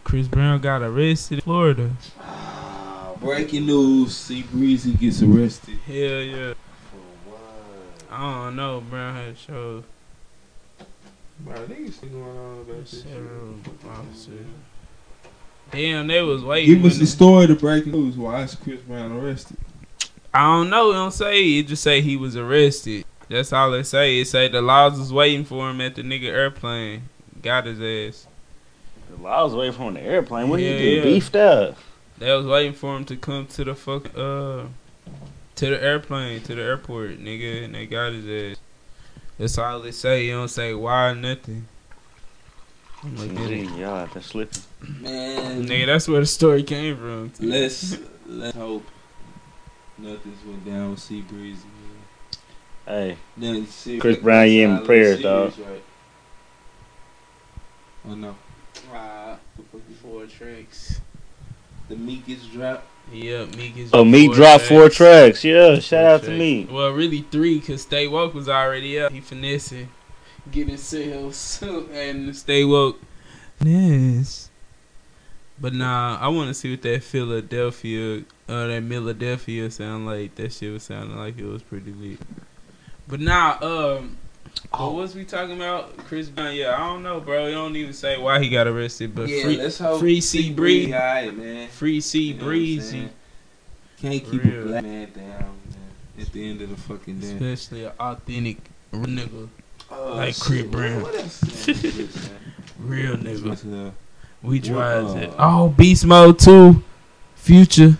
[0.04, 1.90] Chris Brown got arrested in Florida.
[2.20, 5.78] Ah, breaking news: C Breezy gets arrested.
[5.86, 6.52] Hell yeah.
[6.90, 7.40] For what?
[8.10, 8.80] I don't know.
[8.88, 9.82] Brown had show
[11.40, 13.02] Bro, niggas still going on about this shit.
[13.02, 13.56] several
[13.90, 14.46] officers.
[15.70, 16.76] Damn, they was waiting.
[16.76, 17.46] Give us the they- story.
[17.46, 18.16] The breaking news.
[18.16, 19.56] Why is Chris Brown arrested?
[20.32, 20.90] I don't know.
[20.90, 21.42] It don't say.
[21.58, 23.04] It just say he was arrested.
[23.28, 24.20] That's all it say.
[24.20, 27.02] It say the laws was waiting for him at the nigga airplane.
[27.42, 28.26] Got his ass.
[29.10, 30.48] The law was away from the airplane.
[30.48, 30.96] What Yeah, did you do?
[30.96, 31.02] yeah.
[31.14, 31.76] Beefed up.
[32.18, 34.64] They was waiting for him to come to the fuck uh
[35.56, 38.60] to the airplane to the airport, nigga, and they got his ass.
[39.38, 40.26] That's all they say.
[40.26, 41.66] You don't say why nothing.
[43.06, 44.62] I'm like, Gee, nigga, y'all out there slipping.
[45.00, 47.32] Man, nigga, that's where the story came from.
[47.40, 47.96] let's
[48.26, 48.84] let's hope
[49.98, 51.62] nothing's went down with C Breezy.
[51.64, 52.36] Man.
[52.86, 54.00] Hey, Nothing serious.
[54.00, 55.66] Chris Brown, you in Nothing prayers, serious, dog.
[55.68, 55.82] Right?
[58.08, 58.36] Oh no,
[58.92, 59.38] Ah,
[60.02, 61.00] four tracks.
[61.88, 62.84] the Meekest drop.
[63.12, 63.90] Yeah, Meek is.
[63.92, 65.44] oh, Meek dropped four tracks.
[65.44, 66.70] Yeah, shout out to Meek.
[66.70, 69.12] Well, really three, cause Stay Woke was already up.
[69.12, 69.88] He finessing,
[70.50, 73.00] getting sales, and Stay Woke.
[73.60, 74.50] Yes.
[75.58, 80.34] But nah, I want to see what that Philadelphia, uh, that Philadelphia sound like.
[80.34, 82.18] That shit was sounding like it was pretty lit.
[83.08, 84.18] But nah, um,
[84.70, 85.96] what was we talking about?
[85.96, 86.54] Chris Brown?
[86.54, 87.46] Yeah, I don't know, bro.
[87.46, 90.52] You don't even say why he got arrested, but yeah, free, let's hope free C
[90.52, 91.68] Breezy, Alright, man.
[91.68, 93.08] free C You know Breezy.
[93.98, 94.62] Can't keep Real.
[94.62, 97.32] a black man down man, at the end of the fucking day.
[97.32, 98.58] Especially an authentic
[98.92, 99.48] nigga,
[99.90, 101.02] Oh, Like shit, Chris Brown.
[101.02, 101.42] What else?
[101.42, 101.76] man?
[101.82, 102.36] Listen,
[102.78, 103.88] real nigga.
[103.88, 103.90] uh,
[104.42, 105.32] We What, drive uh, it.
[105.38, 106.82] Oh, Beast Mode 2,
[107.36, 107.98] Future.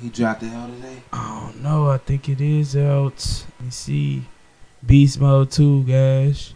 [0.00, 1.02] He dropped the hell today.
[1.12, 1.90] I don't know.
[1.90, 3.44] I think it is out.
[3.58, 4.22] Let me see.
[4.86, 6.54] Beast Mode 2, guys.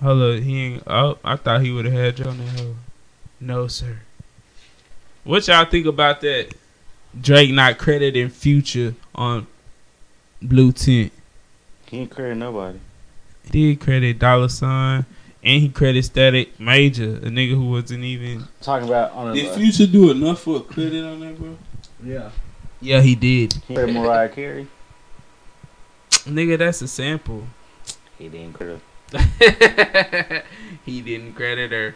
[0.00, 0.42] Hold up.
[0.42, 0.82] He ain't.
[0.86, 2.76] Oh, I thought he would have had you on that hoe.
[3.40, 3.98] No, sir.
[5.24, 6.54] What y'all think about that?
[7.20, 9.46] Drake not crediting Future on
[10.40, 11.12] Blue Tint.
[11.86, 12.78] He ain't credit nobody.
[13.50, 15.06] He did credit Dolla Sign.
[15.42, 18.48] And he credit Static Major, a nigga who wasn't even.
[18.60, 21.56] Talking about on Did a Future do enough for a credit on that, bro?
[22.04, 22.30] Yeah.
[22.80, 23.54] Yeah, he did.
[23.66, 24.66] he credit Mariah Carey.
[26.10, 27.44] Nigga, that's a sample.
[28.18, 28.80] He didn't credit.
[30.84, 31.94] he didn't credit her.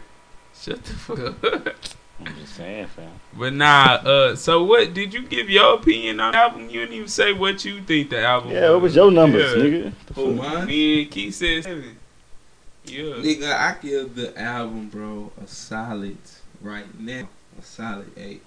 [0.55, 1.75] Shut the fuck up.
[2.19, 3.11] I'm just saying, fam.
[3.37, 6.69] but nah, uh, so what did you give your opinion on the album?
[6.69, 9.63] You didn't even say what you think the album Yeah, what was your numbers, Yeah.
[9.63, 9.93] nigga?
[10.07, 10.53] The Oh, fuck?
[10.53, 10.67] mine?
[10.67, 11.97] Me and Keith said seven.
[12.85, 13.01] Yeah.
[13.03, 16.17] Nigga, I give the album, bro, a solid
[16.61, 17.27] right now.
[17.59, 18.43] A solid eight.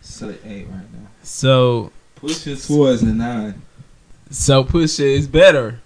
[0.00, 1.08] Solid eight right now.
[1.22, 3.62] So Pushing towards the nine.
[4.30, 5.80] so Pusha is better.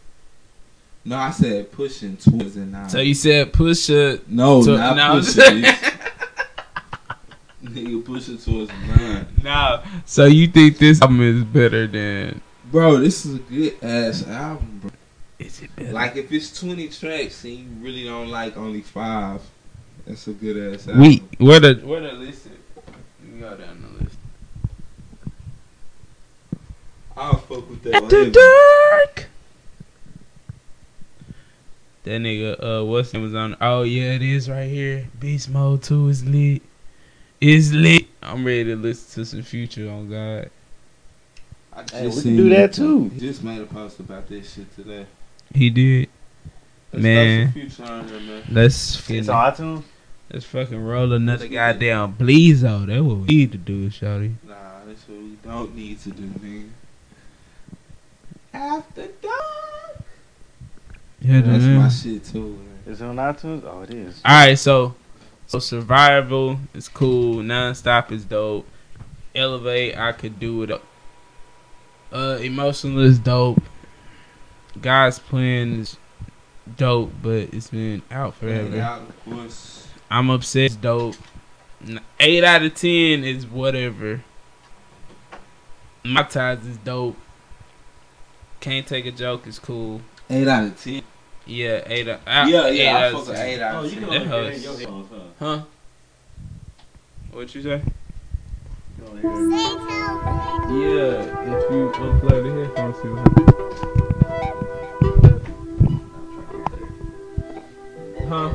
[1.07, 2.89] No, I said pushing towards the nine.
[2.89, 4.21] So you said Pusha.
[4.27, 5.21] no, to- not no.
[5.21, 5.63] pushing.
[7.65, 9.27] Nigga pushing towards the nine.
[9.43, 9.83] Nah.
[10.07, 12.41] So you think this album is better than?
[12.71, 14.91] Bro, this is a good ass album, bro.
[15.39, 15.93] Is it better?
[15.93, 19.43] Like if it's twenty tracks and you really don't like only five,
[20.07, 21.03] that's a good ass album.
[21.03, 22.47] we where the where the list?
[22.47, 22.53] Is?
[23.31, 24.17] We go down the list.
[27.17, 27.95] I'll fuck with that.
[27.95, 28.31] After heavy.
[28.31, 29.27] dark.
[32.05, 33.57] That nigga, uh, what's name was on?
[33.61, 35.07] Oh yeah, it is right here.
[35.19, 36.63] Beast Mode Two is lit.
[37.41, 38.05] Is lit.
[38.23, 40.51] I'm ready to listen to some Future on God.
[41.73, 42.75] I just Hey, we can do that it.
[42.75, 43.11] too.
[43.19, 45.07] Just made a post about this shit today.
[45.55, 46.09] He did.
[46.93, 47.47] Let's Man.
[47.47, 48.43] some Future on here, man.
[48.51, 49.83] Let's It's fucking, on iTunes.
[50.33, 52.87] let's fucking roll another goddamn Bleezo.
[52.87, 54.35] That's what we need to do, shawty.
[54.47, 54.55] Nah,
[54.87, 56.69] that's what we don't need to do, nigga.
[58.53, 60.04] After dark.
[61.25, 61.79] Yeah, That's man.
[61.79, 62.95] my shit too, man.
[62.95, 63.65] it on iTunes.
[63.65, 64.21] Oh, it is.
[64.25, 64.95] All right, so
[65.47, 67.37] so survival is cool.
[67.37, 68.67] Nonstop is dope.
[69.35, 70.83] Elevate, I could do it.
[72.13, 73.63] Uh, Emotionless is dope.
[74.81, 75.97] God's plan is
[76.77, 78.79] dope, but it's been out forever.
[78.79, 79.03] out.
[80.11, 80.63] I'm upset.
[80.65, 81.17] It's dope.
[82.21, 84.23] Eight out of ten is whatever.
[86.05, 87.17] Mob Ties is dope.
[88.61, 90.03] Can't take a joke is cool.
[90.29, 91.03] Eight out of ten.
[91.47, 92.21] Yeah, eight out.
[92.27, 93.47] out yeah, eight yeah, I out fuck of with 10.
[93.49, 94.09] eight out Oh, of you ten.
[94.09, 94.63] can That only hoes.
[94.63, 95.57] hear your headphones, huh?
[95.57, 95.63] Huh?
[97.33, 97.83] What you say?
[98.99, 99.31] You can only hear-
[100.75, 103.51] Yeah, if you unplug the headphones, see what happens.
[108.29, 108.51] Huh?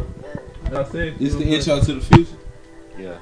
[0.80, 2.38] I said It's the intro to the future.
[2.98, 3.18] Yeah.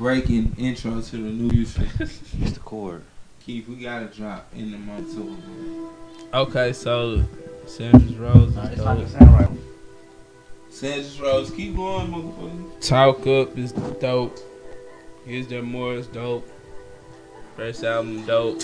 [0.00, 1.90] Breaking intro to the new future.
[2.00, 3.02] It's the chord.
[3.44, 5.90] Keith, we gotta drop in the month too.
[6.32, 7.22] Okay, so
[7.66, 9.50] Sandra's Rose Nah, it's not gonna sound right.
[10.70, 12.80] Sandra's Rose, keep going, motherfucker.
[12.80, 14.38] Talk Up is dope.
[15.26, 16.48] Is There More is dope.
[17.54, 18.62] First album dope.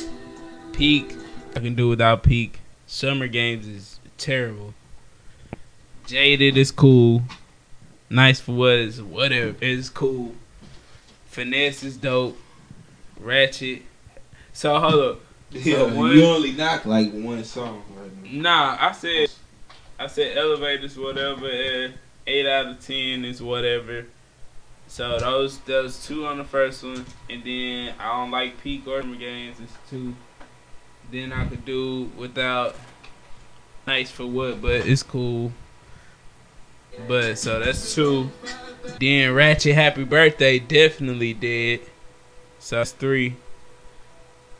[0.72, 1.14] Peak,
[1.54, 2.60] I can do without Peak.
[2.86, 4.72] Summer Games is terrible.
[6.06, 7.24] Jaded is cool.
[8.08, 10.34] Nice for what is whatever is cool.
[11.36, 12.34] Finesse is dope.
[13.20, 13.82] Ratchet.
[14.54, 15.20] So hold up.
[15.50, 18.76] Yeah, one- you only knock like one song right now.
[18.76, 19.28] Nah, I said
[19.98, 21.92] I said elevators whatever and
[22.26, 24.06] eight out of ten is whatever.
[24.88, 29.02] So those those two on the first one and then I don't like peak or
[29.02, 30.16] games is two.
[31.12, 32.76] Then I could do without
[33.86, 35.52] nice for what, but it's cool.
[37.06, 38.30] But so that's two.
[39.00, 41.80] Then Ratchet Happy Birthday definitely dead.
[42.58, 43.36] So that's three.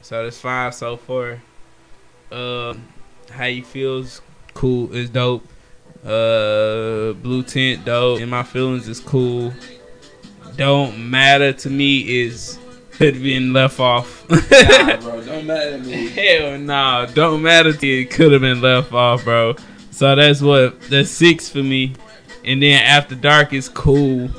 [0.03, 1.43] So that's five so far.
[2.31, 2.89] Um
[3.31, 4.21] how you feels
[4.55, 5.47] cool is dope.
[6.05, 8.21] Uh, blue tint dope.
[8.21, 9.53] And my feelings is cool.
[10.57, 12.59] Don't matter to me is
[12.93, 14.25] could have been left off.
[14.31, 16.09] Nah, bro, don't matter to me.
[16.09, 18.07] Hell nah, don't matter to you.
[18.07, 19.55] Could have been left off, bro.
[19.91, 21.95] So that's what that's six for me.
[22.47, 24.31] And then After Dark is cool.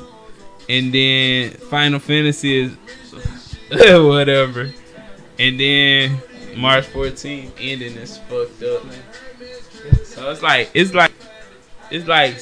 [0.68, 2.76] And then Final Fantasy is
[3.70, 4.72] whatever.
[5.38, 6.20] And then
[6.56, 8.82] March 14th ending is fucked up.
[10.04, 11.12] So it's like it's like
[11.90, 12.38] it's like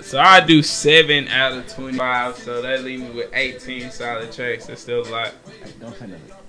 [0.00, 4.30] so I do seven out of twenty five, so that leave me with eighteen solid
[4.30, 4.66] tracks.
[4.66, 5.32] That's still a lot.
[5.80, 6.41] Don't say nothing.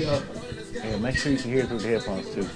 [0.00, 2.48] Yeah, make sure you can hear through the headphones too.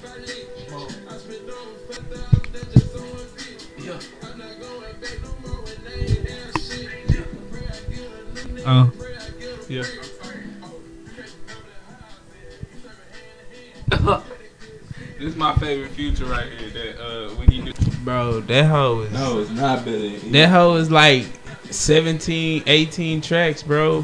[8.67, 8.91] Oh,
[9.69, 9.83] yeah.
[15.19, 16.71] this is my favorite future right here.
[16.71, 17.73] That uh, when he do,
[18.05, 20.09] bro, that hoe is No, it's not better.
[20.09, 21.27] that hoe is like
[21.71, 24.03] 17, 18 tracks, bro.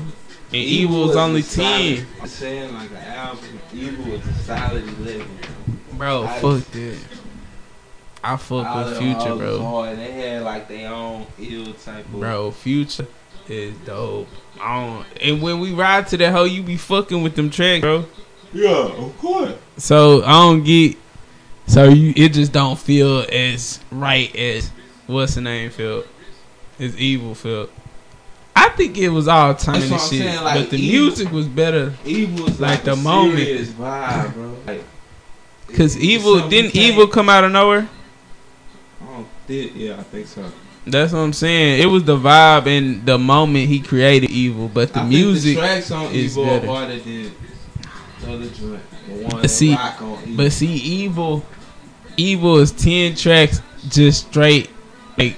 [0.52, 3.60] And EVOL was only a solid- ten, I'm saying like an album.
[3.72, 5.38] EVOL was a solid eleven.
[5.92, 6.24] bro.
[6.24, 6.96] I- Fuck that.
[8.22, 9.62] I fuck with Future, hoes bro.
[9.62, 9.98] hard.
[9.98, 12.12] They had like their own ill type of.
[12.20, 13.06] Bro, Future
[13.48, 14.28] is dope.
[14.60, 17.80] I don't, and when we ride to that hoe, you be fucking with them tracks,
[17.80, 18.04] bro.
[18.52, 19.54] Yeah, of course.
[19.78, 20.96] So I don't get.
[21.66, 24.70] So you, it just don't feel as right as
[25.06, 26.06] what's the name felt.
[26.78, 27.70] It's EVOL felt.
[28.56, 31.46] I think it was all That's and shit, saying, like, but the EVOL- music was
[31.46, 31.94] better.
[32.04, 33.38] EVOL was Like like, the moment.
[33.38, 34.56] vibe, bro.
[34.66, 34.84] Like,
[35.76, 37.88] Cause it- EVOL didn't EVOL come out of nowhere.
[39.02, 40.44] Oh, don't yeah, I think so.
[40.86, 41.80] That's what I'm saying.
[41.82, 45.54] It was the vibe and the moment he created EVOL, but the I music.
[45.56, 46.66] the tracks on is EVOL better.
[46.66, 47.32] are harder than
[48.22, 48.82] the other joint.
[49.06, 49.76] The one see-.
[50.36, 51.42] But see, EVOL,
[52.16, 54.70] EVOL is ten tracks just straight,
[55.18, 55.36] like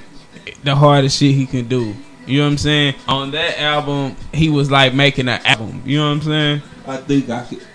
[0.65, 1.95] the hardest shit he can do.
[2.27, 2.95] You know what I'm saying?
[3.09, 5.83] On that album, he was like making an album.
[5.85, 6.63] You know what I'm saying?
[6.87, 7.67] I think I could.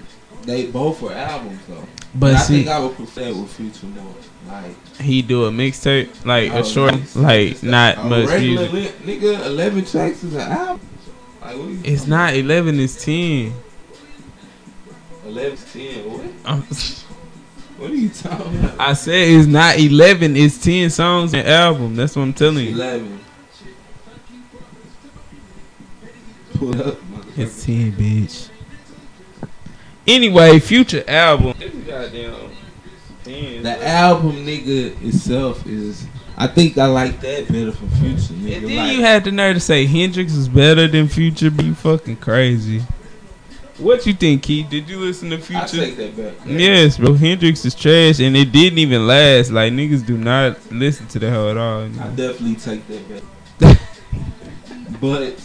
[0.44, 1.84] They both were albums though.
[2.16, 4.14] But I see, think I would prefer with Future more.
[4.48, 7.16] Like he do a mixtape, like oh, a short, nice.
[7.16, 9.06] like not much regular music.
[9.06, 9.46] li- nigga.
[9.46, 10.88] Eleven tracks is an album.
[11.42, 13.48] Like It's talking not eleven, it's ten.
[13.48, 15.28] about?
[15.28, 16.12] Eleven ten.
[16.12, 16.26] What?
[16.46, 16.64] I'm-
[17.78, 18.80] What are you talking about?
[18.80, 21.96] I said it's not eleven, it's ten songs an album.
[21.96, 22.72] That's what I'm telling you.
[22.72, 23.20] Eleven.
[26.58, 26.98] Pull up.
[27.36, 28.50] It's ten, bitch.
[30.08, 31.54] Anyway, future album.
[31.60, 32.52] This is goddamn
[33.24, 33.64] ten.
[33.64, 36.08] The album, nigga, itself is.
[36.40, 38.58] I think I like that better for Future, nigga.
[38.58, 41.50] And then like, you had the nerve to say Hendrix is better than Future.
[41.50, 42.84] Be fucking crazy.
[43.80, 44.70] What you think, Keith?
[44.70, 45.62] Did you listen to Future?
[45.62, 45.86] I Future?
[45.86, 46.34] take that back.
[46.46, 47.14] Yes, bro.
[47.14, 49.52] Hendrix is trash, and it didn't even last.
[49.52, 51.84] Like niggas do not listen to the hell at all.
[51.86, 53.24] I definitely take that back.
[55.02, 55.36] But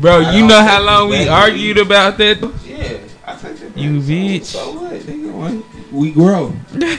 [0.00, 1.30] Bro, I you know how long we back.
[1.30, 2.38] argued about that?
[2.64, 3.76] yeah, I take that back.
[3.76, 4.44] You So- bitch.
[4.44, 4.92] So what?
[5.00, 5.92] Nigga, what?
[5.92, 6.52] We grow.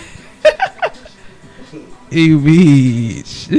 [2.11, 3.49] You bitch.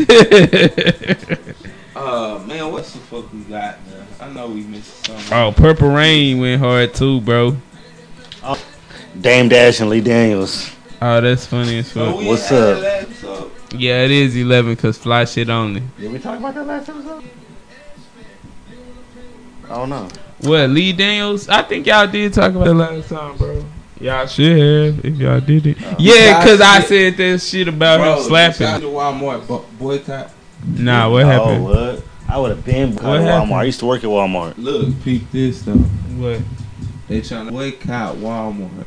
[1.96, 4.06] Uh, man, what the fuck we got, man?
[4.20, 5.32] I know we missed something.
[5.32, 7.56] oh, Purple Rain went hard too, bro.
[9.20, 10.70] Dame Dash and Lee Daniels.
[11.00, 12.18] Oh, that's funny as fuck.
[12.18, 12.82] we What's up?
[13.72, 15.82] Yeah, it is eleven cause fly shit only.
[15.98, 17.22] Did we talk about that last episode?
[19.70, 20.08] I don't know.
[20.40, 21.48] What Lee Daniels?
[21.48, 23.64] I think y'all did talk about it last time, bro.
[24.00, 25.82] Y'all should have if y'all did it.
[25.82, 28.58] Uh, yeah, cause I said that shit about Bro, him slapping.
[28.58, 30.30] shout out to Walmart bo- boycott.
[30.66, 31.64] Nah, what Oh, happened?
[31.64, 32.02] what?
[32.28, 33.52] I would have been What at happened?
[33.52, 33.58] Walmart.
[33.58, 34.54] I used to work at Walmart.
[34.58, 35.72] Look, peep this though.
[35.74, 36.40] What?
[37.08, 38.86] They trying to boycott Walmart.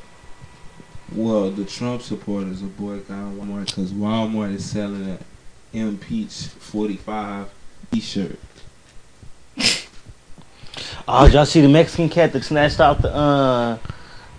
[1.16, 5.20] Well, the Trump supporters are boycotting Walmart because Walmart is selling an
[5.74, 7.50] impeach 45
[7.92, 8.38] t-shirt.
[11.08, 13.78] Oh, did y'all see the Mexican cat that snatched out the uh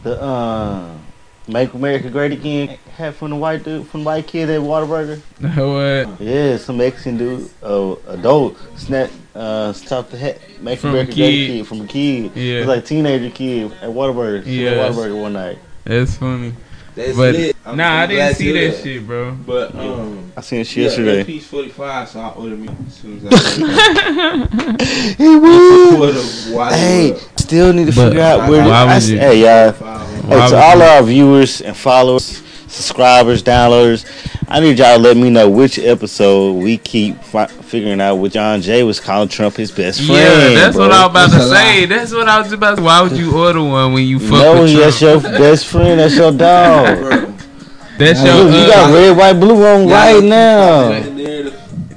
[0.02, 0.94] the uh
[1.46, 5.18] Make America Great Again hat from the white dude from the white kid at Whataburger?
[6.08, 6.20] what?
[6.20, 11.30] Yeah, some Mexican dude, uh, adult, snatched uh stopped the hat, Make From America Great
[11.30, 11.46] kid.
[11.46, 12.36] Kid from a kid.
[12.36, 12.56] Yeah.
[12.56, 14.42] It was like a teenager kid at Whataburger.
[14.44, 15.58] Yeah, Whataburger one night.
[15.84, 16.52] That's funny.
[16.98, 17.56] That's But lit.
[17.64, 19.30] I'm- nah, I I'm didn't see to hear that shit, bro.
[19.46, 21.20] But um, I seen it yeah, yesterday.
[21.20, 24.76] impeach 45, so I ordered me as soon as I
[25.16, 25.98] He would.
[26.00, 28.64] would have watched Hey, still need to But figure out where.
[28.66, 29.72] why I would s- you- Hey, y'all.
[29.72, 30.08] Five.
[30.24, 34.04] Hey, to all you- our viewers and followers, subscribers, downloaders,
[34.48, 38.32] I need y'all to let me know which episode we keep fi- figuring out what
[38.32, 40.12] John Jay was calling Trump his best friend.
[40.12, 40.88] yeah, that's bro.
[40.88, 41.80] what I was about That's to say.
[41.80, 41.86] lie.
[41.86, 42.82] That's what I was about to say.
[42.82, 45.22] Why would you order one when you fuck No, with that's Trump?
[45.22, 46.00] your best friend.
[46.00, 47.34] That's your dog.
[47.98, 50.90] That's Nah, your Look, you uh, got red, white, blue on y'all right keep now.
[50.90, 51.52] talking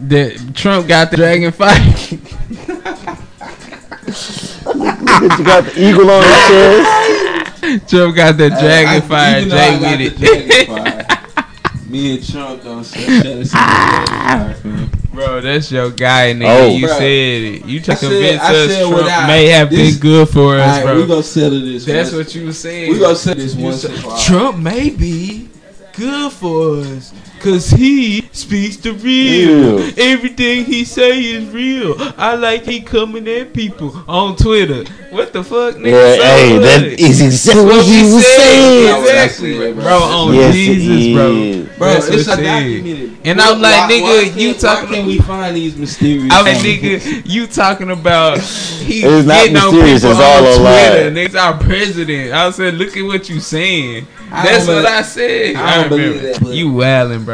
[0.09, 2.11] that Trump got the dragon fight.
[2.11, 2.17] you
[5.45, 7.37] got the eagle on your chest.
[7.87, 9.37] Trump got the dragon I- fire.
[9.37, 10.65] even though I Jay got with it.
[10.67, 10.75] dragon
[11.35, 14.91] fire, Me and Trump don't share share the same dragon fire, fam.
[15.13, 16.61] Bro, that's your guy, nigga.
[16.61, 16.73] Oh.
[16.75, 16.97] you Bro.
[16.97, 17.65] said it.
[17.65, 20.67] You try I to said- us Trump without may have this- been good for us,
[20.67, 21.01] Alright, bro.
[21.01, 21.85] we gonna settle this.
[21.85, 22.91] that's once- what you were saying.
[22.93, 24.17] we gonna settle this You once and for all.
[24.19, 25.49] Trump may be
[25.93, 27.13] good for us.
[27.41, 29.79] Cause he speaks the real.
[29.81, 29.93] Ew.
[29.97, 31.95] Everything he say is real.
[32.17, 34.83] I like he coming at people on Twitter.
[35.09, 35.91] What the fuck, nigga?
[35.91, 36.61] Yeah, So hey, what?
[36.61, 38.85] that is exactly What what he was saying.
[38.85, 39.73] That's what I Exactly, bro.
[39.73, 39.97] bro.
[40.03, 41.31] On Yes, it Jesus, bro.
[41.31, 41.77] is.
[41.79, 43.17] Bro, That's it's a what documented.
[43.25, 46.29] And I'm like, Why- nigga, why you can't- why talking- can't we find these mysterious?
[46.31, 47.03] Oh, I mean, things?
[47.05, 50.63] nigga, you talking about he It's not getting on mysterious, people it's all on a
[50.63, 50.89] lie.
[50.89, 51.11] Twitter.
[51.11, 52.33] Nigga's our president.
[52.33, 54.05] I said, look at what you saying.
[54.31, 55.55] That's don't what I said.
[55.57, 56.31] I I, don't believe remember.
[56.33, 57.30] that, but- you wildin', bro.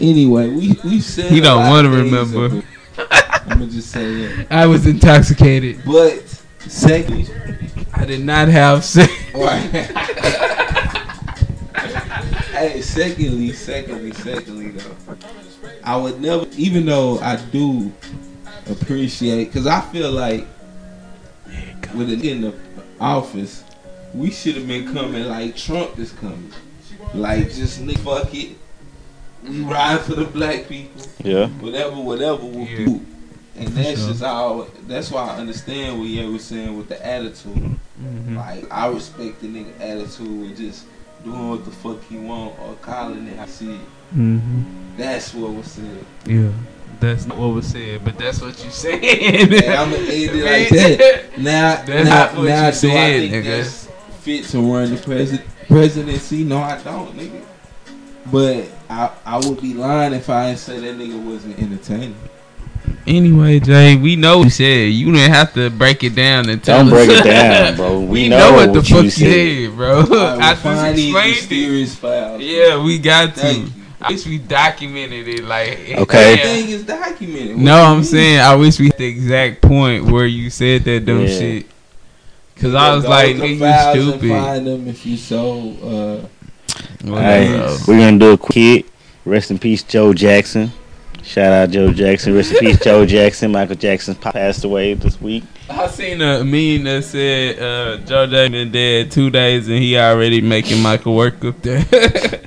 [0.00, 2.62] Anyway, we we said a don't wanna remember.
[2.98, 4.46] I'm gonna just say that.
[4.50, 5.82] I was intoxicated.
[5.84, 6.26] But
[6.60, 7.30] second,
[7.92, 9.12] I did not have sex.
[9.12, 9.88] hey,
[12.60, 15.16] Hey, secondly, secondly, secondly, though,
[15.82, 17.90] I would never, even though I do
[18.68, 20.46] appreciate, because I feel like
[21.94, 22.54] with it in the
[23.00, 23.64] office,
[24.12, 26.52] we should have been coming like Trump is coming.
[27.14, 28.58] Like, just fuck it.
[29.42, 31.02] We ride for the black people.
[31.24, 31.46] Yeah.
[31.48, 32.84] Whatever, whatever we'll Yeah.
[32.86, 33.00] do.
[33.56, 34.08] And that's sure.
[34.08, 37.76] just all, that's why I understand what you was saying with the attitude.
[38.02, 38.36] Mhm.
[38.36, 40.84] Like I respect the nigga attitude and just
[41.24, 43.38] doing what the fuck he want or calling it.
[43.38, 43.80] I see it.
[44.16, 44.64] Mhm.
[44.96, 46.04] That's what was said.
[46.26, 46.48] Yeah.
[47.00, 49.02] That's not what was said, but that's what you said.
[49.04, 51.24] And I'ma end it like that.
[51.38, 53.44] Now, That's now, not what now you do said, I think nigga.
[53.44, 53.88] that's
[54.20, 56.44] fit to run the president presidency?
[56.44, 57.40] No, I don't, nigga.
[58.26, 62.16] But I I would be lying if I didn't say that nigga wasn't entertaining.
[63.06, 64.92] Anyway, Jay, we know what you said.
[64.92, 66.90] You didn't have to break it down and tell me.
[66.90, 67.06] Don't us.
[67.06, 68.00] break it down, bro.
[68.00, 69.66] We, We know, know, what the what fuck you you said.
[69.70, 70.00] said, bro.
[70.38, 71.88] I just find these explained it.
[71.90, 72.42] files.
[72.42, 73.54] Yeah, we got to.
[73.54, 73.66] You.
[74.02, 75.44] I wish we documented it.
[75.44, 75.68] Like,
[75.98, 76.36] Okay.
[76.36, 76.38] damn.
[76.46, 77.56] Everything is documented.
[77.56, 78.04] What No, I'm mean?
[78.04, 81.38] saying I wish we had the exact point where you said that dumb Yeah.
[81.38, 81.66] shit.
[82.56, 84.28] Cause I was like, to nigga, you stupid.
[84.28, 85.70] Find them if you so.
[86.22, 86.39] Uh,
[87.04, 88.86] Hey, we're gonna do a quick.
[89.24, 90.72] Rest in peace, Joe Jackson.
[91.22, 92.34] Shout out Joe Jackson.
[92.34, 93.52] Rest in peace, Joe Jackson.
[93.52, 95.44] Michael Jackson passed away this week.
[95.68, 100.40] I seen a meme that said uh, Joe Jackson dead two days and he already
[100.40, 101.84] making Michael work up there.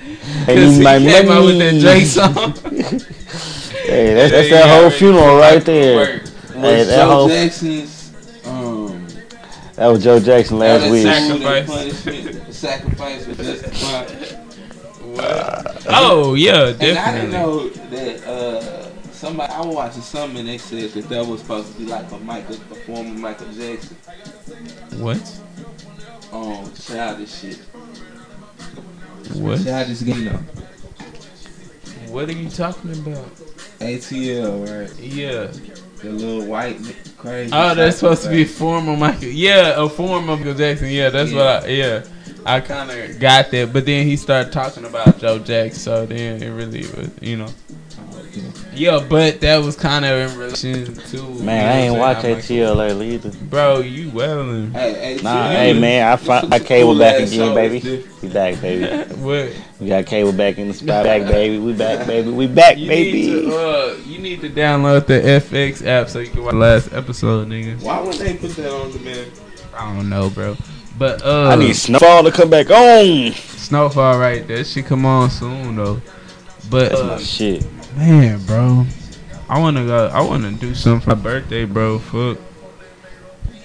[0.46, 1.80] Hey, Cause he my came out with that money.
[1.80, 2.54] Drake song.
[3.86, 5.96] Hey, that's, that's that whole funeral right there.
[5.96, 6.28] work.
[6.54, 8.12] Hey, was that Joe whole Jackson's
[8.46, 9.08] um,
[9.76, 11.06] that was Joe Jackson last attitude week.
[11.06, 12.58] and Sacrifice.
[12.58, 14.43] sacrifice was justified.
[15.16, 15.86] What?
[15.90, 16.90] Oh yeah, definitely.
[16.90, 21.10] And I didn't know that uh, somebody I was watching something and they said that
[21.10, 23.96] that was supposed to be like a Michael, a former Michael Jackson,
[25.00, 25.40] What?
[26.32, 27.58] um, childish shit,
[29.36, 29.64] What?
[29.64, 30.40] childish though.
[32.12, 33.26] What are you talking about?
[33.80, 35.00] ATL, right?
[35.00, 35.48] Yeah.
[36.02, 36.78] The little white
[37.18, 37.52] crazy.
[37.54, 38.60] Oh, that's supposed to be a sacrifice.
[38.60, 39.24] form of Michael.
[39.30, 40.90] Yeah, a form of Michael Jackson.
[40.90, 41.68] Yeah, that's what I.
[41.68, 42.04] Yeah,
[42.46, 46.42] I kind of got that, but then he started talking about Joe Jack, so then
[46.44, 47.48] it really was, you know.
[48.74, 51.18] Yeah, but that was kind of in relation to.
[51.18, 52.64] you know Man, I ain't what watch I'm saying?
[52.64, 53.30] ATL lately either.
[53.46, 54.74] Bro, you wellin'.
[54.74, 58.04] Hey, ATL, Nah, hey man, I, fi- I cable cool back again, baby.
[58.24, 59.14] We back, baby.
[59.24, 59.54] What?
[59.80, 61.60] We got cable back in the spot, back, baby.
[61.60, 62.32] We back, baby.
[62.32, 63.12] We back, You baby.
[63.28, 66.58] need to, uh, you need to download the FX app so you can watch the
[66.58, 67.80] last episode, nigga.
[67.84, 69.32] Why wouldn't they put that on demand?
[69.76, 70.58] I don't know, bro.
[70.98, 73.34] But uh, I need Snowfall to come back on.
[73.34, 74.64] Snowfall right there.
[74.64, 76.02] Should come on soon though.
[76.70, 77.66] But That's uh, my shit.
[77.96, 78.86] Man, bro.
[79.50, 80.08] I wanna go.
[80.08, 82.00] I wanna do something for my birthday, bro.
[82.00, 82.38] Fuck.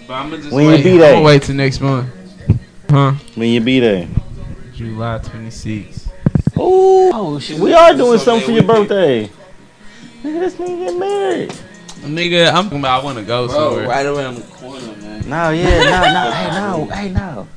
[0.07, 0.85] But I'm gonna just When your wait.
[0.85, 1.09] B-day?
[1.09, 2.09] I'm gonna wait till next month.
[2.91, 3.13] Huh?
[3.35, 4.09] When you be there.
[4.75, 6.07] July 26th.
[6.57, 7.59] Ooh, oh shit.
[7.59, 9.31] We are doing So something for your we can- birthday.
[10.23, 11.51] Nigga, this nigga get married.
[12.01, 13.89] Nigga, I'm thinking about I wanna go Bro, somewhere.
[13.89, 14.98] right around the corner, man.
[15.29, 17.49] No, yeah, no, no, hey, no, hey, no.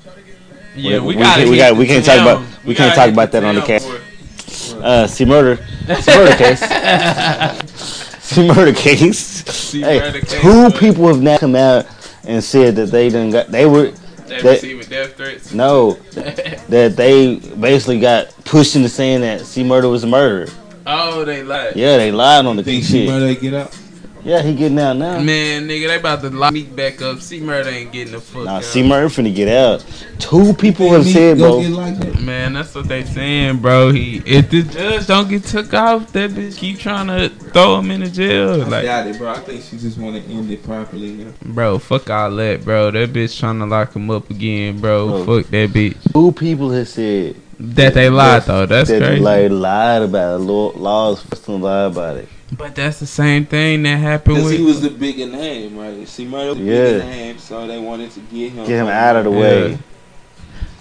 [0.76, 1.38] Yeah, we, We- we gotta.
[1.40, 3.68] can't- we got- we can't talk about- we can't talk about that on the town
[3.80, 4.76] cast.
[4.82, 5.58] Uh, C-Murder.
[6.02, 6.60] See murder case.
[8.22, 9.20] C-Murder case.
[9.20, 11.86] See hey, murder case, two but people have now come out
[12.26, 13.92] and said that they done got they were
[14.28, 15.54] They that- receiving death threats.
[15.54, 20.48] no that they basically got pushed into saying that C murder was a murderer.
[20.88, 21.76] oh, they lied.
[21.76, 22.92] Yeah, they lied on the Think shit.
[22.92, 23.78] C-Murder get out?
[24.24, 25.20] Yeah, he getting out now.
[25.20, 27.20] Man, nigga, they about to lock me back up.
[27.22, 28.64] C murder ain't getting the fuck Nah, out.
[28.64, 29.84] C murder finna get out.
[30.20, 31.60] Two people have said, bro.
[31.60, 32.20] get locked up?
[32.22, 33.92] Man, that's what they saying, bro.
[33.92, 37.90] He if the judge don't get took off, that bitch keep trying to throw him
[37.90, 38.62] in the jail.
[38.62, 39.32] I Like, doubt it, bro.
[39.32, 41.12] I think she just want to end it properly.
[41.14, 41.32] Now.
[41.44, 42.92] bro, fuck all that, bro.
[42.92, 45.24] That bitch trying to lock him up again, bro.
[45.26, 45.42] Bro.
[45.42, 46.14] Fuck that bitch.
[46.14, 48.68] Two people have said That they lied though.
[48.68, 49.20] That's that crazy.
[49.24, 50.44] like lied about it.
[50.44, 52.30] Law, laws first to lie about it.
[52.52, 54.60] But that's the same thing that happened Because with.
[54.60, 56.06] he was the bigger name, right?
[56.08, 56.84] C-Murder was the Yeah.
[56.92, 58.66] bigger name, so they wanted to get him.
[58.68, 59.40] Get him out of the Yeah.
[59.40, 59.78] way.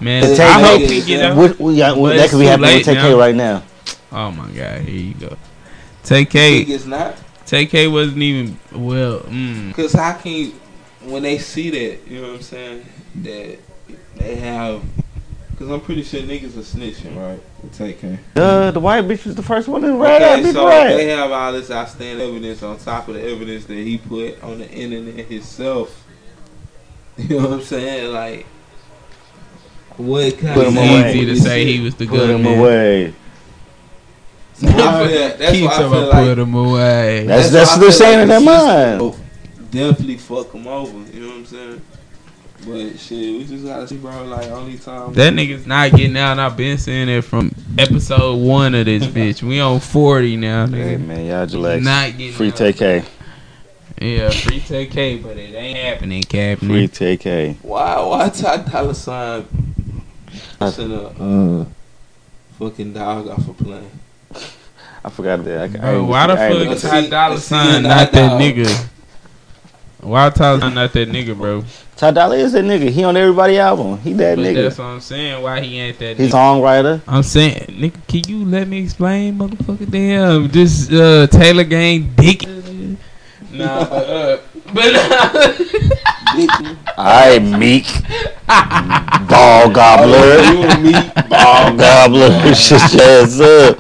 [0.01, 1.37] man, The Tay- I hope he get out.
[1.37, 3.19] What, we got, But that could be happening with Tay-K now.
[3.19, 3.63] right now.
[4.11, 5.37] Oh my god, here you go.
[6.03, 6.73] Take Think K.
[6.75, 7.17] it's not?
[7.47, 9.21] Tay-K wasn't even well.
[9.29, 10.53] Mm, Because how can you,
[11.05, 12.85] when they see that, you know what I'm saying?
[13.17, 13.59] That
[14.17, 14.81] they have,
[15.53, 17.41] because I'm pretty sure niggas are snitching, right?
[17.73, 18.19] Take care.
[18.37, 20.89] Uh, the white bitch was the first one to rat out Okay, Big so Rat.
[20.97, 24.59] they have all this outstanding evidence on top of the evidence that he put on
[24.59, 26.05] the internet himself.
[27.19, 28.13] You know what I'm saying?
[28.15, 28.47] Like,
[29.99, 31.15] what kind Put of him it's away.
[31.15, 32.59] easy to say he was the Put good him man.
[32.59, 33.15] away.
[34.55, 34.73] So I
[35.09, 37.25] feel, that's Keep why I feel like put him away.
[37.27, 38.41] That's That's that's what they're saying like in their
[39.01, 39.17] mind.
[39.71, 40.99] Definitely fuck him over.
[41.13, 41.81] You know what I'm saying?
[42.67, 44.25] But shit, we just gotta see, bro.
[44.25, 46.33] Like only time That nigga's not getting out.
[46.33, 49.43] and I've been saying it from episode one of this bitch.
[49.43, 51.83] We on forty now, Hey man, y'all relax.
[51.85, 52.57] Not getting Free out.
[52.57, 53.05] Tay-K.
[54.03, 56.69] Yeah, free Tay-K, but it ain't happening, Captain.
[56.69, 57.57] Free Tay-K.
[57.63, 58.01] Why?
[58.01, 59.47] Why Ty Dolla Sign
[60.61, 61.65] I sent a uh,
[62.59, 63.91] fucking dog off a plane?
[65.03, 65.59] I forgot that.
[65.61, 68.41] I, I Bro, ain't- why the fuck look- see- Ty Dolla Sign not that dog.
[68.41, 68.89] nigga?
[70.01, 71.65] Why Ty Dolla Sign not that nigga, bro?
[71.97, 72.89] Ty Dolla is that nigga.
[72.91, 73.99] He on everybody album.
[73.99, 74.63] He that But nigga.
[74.63, 75.43] that's what I'm saying.
[75.43, 76.21] Why he ain't that nigga?
[76.21, 76.61] He's nigga?
[76.63, 77.01] songwriter.
[77.07, 79.91] I'm saying, nigga, can you let me explain, motherfucker?
[79.91, 82.47] Damn, this uh, Taylor Gang dick.
[83.53, 84.39] Nah, but, uh,
[84.73, 84.93] but
[86.99, 87.87] Alright, Meek.
[89.29, 90.43] Ball gobbler.
[90.43, 90.93] you and me,
[91.29, 92.55] Ball gobbler.
[92.55, 93.79] Shut your ass up.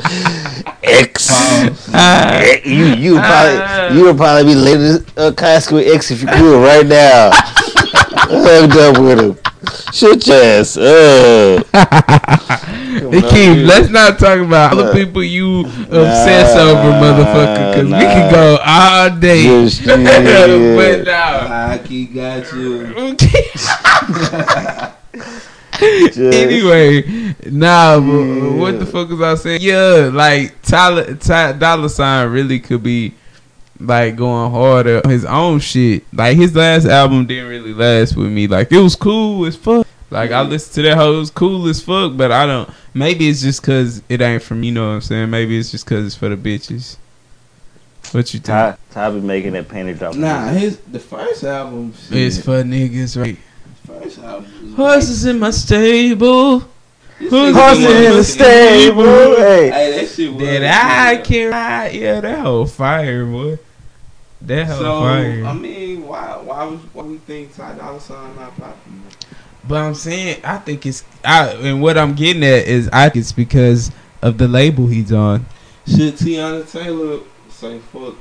[0.82, 1.28] X.
[1.92, 2.40] Ah.
[2.42, 6.62] Eh, You you probably you would probably be late in uh, X if you could
[6.64, 7.30] right now.
[8.30, 9.36] Hooked up with him.
[9.92, 11.66] Shut your ass up.
[12.90, 17.90] Hey, Keith, let's not talk about all the people you obsess over, motherfucker, because we
[17.98, 19.44] can go all day.
[19.44, 19.86] Good shit.
[20.76, 21.46] but nah.
[21.46, 23.16] Hockey got you.
[26.32, 29.60] anyway, nah, but what the fuck was I saying?
[29.62, 33.14] Yeah, like Tyler, Ty, Dolla Sign really could be
[33.80, 36.04] like going harder on his own shit.
[36.12, 38.46] Like his last album didn't really last with me.
[38.46, 39.86] Like it was cool as fuck.
[40.10, 42.16] Like I listened to that whole, it was cool as fuck.
[42.16, 42.68] But I don't.
[42.94, 45.30] Maybe it's just cause it ain't from you know what I'm saying.
[45.30, 46.96] Maybe it's just cause it's for the bitches.
[48.12, 48.46] What you think?
[48.46, 50.16] Ty, Ty be making that panty drop.
[50.16, 51.94] Nah, his the first album.
[51.94, 53.38] Shit, It's for niggas, right?
[53.86, 54.74] first album.
[54.74, 56.60] Horses in my stable.
[57.18, 59.04] Who's Horse the one in the looking stable.
[59.36, 59.70] Hey.
[59.70, 60.42] Hey, that shit was.
[60.42, 61.94] That I can ride.
[61.94, 63.58] Yeah, that whole fire, boy.
[64.42, 65.44] That whole So fire.
[65.44, 66.36] I mean, why?
[66.42, 66.64] Why?
[66.64, 68.98] Was, why we think Ty Dolla Sign not popular?
[69.68, 71.04] but I'm saying, I think it's.
[71.24, 73.90] I and what I'm getting at is, I think it's because
[74.22, 75.46] of the label he's on.
[75.86, 78.14] Should Teyana Taylor say fuck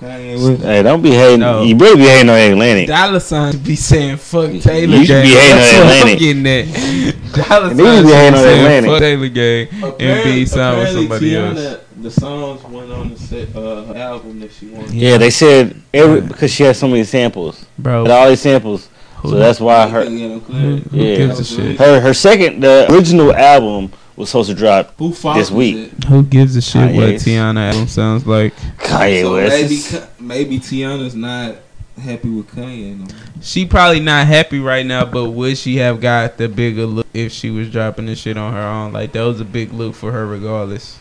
[0.00, 0.62] Kanye West?
[0.62, 1.40] Hey, don't be hating.
[1.40, 1.62] No.
[1.62, 2.88] You really be hating on Atlantic.
[2.88, 4.96] Dolla Sign should be saying fuck Taylor.
[4.96, 5.22] You Taylor should Gang.
[5.22, 6.18] be hating That's on what I'm Atlantic.
[6.18, 7.32] getting at.
[7.48, 8.90] Dolla Sign they should be be hating on saying Atlantic.
[8.90, 9.68] fuck Taylor Gang
[10.00, 11.80] and be signed with apparently somebody Teyana, else.
[11.98, 14.92] The songs went on the set, uh, album that she wanted.
[14.92, 16.26] Yeah, they said every Yeah.
[16.26, 17.64] because she has so many samples.
[17.78, 18.88] Bro, But all these samples.
[19.16, 21.16] who, So that's why her Couldn't who, who Yeah.
[21.16, 21.78] gives a shit?
[21.78, 25.92] her her second the original album was supposed to drop Who This week.
[25.92, 26.04] it?
[26.04, 28.54] Who gives a shit what Teyana album sounds like?
[28.78, 29.92] Kanye so West.
[29.92, 31.56] maybe maybe Teyana's not
[32.00, 32.98] happy with Kanye.
[32.98, 33.06] No.
[33.42, 37.32] She probably not happy right now, but would she have got the bigger look if
[37.32, 38.92] she was dropping this shit on her own?
[38.92, 41.00] Like that was a big look for her, regardless.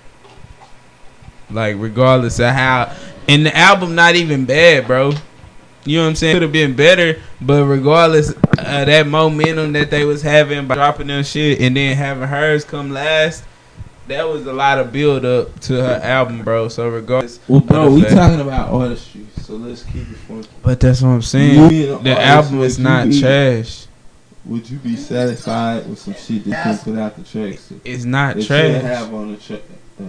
[1.49, 2.93] Like regardless of how,
[3.27, 5.13] and the album not even bad, bro.
[5.86, 6.36] You know what I'm saying?
[6.36, 11.07] Could have been better, but regardless of that momentum that they was having by dropping
[11.07, 13.44] their shit and then having hers come last,
[14.07, 16.70] that was a lot of build up to her album, bro.
[16.70, 20.49] So regardless, Well, bro, we fact- talking about artistry, so let's keep it funky.
[20.64, 21.72] but that's what I'm saying.
[21.72, 23.86] You The album is not be- trash.
[24.45, 27.68] Would you be satisfied with some shit that you put out the tracks?
[27.68, 28.98] that It's not you didn't trash.
[28.99, 29.62] have on the track?
[29.99, 30.03] Uh,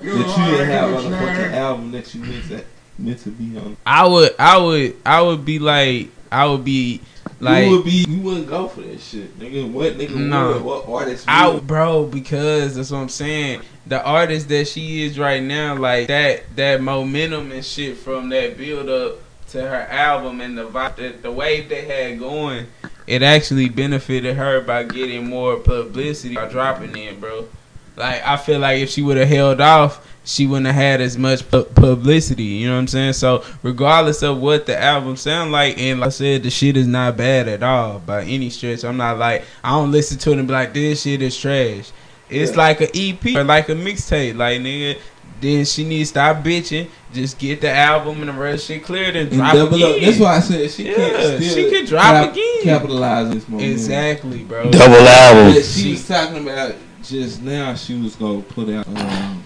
[0.00, 0.04] that
[0.38, 2.64] you didn't have on the fucking album that you meant to,
[2.98, 3.76] meant to be on.
[3.86, 7.00] I would, I would, I would be like, I would be
[7.40, 9.70] like, you would be, you wouldn't go for that shit, nigga.
[9.70, 10.52] What nigga No.
[10.54, 10.62] would?
[10.62, 11.26] What artist?
[11.28, 11.66] I, would?
[11.66, 13.60] bro, because that's what I'm saying.
[13.86, 18.56] The artist that she is right now, like that, that momentum and shit from that
[18.58, 19.18] build up
[19.50, 22.66] to her album and the vibe, the, the wave they had going,
[23.06, 27.46] it actually benefited her by getting more publicity by dropping in, bro.
[27.94, 31.16] Like I feel like if she would have held off, she wouldn't have had as
[31.16, 32.42] much pu- publicity.
[32.42, 33.12] You know what I'm saying?
[33.14, 36.86] So regardless of what the album sound like, and like I said, the shit is
[36.86, 38.84] not bad at all by any stretch.
[38.84, 41.92] I'm not like I don't listen to it and be like this shit is trash.
[42.28, 42.56] It's Yeah.
[42.58, 44.36] like an EP or like a mixtape.
[44.36, 44.98] Like nigga,
[45.40, 46.88] then she needs to stop bitching.
[47.12, 49.94] Just get the album and the rest shit cleared and And drop double again.
[49.94, 50.00] up.
[50.00, 51.42] That's why I said she Yeah, can't.
[51.44, 52.62] She could drop again.
[52.64, 53.70] Capitalize this moment.
[53.70, 54.70] Exactly, bro.
[54.72, 55.54] Double album.
[55.54, 56.74] But she was talking about
[57.04, 57.74] just now.
[57.76, 58.86] She was gonna put out.
[58.88, 59.44] Um,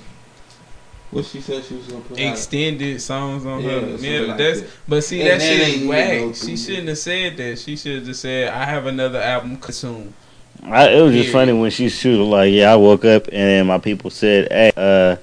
[1.10, 2.32] what she said she was gonna put out.
[2.32, 3.80] Extended songs on Yeah, her.
[3.90, 4.70] something Yeah, like that's that.
[4.88, 6.34] but see And that that shit ain't is whack.
[6.36, 7.58] She shouldn't have said that.
[7.58, 10.14] She should have just said, "I have another album coming soon."
[10.62, 11.32] I, it was just Period.
[11.32, 14.48] funny when she she was like, "Yeah, I woke up and then my people said,
[14.50, 15.16] hey, uh,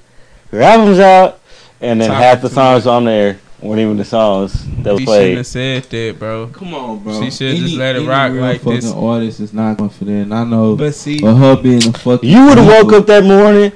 [0.52, 1.40] your album's out,"
[1.80, 4.52] and then Talk half the to songs on there weren't even the songs
[4.82, 5.36] that was She shouldn't played.
[5.38, 6.46] have said that, bro.
[6.48, 7.20] Come on, bro.
[7.22, 8.92] She should just let it any rock real like fucking this.
[8.92, 10.12] artist is not going for that.
[10.12, 12.28] And I know, but, But see, her being a fucking.
[12.28, 13.72] You would have woke up that morning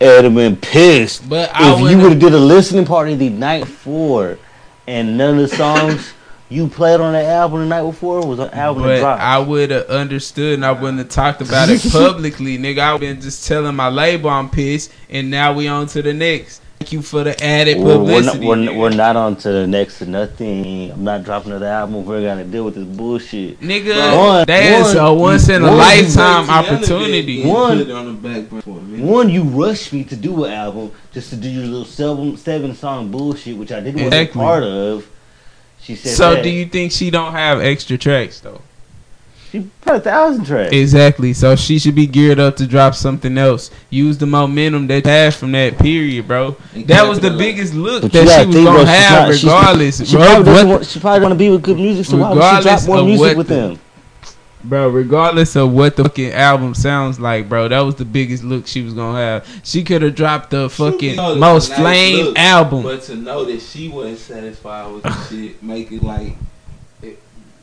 [0.00, 3.28] and have been pissed but I if you would have did a listening party the
[3.28, 4.38] night before
[4.86, 6.12] and none of the songs
[6.50, 8.26] you played on the album the night before?
[8.26, 9.04] Was an album But?
[9.04, 12.78] I would have understood and I wouldn't have talked about it publicly, nigga.
[12.78, 16.60] I've been just telling my label I'm pissed, and now we on to the next.
[16.80, 18.46] Thank you for the added We're, we're, not, publicity.
[18.46, 20.90] we're, we're not on to the next to nothing.
[20.90, 22.06] I'm not dropping another album.
[22.06, 23.60] We're gonna deal with this bullshit.
[23.60, 27.44] Nigga, One- that's one- a once in a lifetime Wait till the other opportunity.
[27.44, 29.04] One- Put it on the back burner for a minute.
[29.06, 32.74] One, you rushed me to do an album just to do your little seven seven
[32.74, 35.06] song bullshit, which I didn't want to be part of.
[35.82, 36.42] She said, So that.
[36.42, 38.62] do you think she don't have extra tracks though?
[39.50, 40.72] She put a thousand tracks.
[40.72, 41.32] Exactly.
[41.32, 43.70] So she should be geared up to drop something else.
[43.90, 46.56] Use the momentum that you had from that period, bro.
[46.86, 50.16] That was the biggest look But that she was gonna have, not- she's- regardless, She
[50.16, 50.24] bro.
[50.24, 52.38] probably, doesn't want, she probably want to be with good music, so why would she
[52.38, 53.78] Regardless drop more of music what with the- them?
[54.62, 58.66] bro, regardless of what the fucking album sounds like, bro, that was the biggest look
[58.68, 59.46] she was gonna have.
[59.64, 62.82] She could have dropped the fucking most nice flame look, album.
[62.84, 66.34] But to know that she wasn't satisfied with the shit, make it like it,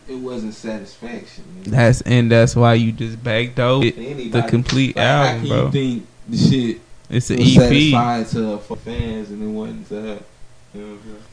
[0.08, 1.44] it wasn't satisfaction.
[1.56, 1.64] man.
[1.72, 4.30] That's and that's why you just backed out anybody.
[4.30, 5.66] the complete Like, how album, can bro.
[5.66, 9.48] you think the shit It's an was EP, satisfied to her for fans and it
[9.48, 10.02] wasn't to her?
[10.74, 11.24] You know what I'm saying?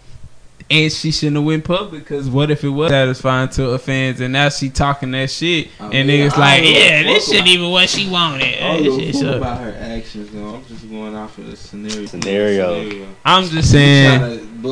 [0.70, 2.04] and she shouldn't have went public.
[2.04, 5.68] Because what if it was satisfying to her fans, and now she talking that shit,
[5.78, 7.88] I and mean, niggas I like, don't give a yeah, this fuck shit even what
[7.90, 8.62] she wanted.
[8.62, 10.54] I That don't give shit fuck about her actions, though.
[10.54, 12.06] I'm just going off of the scenario.
[12.06, 13.08] Scenario.
[13.26, 14.62] I'm just Saying, saying.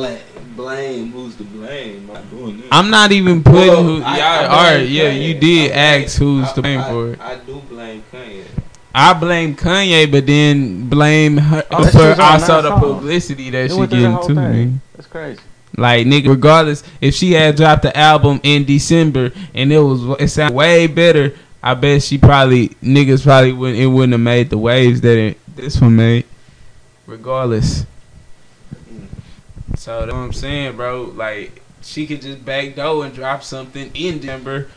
[0.55, 2.09] Trying to blame, blame who's to blame.
[2.09, 2.67] I'm not doing that.
[2.71, 4.01] I'm not even putting Well, who.
[4.03, 6.79] I- y'all, I all right, yeah, you did I blame- ask who's I- to blame
[6.79, 7.19] I- for it.
[7.21, 8.43] I do blame Kanye.
[8.95, 12.71] I blame Kanye, but then blame her Oh, that for shit was on also the
[12.75, 14.35] publicity that It she went through the getting whole too.
[14.35, 14.43] thing.
[14.53, 14.79] nigga.
[14.95, 15.39] That's crazy.
[15.75, 20.27] Like nigga, regardless if she had dropped the album in December and it was it
[20.27, 24.59] sounded way better, I bet she probably niggas probably wouldn't it wouldn't have made the
[24.59, 26.25] waves that it, this one made.
[27.07, 27.87] Regardless.
[29.75, 31.03] So that's what I'm saying, bro.
[31.03, 34.69] Like she could just backdoor and drop something in December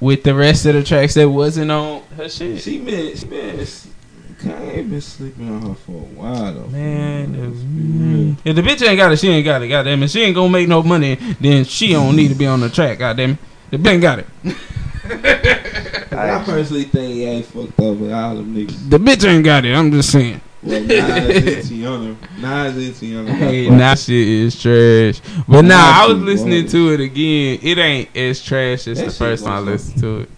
[0.00, 2.60] with the rest of the tracks that wasn't on her shit.
[2.60, 6.66] She been, she been, Kanye been sleeping on her for a while though.
[6.66, 9.68] Man, Let's if, the bitch ain't got it, she ain't got it.
[9.68, 11.14] Goddamn it, she ain't gonna make no money.
[11.14, 12.98] Then she don't need to be on the track.
[12.98, 13.38] Goddamn it,
[13.70, 14.26] the bitch ain't got it.
[16.12, 18.88] I personally think he ain't fucked up with all them niggas.
[18.90, 19.74] The bitch ain't got it.
[19.74, 20.40] I'm just saying.
[20.62, 23.26] Well, Nas and Teyana, Nas and Teyana.
[23.26, 24.00] got Hey, fucked.
[24.02, 25.20] shit is trash.
[25.48, 27.58] But nah, Nah, I was listening to it again.
[27.62, 30.30] It ain't as trash as That the first time I listened to it.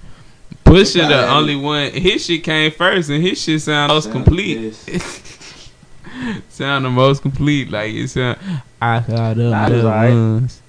[0.64, 1.90] Pusha Nah, the that- only one.
[1.92, 4.72] His shit came first, and his shit sound most complete.
[6.48, 7.70] sound the most complete.
[7.70, 8.38] Like it sound.
[8.80, 10.10] I got them Nah, it was the alright.
[10.14, 10.62] ones.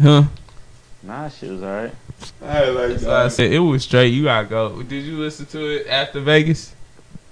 [0.00, 0.22] Huh?
[1.02, 1.94] Nah, shit was alright.
[2.42, 4.08] I like That's why I said it was straight.
[4.08, 4.82] You gotta go.
[4.82, 6.74] Did you listen to it after Vegas?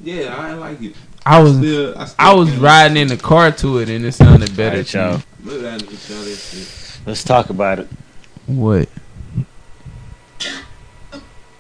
[0.01, 0.95] Yeah, I ain't like it.
[1.27, 4.13] I was Still, I, still I was riding in the car to it, and it
[4.13, 4.77] sounded better.
[4.79, 5.17] Alright, to y'all.
[5.19, 5.23] me.
[5.45, 7.01] Look at that show that shit.
[7.07, 7.89] Let's talk about it.
[8.47, 8.89] What?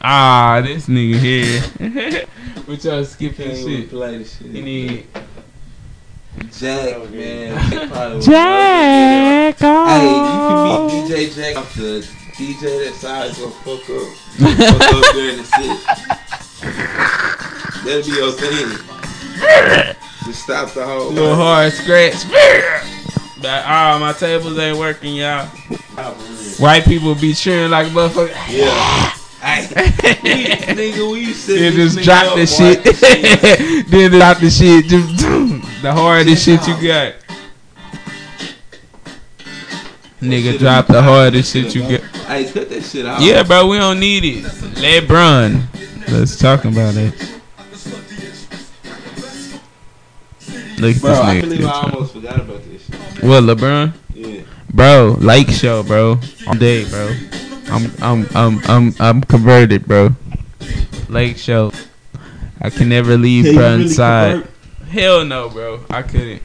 [0.02, 2.26] Ah, this nigga here.
[2.66, 3.90] What y'all skipping Can't shit?
[3.90, 4.46] play the shit.
[4.46, 5.06] You need
[6.52, 7.88] Jack, man.
[7.90, 9.58] probably was- Jack.
[9.58, 12.08] Hey, you can meet DJ Jack off the
[12.40, 14.08] DJ that side go fuck up.
[14.78, 15.76] fuck up during the shit.
[17.84, 18.80] That'll be your thing.
[20.24, 21.10] Just stop the whole.
[21.10, 22.24] Little hard scratch.
[23.42, 25.48] But, ah, my tables ain't working, y'all.
[26.58, 28.34] White people be cheering like a motherfucker.
[28.48, 29.10] Yeah.
[29.42, 29.66] Hey,
[30.74, 33.86] nigga, we set Then this just nigga drop the shit.
[33.90, 34.86] then drop the shit.
[34.86, 35.18] Just
[35.82, 37.19] the hardest shit you got.
[40.20, 42.02] Nigga, drop the hardest shit you got.
[42.26, 43.22] Hey, cut that shit out.
[43.22, 44.44] Yeah, bro, we don't need it.
[44.44, 45.62] LeBron.
[46.08, 47.14] Let's talk about it.
[50.78, 53.24] Look at Bro, I believe I almost forgot about this shit.
[53.24, 53.92] What, LeBron?
[54.14, 54.42] Yeah.
[54.72, 56.18] Bro, Lake Show, bro.
[56.46, 57.14] All day, bro.
[57.68, 60.10] I'm, I'm, I'm, I'm, I'm converted, bro.
[61.08, 61.72] Lake Show.
[62.60, 64.32] I can never leave you bro really inside.
[64.32, 64.50] convert?
[64.88, 65.80] Hell no, bro.
[65.88, 66.42] I couldn't.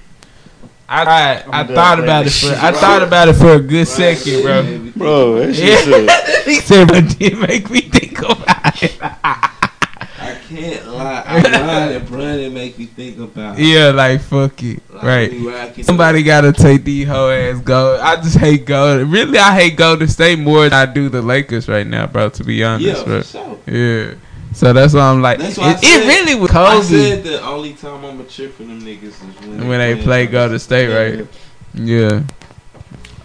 [0.87, 1.43] I tried.
[1.51, 2.47] I thought about it for.
[2.53, 2.79] I bro.
[2.79, 4.91] thought about it for a good second, bro.
[4.95, 5.75] Bro, that Yeah.
[5.77, 6.45] shit sucks.
[6.45, 8.95] he said, but did make me think about it.
[9.01, 11.23] I can't lie.
[11.25, 13.65] I lied and Brian didn't make me think about it.
[13.65, 15.85] yeah, like fuck it, Like, right?
[15.85, 17.99] Somebody gotta take these hoe ass go.
[18.01, 19.03] I just hate go.
[19.03, 22.29] Really, I hate Golden State more than I do the Lakers right now, bro.
[22.29, 23.21] To be honest, Yeah, bro.
[23.21, 23.57] for sure.
[23.67, 24.13] Yeah.
[24.56, 27.44] So that's why I'm like, That's why I it, it really was I said the
[27.44, 30.60] only time I'm a cheer for them niggas is when, when they playing play Golden
[30.60, 31.27] State, right?
[31.73, 32.23] Yeah.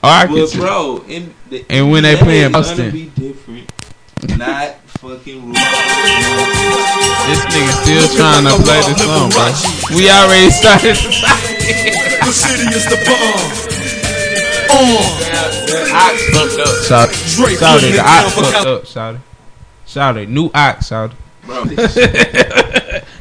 [0.02, 2.90] Or But bro, in the And when they play in Boston.
[2.90, 3.70] be different.
[4.36, 5.54] Not fucking rules.
[5.54, 9.96] this nigga still trying to play the song, bro.
[9.96, 10.96] We already started.
[10.98, 13.70] The city is the bomb.
[15.70, 16.74] The ox fucked up.
[16.84, 17.90] Shout Drake shout it.
[17.90, 18.86] it The down ox for fucked up.
[18.86, 19.20] Shout it.
[19.90, 20.28] Shout it.
[20.28, 20.86] New ox.
[20.86, 21.16] Shout it.
[21.46, 21.64] Bro,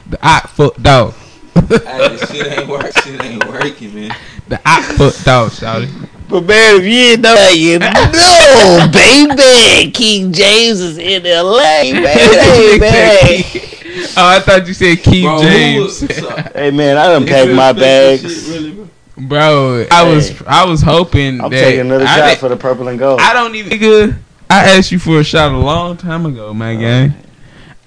[0.09, 1.13] The ox fucked out.
[1.55, 2.91] hey, this shit ain't work.
[3.03, 4.15] Shit ain't working, man.
[4.47, 5.51] The ox fucked out.
[5.51, 5.89] Shout it.
[6.29, 11.91] But man, if you didn't know that, you know, baby, King James is in L.A.
[11.91, 14.05] Baby, baby.
[14.15, 16.01] oh, I thought you said Keith Bro, James.
[16.03, 18.21] was- uh, Hey man, I done packed my bags.
[18.21, 18.87] shit, really, bro?
[19.17, 22.87] Bro, I was I was hoping I'm that taking another I, shot for the purple
[22.89, 23.19] and gold.
[23.21, 23.71] I don't even.
[23.77, 24.15] Nigga,
[24.49, 27.13] I asked you for a shot a long time ago, my gang.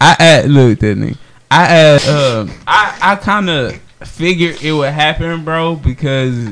[0.00, 1.16] I asked, look that nigga.
[1.50, 6.50] I asked, um, I I kind of figured it would happen, bro, because.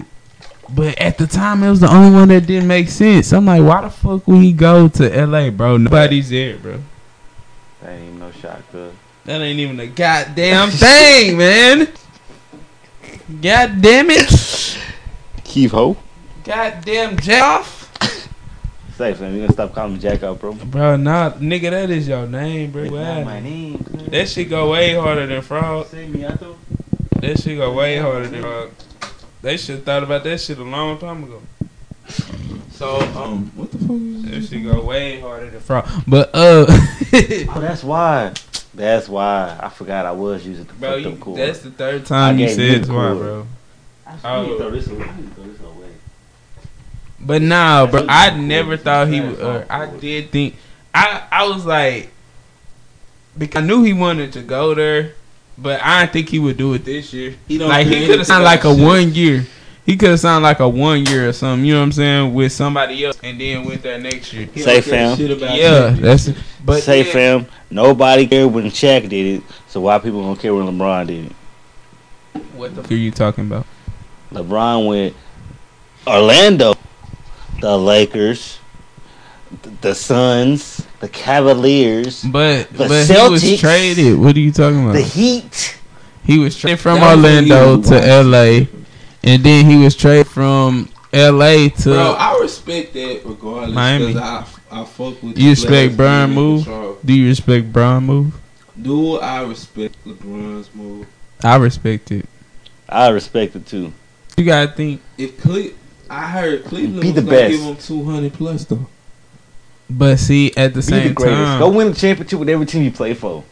[0.73, 3.33] But at the time, it was the only one that didn't make sense.
[3.33, 5.77] I'm like, why the fuck would he go to L.A., bro?
[5.79, 6.81] Nobody's there, bro.
[7.83, 8.93] That ain't even no shot, cuz.
[9.25, 11.89] That ain't even a goddamn thing, man.
[13.43, 14.79] God damn it.
[15.43, 15.97] Keith Ho.
[16.45, 17.80] Goddamn Jeff.
[19.01, 19.33] Safe, man.
[19.33, 20.53] You gonna stop calling me Jack out, bro?
[20.53, 22.85] Bro, nah, nigga, that is your name, bro.
[22.91, 23.41] Wow.
[23.41, 23.79] name.
[24.11, 25.87] That shit go way harder than frog.
[25.87, 28.71] Say me, That shit go way harder than frog.
[29.41, 31.41] They should have thought about that shit a long time ago.
[32.73, 34.51] So, um, what the fuck is That this?
[34.51, 35.89] shit go way harder than frog.
[36.07, 38.35] But uh, Oh, that's why.
[38.75, 39.59] That's why.
[39.63, 41.39] I forgot I was using the bro, fucked you, up cord.
[41.39, 43.47] that's the third time I you gave said you it's why, bro.
[44.07, 44.43] I Oh.
[44.43, 45.09] need to throw this away.
[45.09, 45.77] I need to throw this away.
[47.21, 49.21] But nah, bro, I never thought he.
[49.21, 50.57] Would Uh, I did think.
[50.95, 52.11] I I was like,
[53.37, 55.13] because I knew he wanted to go there,
[55.59, 57.35] but I didn't think he would do it this year.
[57.47, 58.85] He don't Like he could have anything signed like a shit.
[58.85, 59.47] one year.
[59.87, 61.65] He could have signed like a one year or something.
[61.65, 64.49] You know what I'm saying with somebody else, and then went there next year.
[64.55, 65.57] He Say, don't give a fam.
[65.59, 66.03] Yeah, shit.
[66.03, 66.31] that's.
[66.65, 67.13] But Say, then-
[67.45, 71.27] fam, nobody cared when Shaq did it, so why people gonna care when LeBron did
[71.27, 71.33] it?
[72.55, 73.67] What the fuck are you talking about?
[74.33, 75.17] LeBron went
[76.07, 76.75] Orlando,
[77.61, 78.59] the Lakers,
[79.81, 84.19] the Suns, the Cavaliers, But The but he was traded.
[84.19, 84.93] What are you talking about?
[84.95, 85.79] the Heat.
[86.25, 88.11] he was traded from That was when he Orlando to watching.
[88.11, 88.69] L.A.
[89.25, 91.69] and then he was traded from L.A.
[91.71, 91.83] to.
[91.91, 93.75] Bro, I respect that regardless.
[93.75, 94.15] Miami.
[94.15, 94.21] Miami.
[94.21, 96.67] I, I fuck with You respect players Brian move?
[97.05, 98.41] do you respect Braun move?
[98.81, 101.07] Do I respect LeBron's move?
[101.43, 102.27] I respect it.
[102.89, 103.93] I respect it too.
[104.37, 105.73] You gotta think, If Cle-
[106.11, 107.53] I heard Cleveland Be the best.
[107.53, 108.87] give him two hundred plus though.
[109.89, 111.39] but see, at the Be same the greatest.
[111.39, 113.45] time, Go win the championship with every team you play for.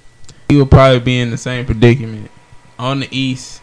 [0.48, 2.30] he would probably be in the same predicament
[2.78, 3.62] on the East,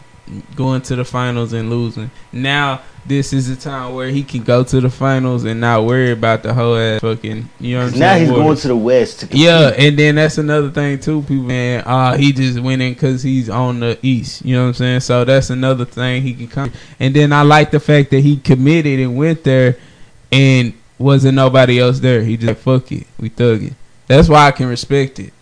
[0.54, 2.10] going to the finals and losing.
[2.32, 6.10] Now this is the time where he can go to the finals and not worry
[6.10, 7.48] about the whole ass fucking.
[7.60, 8.20] You know what I'm Now saying?
[8.22, 8.44] he's Warriors.
[8.46, 9.36] going to the West to.
[9.36, 11.20] Yeah, and then that's another thing too.
[11.22, 14.44] People, man, uh, he just went in because he's on the East.
[14.44, 15.00] You know what I'm saying?
[15.00, 16.72] So that's another thing he can come.
[16.98, 19.76] And then I like the fact that he committed and went there,
[20.32, 22.22] and wasn't nobody else there.
[22.22, 23.74] He just like, fuck it, we thug it.
[24.06, 25.32] That's why I can respect it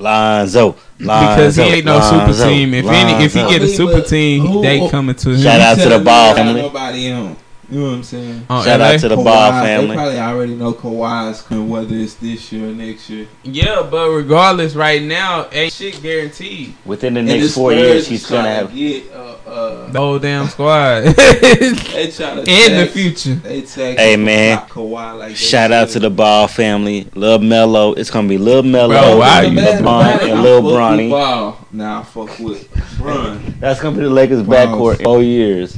[0.00, 0.76] Lonzo.
[0.98, 1.30] Lonzo.
[1.30, 2.74] because he ain't no super team.
[2.74, 5.40] If any, if he get a super team, who- they coming to him.
[5.40, 6.62] Shout out to the Ball I family.
[6.62, 7.36] Nobody on.
[7.70, 8.46] You know what I'm saying?
[8.50, 8.86] On Shout LA?
[8.86, 12.68] out to the Kawhi, Ball They probably already know Kawhi's coming, whether it's this year
[12.68, 13.28] or next year.
[13.44, 16.74] Yeah, but regardless, right now ain't shit guaranteed.
[16.84, 18.74] Within the next four years, he's gonna have.
[18.74, 23.34] get uh, uh, The whole damn squad they try to in the future.
[23.34, 24.58] They tax Hey, man.
[24.68, 27.06] Kawhi like they Shout out to the Ball family.
[27.14, 27.92] Lil Melo.
[27.92, 31.10] It's gonna be Lil Melo, Bro, why The you bad LeBron, and I Lil Bronny.
[31.10, 31.66] Ball.
[31.70, 32.68] Now I fuck with
[32.98, 33.54] Bron.
[33.60, 34.56] That's gonna be the Lakers Wow.
[34.66, 35.76] backcourt in four years.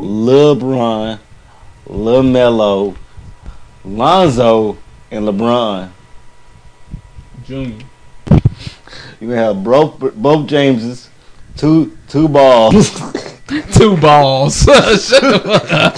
[0.00, 1.18] Lil Bron,
[1.86, 2.94] Lil Melo,
[3.84, 4.78] Lonzo,
[5.10, 5.90] and LeBron.
[7.44, 7.84] Junior.
[9.20, 11.08] You gonna have both both Jameses,
[11.56, 12.90] two two balls.
[13.72, 14.62] Two balls.
[14.64, 14.72] Shut
[15.20, 15.94] the fuck up.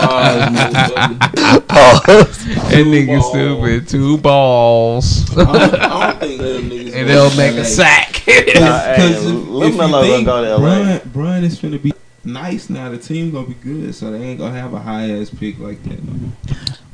[1.69, 3.89] Pause, That nigga stupid.
[3.89, 5.31] Two balls.
[5.37, 6.81] I don't, I don't think them niggas.
[6.87, 7.63] and gonna they'll make a LA.
[7.65, 8.23] sack.
[8.27, 10.59] Nah, hey, Because if, Lil if you gonna think go to LA.
[10.59, 11.93] Brian, Brian is finna be
[12.25, 15.31] nice now, the team gonna be good, so they ain't gonna have a high ass
[15.31, 16.03] pick like that.
[16.05, 16.13] No.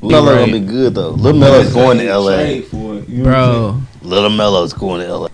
[0.01, 0.39] Lil Melo Right.
[0.51, 1.11] gonna be good though.
[1.11, 2.61] Lil Melo's going to LA.
[2.61, 5.27] For it, you know Bro, Lil Melo's going to LA.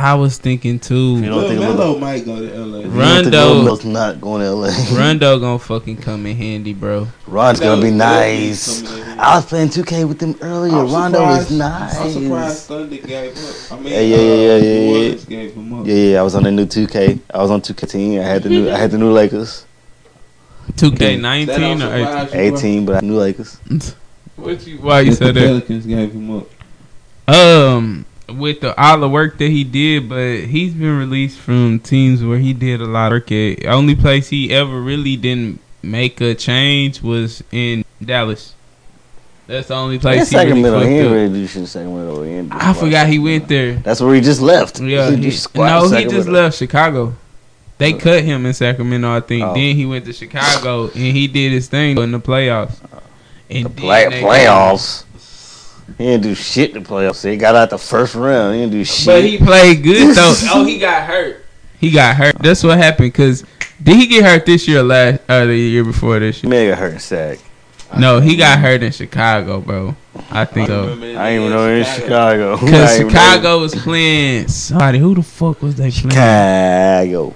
[0.00, 1.26] I was thinking You too.
[1.26, 2.76] don't think Melo might go to LA.
[2.78, 4.70] You don't think Rondo- Lil Melo's not going to LA.
[4.96, 7.08] Rondo gonna fucking come in handy, bro.
[7.26, 8.82] Ron's gonna be nice.
[8.82, 9.20] Melo be coming in.
[9.20, 10.76] I was playing 2K with them earlier.
[10.76, 11.96] I'm Rondo is nice.
[11.98, 13.72] I'm surprised Thunder gave up.
[13.72, 15.86] I mean, Yeah, yeah, uh, yeah, yeah, yeah, Orleans gave him up.
[15.86, 17.18] Yeah, yeah, I was on the new 2K.
[17.34, 18.20] I was on 2K team.
[18.20, 19.64] I had the new, I had the new Lakers.
[20.74, 21.78] 2K19 or 18?
[21.80, 22.56] surprise you, bro?
[22.58, 23.58] 18, but I knew Lakers.
[24.36, 25.46] What you, why you That said the that?
[25.48, 26.46] Pelicans gave him up.
[27.26, 32.22] Um, with the all the work that he did, but he's been released from teams
[32.22, 33.32] where he did a lot of work.
[33.32, 33.66] At.
[33.66, 38.54] Only place he ever really didn't make a change was in Dallas.
[39.46, 42.22] That's the only place he Sacramento, he really do shit in Sacramento.
[42.22, 43.76] He didn't I forgot he went there.
[43.76, 44.78] That's where he just left.
[44.78, 47.14] Yeah, He just no, he just left Chicago.
[47.78, 49.44] They uh, cut him in Sacramento, I think.
[49.44, 49.54] Oh.
[49.54, 52.82] Then he went to Chicago and he did his thing in the playoffs.
[52.92, 53.00] Uh,
[53.48, 55.04] and The play, playoffs.
[55.96, 57.28] He didn't do shit in the playoffs.
[57.28, 58.54] He got out the first round.
[58.54, 59.06] He didn't do shit.
[59.06, 60.34] But he played good though.
[60.52, 61.44] oh, he got hurt.
[61.80, 62.36] He got hurt.
[62.40, 63.14] That's what happened.
[63.14, 63.44] Cause
[63.82, 66.50] did he get hurt this year or last or the year before this year?
[66.50, 67.38] Man got hurt in Sac.
[67.96, 69.96] No, he got hurt in Chicago, bro.
[70.30, 70.82] I think so.
[70.84, 72.56] I didn't even know he in in Chicago.
[72.58, 74.98] Cause didn't even know- Chicago was playing somebody.
[74.98, 76.10] Who the fuck was they playing?
[76.10, 77.34] Chicago.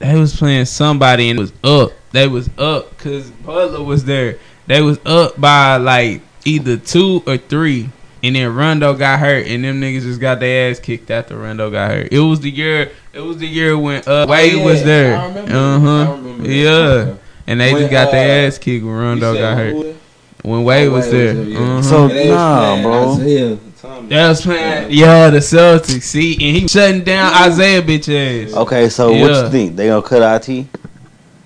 [0.00, 1.92] They was playing somebody and it was up.
[2.12, 4.38] They was up because Butler was there.
[4.66, 7.90] They was up by like either two or three.
[8.22, 11.70] And then Rondo got hurt, and them niggas just got their ass kicked after Rondo
[11.70, 12.08] got hurt.
[12.10, 12.90] It was the year.
[13.12, 15.16] It was the year when uh, Wade yeah, was there.
[15.16, 15.30] Uh
[15.78, 16.12] huh.
[16.16, 16.48] remember that.
[16.48, 17.14] Yeah.
[17.46, 19.74] And they When, just got their uh, ass kicked when Rondo got who hurt.
[19.74, 19.96] was-
[20.42, 21.34] When Wade Oh, was there.
[21.34, 21.58] was there, yeah.
[21.58, 21.82] Uh-huh.
[21.82, 23.12] So- And Nah, bro.
[23.12, 24.10] Isaiah Thomas.
[24.10, 26.02] Was playing, yeah, the Celtics.
[26.04, 28.08] See, and he shutting down Isaiah bitch
[28.48, 28.54] ass.
[28.54, 29.76] Okay, so what you think?
[29.76, 30.66] They gonna cut IT?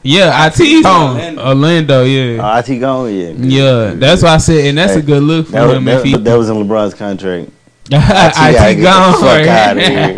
[0.02, 1.46] Yeah, IT on Orlando.
[1.46, 2.04] Orlando.
[2.04, 3.12] Yeah, Uh, IT gone?
[3.14, 3.32] Yeah.
[3.32, 3.44] good.
[3.44, 3.90] yeah.
[3.94, 6.04] That's why I said, and that's Hey, a good look for That him that, if
[6.04, 7.50] he that was in LeBron's contract.
[7.90, 9.12] IT gotta gone.
[9.12, 10.14] the fuck out of here.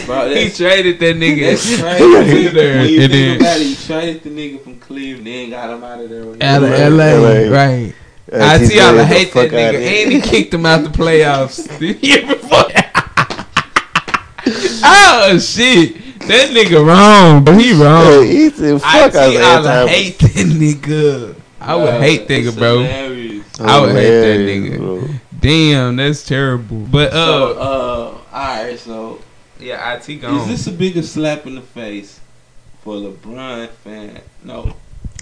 [0.06, 1.50] Bro, he traded that nigga.
[1.50, 2.48] That's crazy.
[2.48, 5.50] there, when you and think then about it, you traded the nigga from Cleveland, then
[5.50, 6.24] got him out of there.
[6.24, 7.50] when out of LA, LA.
[7.50, 7.94] right?
[8.32, 10.88] Uh, IT, he's I ready to hate that nigga, and he kicked him out the
[10.88, 12.64] playoffs the year before.
[14.84, 15.96] oh shit,
[16.30, 18.26] that nigga wrong, but he Hey, wrong.
[18.26, 19.90] he said, IT, fuck I Isaiah would Thomas.
[19.90, 21.34] hate that nigga.
[21.60, 22.82] I would Bro, hate that nigga, bro.
[22.82, 23.60] hilarious.
[23.60, 24.76] I would hate that nigga.
[24.78, 25.08] bro.
[25.40, 26.78] Damn, that's terrible.
[26.90, 27.18] But So,
[27.58, 29.20] uh, uh, alright, so
[29.58, 30.40] yeah, IT is gone.
[30.40, 32.20] Is this a bigger slap in the face
[32.82, 34.20] for LeBron fan?
[34.44, 34.74] No.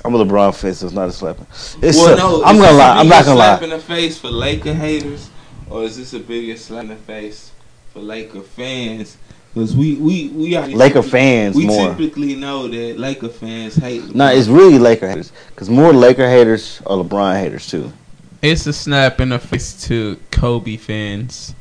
[0.05, 1.47] I'm a LeBron fan, so it's not a slapping.
[1.83, 2.45] It's well, a- no.
[2.45, 2.99] I'm gonna lie.
[2.99, 3.65] I'm not gonna slap lie.
[3.65, 5.29] in the face for Laker haters,
[5.69, 7.51] or is this a bigger slap in the face
[7.93, 9.17] for Laker fans?
[9.59, 11.89] Because we we we are Laker fans We more.
[11.95, 14.03] typically know that Laker fans hate.
[14.03, 14.15] LeBron.
[14.15, 15.33] No, it's really Laker haters.
[15.51, 17.93] Because more Laker haters are LeBron haters, too.
[18.41, 21.57] It's a snap in the face to Kobe fans,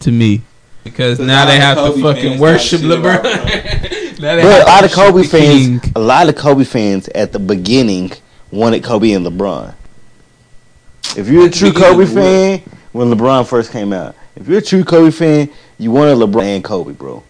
[0.00, 0.42] to me,
[0.84, 3.96] because now now they the have to fucking worship talk shit about LeBron.
[4.20, 5.92] Now they But a lot of Kobe fans, king.
[5.96, 8.12] a lot of Kobe fans at the beginning
[8.50, 9.74] wanted Kobe and LeBron.
[11.16, 12.60] If you're a At the true Kobe fan,
[12.92, 15.48] when LeBron first came out, if you're a true Kobe fan,
[15.78, 17.22] you wanted LeBron and Kobe, bro.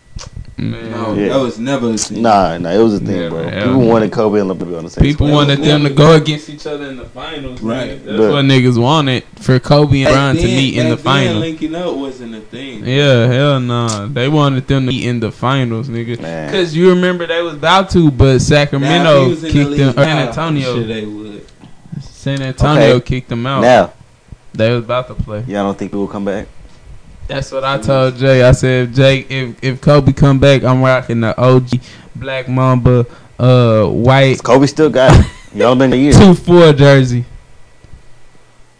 [0.61, 0.91] Man.
[0.91, 1.29] No, Yeah.
[1.31, 2.23] that was never a thing.
[2.23, 3.49] Nah, nah, it was a thing, Yeah, bro.
[3.49, 5.37] hell People wanted Kobe and LeBron on the same People squad.
[5.37, 7.61] wanted them to go against each other in the finals.
[7.63, 7.79] Right.
[7.89, 8.05] Right.
[8.07, 11.05] That's But- what niggas wanted for Kobe and Back LeBron to meet in the back
[11.05, 11.41] then, finals.
[11.41, 12.83] linking up wasn't a thing.
[12.87, 14.09] Yeah, hell no.
[14.13, 16.17] They wanted them to meet in the finals, nigga.
[16.51, 19.95] Because you remember they was about to, but Sacramento he the kicked league them.
[19.95, 20.75] San Antonio.
[20.75, 21.43] sure they would.
[22.03, 23.01] San Antonio Okay.
[23.01, 23.63] kicked them out.
[23.63, 23.91] Now,
[24.53, 25.45] They was about to play.
[25.47, 26.49] Yeah, I don't think he will come back?
[27.31, 28.43] That's what I told Jay.
[28.43, 31.69] I said, Jay, if if Kobe come back, I'm rocking the OG
[32.17, 33.07] Black Mamba
[33.39, 35.27] uh white Kobe still got it.
[35.55, 36.13] Y'all been a year.
[36.13, 37.25] two four jersey.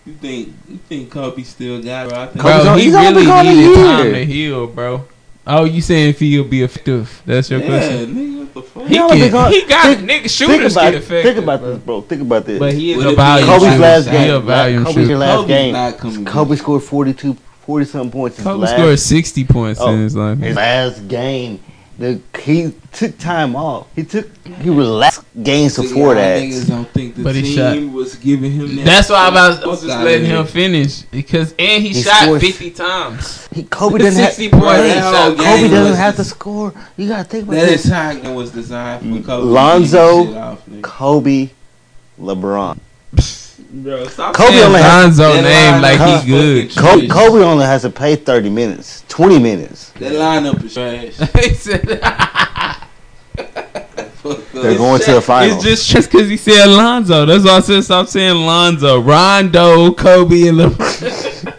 [0.07, 2.13] You think you think Kobe still got it?
[2.13, 4.15] I think Kobe's Bro, on- he he's only really a needed time year.
[4.15, 5.05] to heal, bro.
[5.47, 7.23] Oh, you saying if he'll be effective?
[7.27, 8.15] That's your yeah, question.
[8.15, 8.87] nigga, what the fuck?
[8.87, 9.31] He Y'all can.
[9.31, 11.35] gone- He got think- nigga Think shooters about get effective.
[11.35, 11.71] Think about bro.
[11.71, 12.01] this, bro.
[12.03, 12.59] Think about this.
[12.59, 13.79] But he is a volume Kobe's shooter.
[13.79, 14.35] last He game.
[14.35, 15.19] a volume Kobe's shooter.
[15.19, 15.37] last
[15.99, 16.25] Kobe's game.
[16.27, 17.37] Kobe scored 42,
[17.71, 18.39] 40 something points.
[18.39, 20.39] in his Kobe last, scored sixty points Oh, in his life.
[20.39, 21.61] his last game.
[21.99, 23.87] The, he took time off.
[23.95, 24.27] He took
[24.63, 26.43] he relaxed games See, before y'all that.
[26.43, 28.85] Niggas don't think the But he team was giving him that.
[28.87, 32.41] That's why I was, was just letting him finish because and he, He shot scored-
[32.41, 33.47] fifty times.
[33.53, 34.33] He, Kobe doesn't have.
[34.33, 34.65] 60 points.
[34.65, 36.73] Bro, shot Kobe doesn't was have to score.
[36.97, 37.85] You gotta think about That this.
[37.85, 39.45] entire game was designed for Kobe.
[39.47, 40.63] Lonzo, to get shit off.
[40.83, 41.51] Kobe,
[42.19, 42.79] LeBron.
[43.73, 46.77] Bro, stop Kobe saying only has- Lonzo That name like is he good.
[46.77, 47.07] Kobe.
[47.09, 49.91] Kobe only has to play thirty minutes, twenty minutes.
[49.93, 51.17] That lineup is trash.
[51.45, 51.89] he said,
[54.21, 54.77] Fuck They're up.
[54.77, 55.65] going to the finals.
[55.65, 57.25] It's just just because he said Lonzo.
[57.27, 59.01] That's why I said stop saying Lonzo.
[59.01, 61.55] Rondo, Kobe, and LeBron.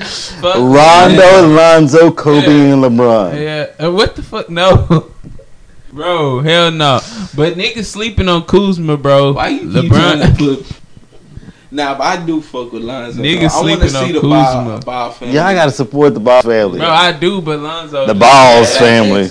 [0.40, 3.40] Fuck Rondo, Lonzo, Kobe, and LeBron.
[3.40, 4.50] Yeah, uh, what the fuck?
[4.50, 5.10] No,
[5.92, 7.00] bro, hell no.
[7.36, 9.32] But niggas sleeping on Kuzma, bro.
[9.32, 10.80] Why you keep trying to LeBron.
[11.76, 11.92] Put?
[11.94, 13.22] if I do fuck with Lonzo.
[13.22, 13.58] Niggas though.
[13.66, 14.30] I want to see the Kuzma.
[14.30, 15.34] ball, ball family.
[15.34, 16.78] Y'all gotta support the Ball family.
[16.78, 18.06] Bro, I do, but Lonzo.
[18.06, 19.24] the Balls Black family.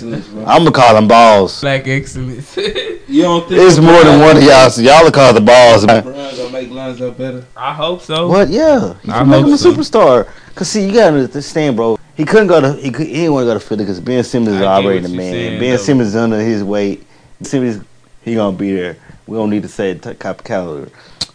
[0.46, 1.60] I'm gonna call them Balls.
[1.60, 2.56] Black excellence.
[3.08, 5.86] You don't think It's more than one of y'all, so y'all will call the Balls.
[5.86, 6.02] man.
[6.02, 7.44] LeBron gonna make Lonzo better?
[7.56, 8.26] I hope so.
[8.26, 8.48] What?
[8.48, 10.28] Yeah, he I can make hope him a superstar.
[10.56, 11.98] Cause see, you gotta understand, bro.
[12.16, 14.24] He couldn't go to he could he didn't want to go to Philly because Ben
[14.24, 15.32] Simmons is already the man.
[15.32, 15.76] saying, ben though.
[15.76, 17.06] Simmons is under his weight.
[17.42, 17.84] Simmons
[18.22, 18.96] he gonna be there.
[19.26, 20.90] We don't need to say t- copy calendar.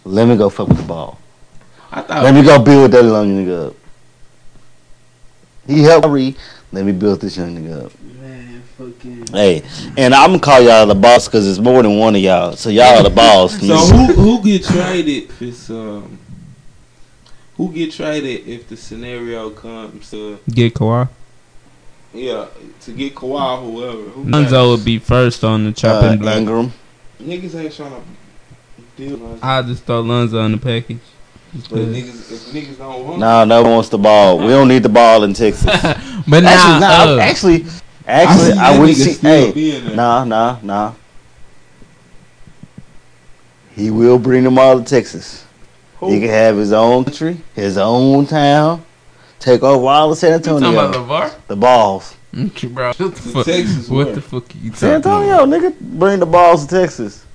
[0.06, 1.20] Let me go fuck with the ball.
[1.92, 3.76] I thought Let me go build that young nigga up.
[5.68, 6.36] He helped Kyrie.
[6.72, 7.92] Let me build this young nigga up.
[8.02, 9.28] man, fucking.
[9.28, 9.62] Hey,
[9.98, 12.54] and I'm gonna call y'all the boss because it's more than one of y'all.
[12.56, 13.56] So y'all are the boss.
[13.62, 16.18] So who who get traded if it's um
[17.58, 21.10] who get traded if the scenario comes to Get Kawhi.
[22.14, 22.48] yeah
[22.82, 26.38] to get Kawhi whoever who Lonzo would be first on the uh, chopping block.
[26.38, 26.74] Ingram.
[27.22, 28.02] Niggas ain't trying to
[28.96, 31.00] deal with I just throw Lonzo in the package.
[31.54, 34.40] but niggas if niggas don't want Nah, no one wants the ball.
[34.40, 35.66] We don't need the ball in Texas.
[36.28, 37.66] but now, actually, nah, uh, actually,
[38.08, 39.82] actually, see I, would nigga see.
[39.82, 40.94] Hey, nah, nah, nah.
[43.76, 45.46] He will bring them all to Texas.
[46.00, 48.84] He can have his own country, his own town,
[49.40, 51.04] take over all of San you talking Antonio.
[51.04, 52.16] about The balls.
[52.34, 52.74] LaVar?
[52.74, 53.46] Bro, what the fuck?
[53.46, 54.16] Texas what where?
[54.16, 55.50] the fuck are you San talking Antonio, about?
[55.74, 57.26] nigga, bring the balls to Texas.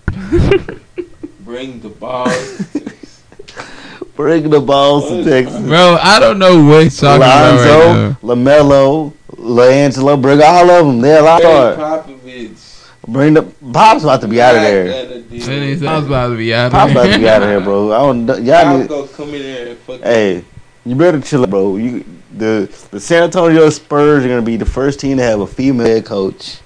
[1.41, 2.63] bring the balls
[4.17, 5.61] Bring the balls to Texas.
[5.61, 10.87] Bro, I don't know what he's talking about right Lonzo, Lamelo, LiAngelo, bring all of
[10.87, 11.01] them.
[11.03, 11.77] They're all Gregg start.
[11.77, 14.87] Popovich Bring the Pop's about to be out of there.
[14.87, 15.13] now.
[15.13, 17.59] And he sounds about to be out Pop's of about to be out of here.
[17.59, 17.93] here, bro.
[17.93, 18.45] I don't.
[18.45, 18.89] Y'all need.
[18.89, 20.45] go come in there and fucking Hey,
[20.87, 21.77] you better chill, bro.
[21.77, 22.05] You
[22.37, 25.87] the the San Antonio Spurs are gonna be the first team to have a female
[25.87, 26.59] head coach.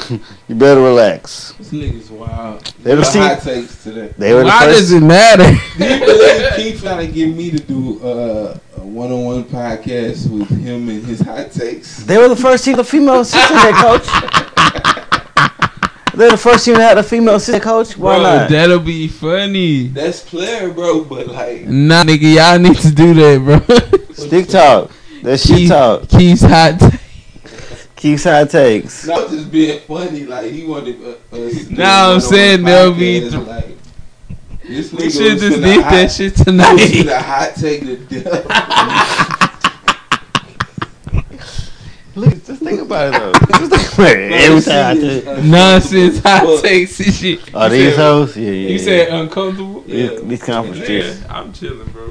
[0.48, 1.52] you better relax.
[1.58, 5.02] this nigga's wild They're the What hot takes today They were the Why does it
[5.02, 5.44] matter?
[5.76, 10.48] Do you believe Keith trying to get me to do uh, a one-on-one podcast with
[10.48, 12.02] him and his hot takes?
[12.04, 14.46] They were the first team, the female assistant head coach.
[16.20, 17.96] They're the first team to have a female assistant coach.
[17.96, 18.50] Why Bro, not?
[18.50, 19.86] that'll be funny.
[19.86, 21.02] That's player, bro.
[21.04, 24.14] But like, Nah, nigga, y'all need to do that, bro.
[24.14, 24.90] Stick talk.
[25.22, 26.08] That shit Keith- talk.
[26.08, 26.78] Keith's hot.
[26.78, 27.00] take.
[27.96, 29.06] Keeps high takes.
[29.06, 30.24] not just being funny.
[30.24, 31.16] Like he wanted us.
[31.30, 33.76] to do Nah, a I'm one-on-one saying they'll be podcast, th- like.
[34.66, 36.76] This We nigga should just finna did that shit he was tonight.
[36.78, 39.46] finna hot take the death.
[42.16, 43.32] Look, just think about it though.
[43.68, 44.32] Just think about it.
[44.32, 45.20] Every time I This do.
[45.22, 46.62] shit is Nonsense hot uncomfortable.
[46.62, 47.54] takes and shit.
[47.54, 48.36] Are You these said- hoes?
[48.36, 48.50] Yeah, yeah.
[48.52, 48.78] You yeah.
[48.84, 49.84] said uncomfortable?
[49.86, 50.06] Yeah.
[50.08, 51.20] These, these conference Yeah, chicks.
[51.30, 52.10] I'm chilling, bro.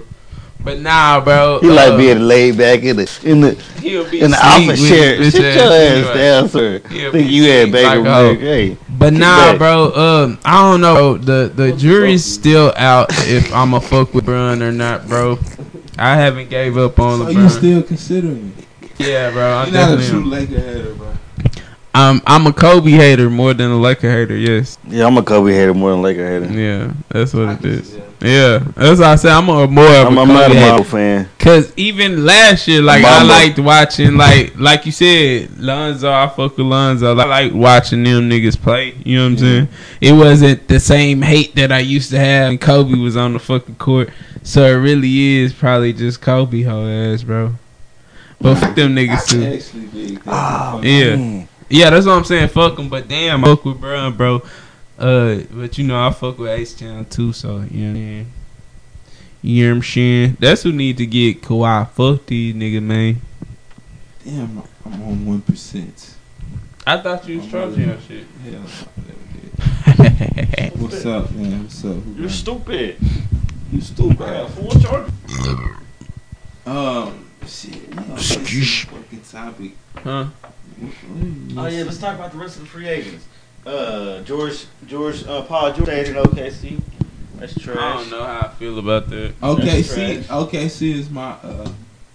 [0.61, 1.59] But nah, bro.
[1.61, 3.51] He like uh, being laid back in the in the
[3.81, 5.15] he'll be in the office chair.
[5.15, 6.13] his Sit bitch your ass anyway.
[6.15, 6.81] down, sir.
[6.89, 9.57] He'll Think you had asleep bacon like a Hey, But Sit nah, back.
[9.57, 9.93] bro.
[9.95, 11.17] Um, I don't know.
[11.17, 15.39] The the jury's still out if I'm a fuck with Bron or not, bro.
[15.97, 17.33] I haven't gave up on So LeBron.
[17.43, 18.53] you still considering?
[18.99, 19.57] Yeah, bro.
[19.57, 21.13] I'm You're not a true Laker hater, bro.
[21.93, 24.37] I'm I'm a Kobe hater more than a Laker hater.
[24.37, 24.77] Yes.
[24.87, 26.53] yeah, I'm a Kobe hater more than a Laker hater.
[26.53, 27.89] Yeah, that's what I it can is.
[27.93, 28.05] see that.
[28.21, 30.71] Yeah, that's why I said I'm a more of I'm, a I'm not Kobe a
[30.71, 30.83] hater.
[30.83, 31.29] Fan.
[31.39, 36.11] Cause even last year, like I liked watching, like like you said, Lonzo.
[36.11, 37.17] I fuck with Lonzo.
[37.17, 38.93] I like watching them niggas play.
[39.03, 39.67] You know what I'm saying?
[40.01, 43.39] It wasn't the same hate that I used to have when Kobe was on the
[43.39, 44.09] fucking court.
[44.43, 47.53] So it really is probably just Kobe whole ass, bro.
[48.41, 49.43] But fuck them niggas too.
[49.43, 50.21] actually dig.
[50.25, 51.15] Oh, Yeah.
[51.15, 51.47] man.
[51.69, 52.47] Yeah, that's what I'm saying.
[52.49, 52.89] Fuck them.
[52.89, 54.41] But damn, I fuck with Bron, bro.
[54.97, 57.31] Uh, but you know I fuck with Ace Town too.
[57.33, 57.93] So you know.
[57.93, 58.31] What I mean?
[59.41, 60.37] You know what I'm saying?
[60.39, 61.89] That's who need to get Kawhi.
[61.91, 63.21] Fuck these niggas, man.
[64.25, 66.15] Damn, I'm on one percent.
[66.87, 68.25] I thought you was trolling your shit.
[68.43, 68.63] Hell,
[69.87, 70.81] I never did.
[70.81, 71.63] What's up, man?
[71.63, 71.91] What's up?
[71.95, 72.97] Who You're got- stupid.
[73.71, 74.47] You stupid.
[74.49, 75.11] full charge.
[76.65, 77.93] Um, shit.
[77.95, 79.71] No, this is a fucking topic.
[79.97, 80.25] huh?
[81.57, 83.25] Oh yeah, let's talk about the rest of the free agents.
[83.65, 86.81] Uh, George, George, uh, Paul George stayed in OKC.
[87.35, 87.77] That's trash.
[87.77, 89.33] I don't know how I feel about that.
[89.41, 90.23] OKC.
[90.23, 91.69] OKC is my uh,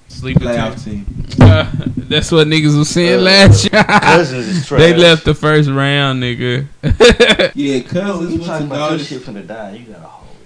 [0.08, 1.04] Sleeping playoff team.
[1.04, 1.20] team.
[1.44, 3.82] Uh, that's what niggas was saying Uh, last year.
[3.84, 4.80] Cousins is trash.
[4.80, 6.66] they left the first round, nigga.
[7.54, 9.06] Yeah, cousins you went talking to about your Dallas.
[9.08, 9.72] shit finna die?
[9.76, 10.36] You got a hold.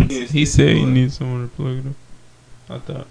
[0.00, 0.08] It.
[0.22, 0.26] Huh?
[0.32, 1.94] He said he needs someone to plug it up.
[2.68, 3.06] I thought.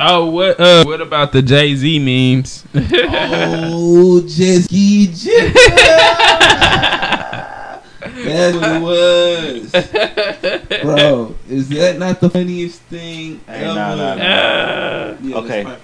[0.00, 0.60] Oh, what?
[0.60, 2.64] Uh, what about the Jay Z memes?
[2.74, 5.52] Oh, Jesky J.
[8.00, 8.82] That's what it
[10.70, 10.82] was.
[10.82, 13.74] Bro, is that not the funniest thing Hey, ever?
[13.74, 15.16] nah, nah, nah.
[15.20, 15.76] Yeah, Okay.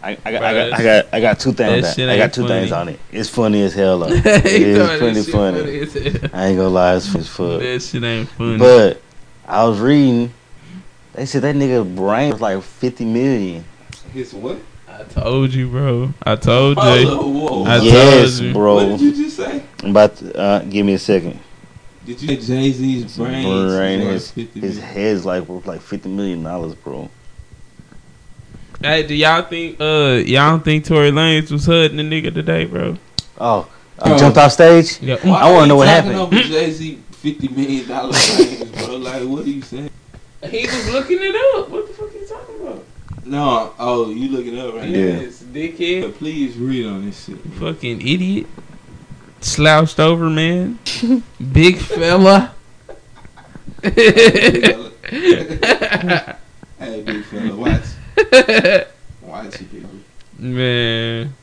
[0.00, 1.84] I, I, got, I, got, I got I got two things.
[1.98, 2.08] on that.
[2.14, 2.60] I got two funny.
[2.60, 3.00] things on it.
[3.10, 3.98] It's funny as hell.
[3.98, 4.06] Though.
[4.16, 5.80] He it thought pretty shit funny.
[5.80, 6.30] as hell.
[6.32, 7.58] I ain't gonna lie, it's funny as.
[7.60, 8.58] That shit ain't funny.
[8.58, 9.02] But
[9.46, 10.32] I was reading.
[11.18, 13.64] They said that nigga brain was like fifty million.
[14.12, 14.56] His what?
[14.88, 16.14] I told you, bro.
[16.22, 16.82] I told you.
[17.08, 17.64] Whoa, whoa.
[17.64, 18.52] I yes, told you.
[18.52, 18.74] bro.
[18.76, 19.64] What did you just say?
[19.82, 21.40] I'm about to, uh, give me a second.
[22.06, 23.42] Did you say Jay Z's brain?
[23.68, 27.10] brain was is- His head's like worth like fifty million dollars, bro.
[28.80, 32.64] Hey, do y'all think uh y'all don't think Tory Lanez was hudding the nigga today,
[32.64, 32.96] bro?
[33.40, 33.68] Oh,
[33.98, 34.18] I Oh.
[34.18, 35.02] jumped off stage.
[35.02, 35.16] Yeah.
[35.16, 36.32] Why I wanna are know you what talking happened.
[36.38, 38.96] Over Jay Z fifty million dollar range, bro.
[38.98, 39.90] Like, what are you saying?
[40.44, 41.68] He was looking it up.
[41.68, 42.84] What the fuck are you talking about?
[43.24, 45.12] No, oh, you looking it up right Yeah.
[45.16, 45.20] now?
[45.22, 46.02] Yes, dickhead.
[46.02, 47.38] Yeah, Please read on this shit.
[47.58, 48.46] Fucking idiot.
[49.40, 50.78] Slouched over, man.
[51.52, 52.54] Big fella.
[56.78, 57.82] Hey, big fella, watch,
[59.22, 59.86] watch it, baby.
[60.38, 61.34] man.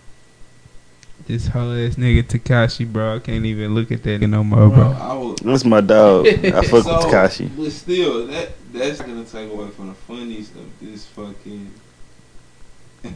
[1.28, 3.16] This whole ass nigga Tekashi, bro.
[3.16, 4.92] I can't even look at that no more, Bro, bro.
[4.92, 5.36] I was.
[5.42, 6.28] That's my dog.
[6.28, 7.50] I fuck with Tekashi.
[7.58, 11.72] But still, that that's gonna take away from the funnies of this fucking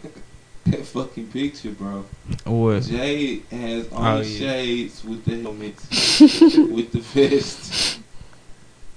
[0.66, 2.04] that fucking picture, bro.
[2.46, 2.84] What?
[2.84, 4.40] Jay has oh, on Oh, the yeah.
[4.52, 8.00] shades with the helmets, with the vest,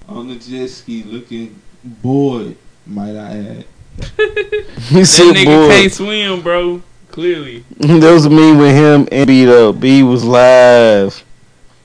[0.07, 2.55] on the jet ski, looking bored.
[2.87, 3.65] Might I add?
[3.95, 5.67] He That nigga boy.
[5.69, 6.81] can't swim, bro.
[7.13, 7.63] Clearly.
[7.77, 9.71] There was a meme with him and B though.
[9.71, 11.23] B was live.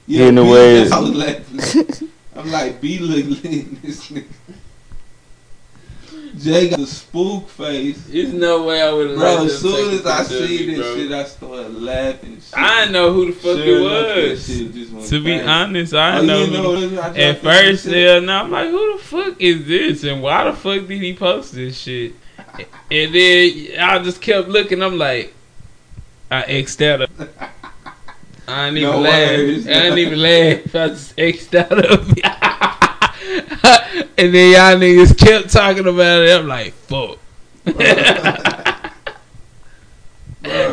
[0.06, 0.90] Yeah, In the B, ways.
[0.90, 2.08] I was laughing.
[2.34, 4.24] I'm like, B look lit, this nigga.
[6.38, 8.06] Jay got the spook face.
[8.06, 11.24] There's no way I would have Bro, as soon as I see this shit, I
[11.24, 12.36] started laughing.
[12.36, 12.54] shit.
[12.56, 14.46] I didn't know who the fuck Sure it was.
[14.46, 14.72] shit
[15.10, 15.44] To be crazy.
[15.46, 16.64] honest, I Oh, didn't know.
[16.64, 20.04] Oh, who the- know At first, yeah, now I'm like, who the fuck is this,
[20.04, 22.14] and why the fuck did he post this shit?
[22.90, 24.82] And then I just kept looking.
[24.82, 25.32] I'm like,
[26.30, 27.10] I X'd out of.
[28.46, 29.30] I didn't even No laugh.
[29.30, 30.74] I didn't even laugh.
[30.74, 32.08] I just X'd out of
[34.18, 36.40] and then y'all niggas kept talking about it.
[36.40, 37.18] I'm like, fuck.
[37.64, 37.74] Bro,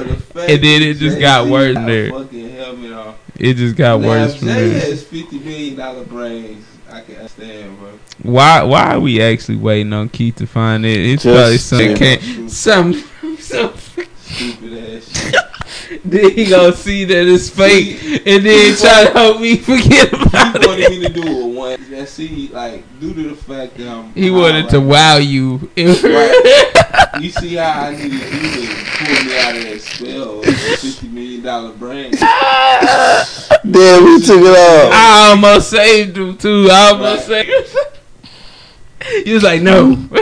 [0.03, 2.09] the fact And then it just got worse got there.
[2.11, 3.15] Fucking helmet.
[3.37, 4.79] It just got Now, worse if from Jay there.
[4.79, 6.65] has fifty million dollar brains.
[6.89, 7.94] I can understand, bro.
[8.25, 8.63] Why?
[8.63, 10.99] Why are we actually waiting on Keith to find it?
[10.99, 11.95] It's Just probably something.
[11.97, 12.93] Can't, some,
[13.39, 13.73] some
[14.17, 16.01] Stupid ass shit.
[16.03, 20.23] Then he gonna see that it's fake, and then try to help me forget about
[20.23, 21.79] He about wanted me to do it one.
[21.93, 24.11] And see, like, due to the fact that I'm.
[24.13, 25.57] He high wanted to wow you.
[25.77, 27.11] Right.
[27.21, 30.45] You see how I needed you to pull me out of that spell of
[30.79, 32.11] fifty million dollar brain.
[33.71, 34.91] Damn, we took it off.
[34.93, 36.67] I almost saved him too.
[36.71, 37.45] I almost Right.
[37.47, 37.83] saved him.
[39.23, 39.95] He was like, "No,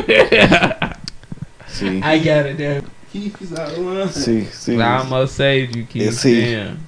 [1.68, 4.82] See, I got it, damn." Keith is out of see, see.
[4.82, 6.02] I almost saved you, Keith.
[6.04, 6.42] Yeah, see.
[6.42, 6.80] Damn,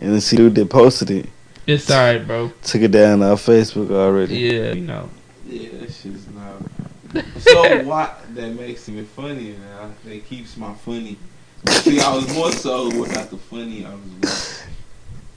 [0.00, 1.28] And then see dude that posted it.
[1.66, 2.52] it's alright, bro.
[2.62, 4.36] Took it down on Facebook already.
[4.36, 5.10] Yeah, you know.
[5.46, 7.24] Yeah, that shit's not.
[7.40, 8.20] So what?
[8.34, 9.90] That makes it funny now.
[10.04, 11.16] That keeps my funny.
[11.68, 14.66] See, I was more so without the funny I was with.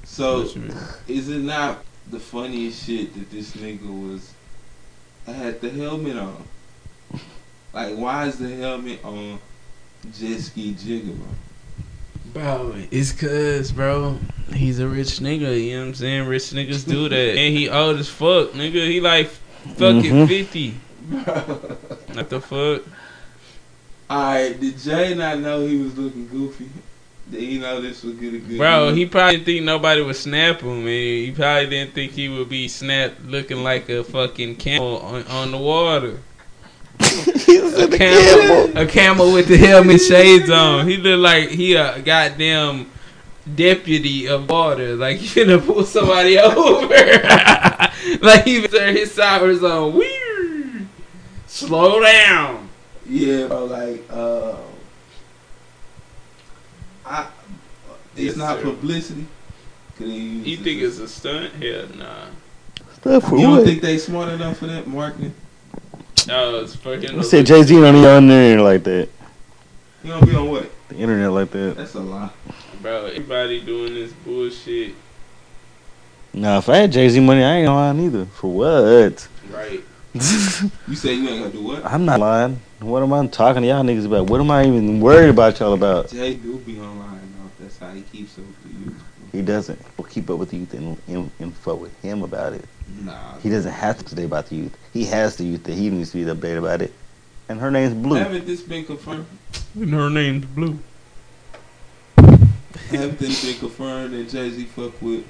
[0.03, 0.77] So What you mean?
[1.07, 4.31] is it not the funniest shit that this nigga was
[5.31, 6.43] had the helmet on?
[7.73, 9.39] Like, why is the helmet on
[10.17, 11.27] jet ski jigger, bro?
[12.33, 14.17] Bro, it's cause, bro,
[14.53, 16.27] he's a rich nigga, you know what I'm saying?
[16.27, 17.15] Rich niggas do that.
[17.37, 18.87] and he old as fuck, nigga.
[18.87, 20.27] He like fucking Mhm.
[20.27, 20.75] 50.
[22.15, 22.83] What the fuck?
[24.09, 26.69] Alright, did Jay not know he was looking goofy?
[27.31, 28.45] Did he know this was good?
[28.45, 30.85] good Bro, he probably didn't think nobody would snap him, man.
[30.85, 35.51] He probably didn't think he would be snapped looking like a fucking camel on, on
[35.51, 36.19] the water.
[37.01, 40.87] A camel, a camel with the helmet shades on.
[40.87, 42.91] He look like he a goddamn
[43.55, 44.95] deputy of water.
[44.95, 46.87] Like he finna pull somebody over.
[48.21, 49.93] like he turn his sirens on.
[49.95, 50.87] Weird.
[51.47, 52.69] Slow down.
[53.07, 54.55] Yeah, bro, like, uh,
[57.11, 57.27] I,
[58.15, 58.63] it's Yes, not sir.
[58.63, 59.25] publicity.
[59.97, 61.51] Could they You think it's a stunt?
[61.53, 62.25] Hell nah.
[62.95, 63.39] Stuff for what?
[63.39, 63.65] You don't what?
[63.65, 65.33] think they smart enough for that marketing?
[66.27, 67.19] No, it's fucking.
[67.19, 69.09] I said Jay Z don't even on there like that.
[70.03, 70.69] You don't be on what?
[70.89, 71.75] The internet like that.
[71.77, 72.29] That's a lie.
[72.81, 74.93] Bro, everybody doing this bullshit.
[76.33, 78.25] Nah, if I had Jay Z money, I ain't lying either.
[78.25, 79.27] For what?
[79.51, 79.81] Right.
[80.87, 81.85] You say you ain't gonna do what?
[81.85, 82.59] I'm not lying.
[82.81, 84.27] What am I talking to y'all niggas about?
[84.27, 86.09] What am I even worried about y'all about?
[86.09, 87.63] Jay do be online though.
[87.63, 89.03] That's how he keeps up with the youth.
[89.31, 89.79] He doesn't.
[89.97, 92.65] We'll keep up with the youth and in, info with him about it.
[93.03, 93.37] Nah.
[93.43, 94.77] He doesn't have to today about the youth.
[94.93, 96.91] He has the youth that he needs to be updated about it.
[97.49, 98.17] And her name's Blue.
[98.17, 99.27] Haven't this been confirmed?
[99.75, 100.79] And her name's Blue.
[102.17, 105.23] Haven't this been confirmed that Jay Z fuck with?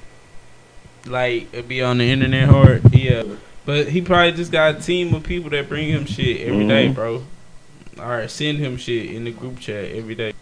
[1.04, 2.94] Like, it be on the internet hard.
[2.94, 3.24] Yeah.
[3.66, 6.88] But he probably just got a team of people that bring him shit every day,
[6.88, 6.94] Mhm.
[6.94, 7.22] bro.
[8.02, 10.32] Alright, send him shit in the group chat every day.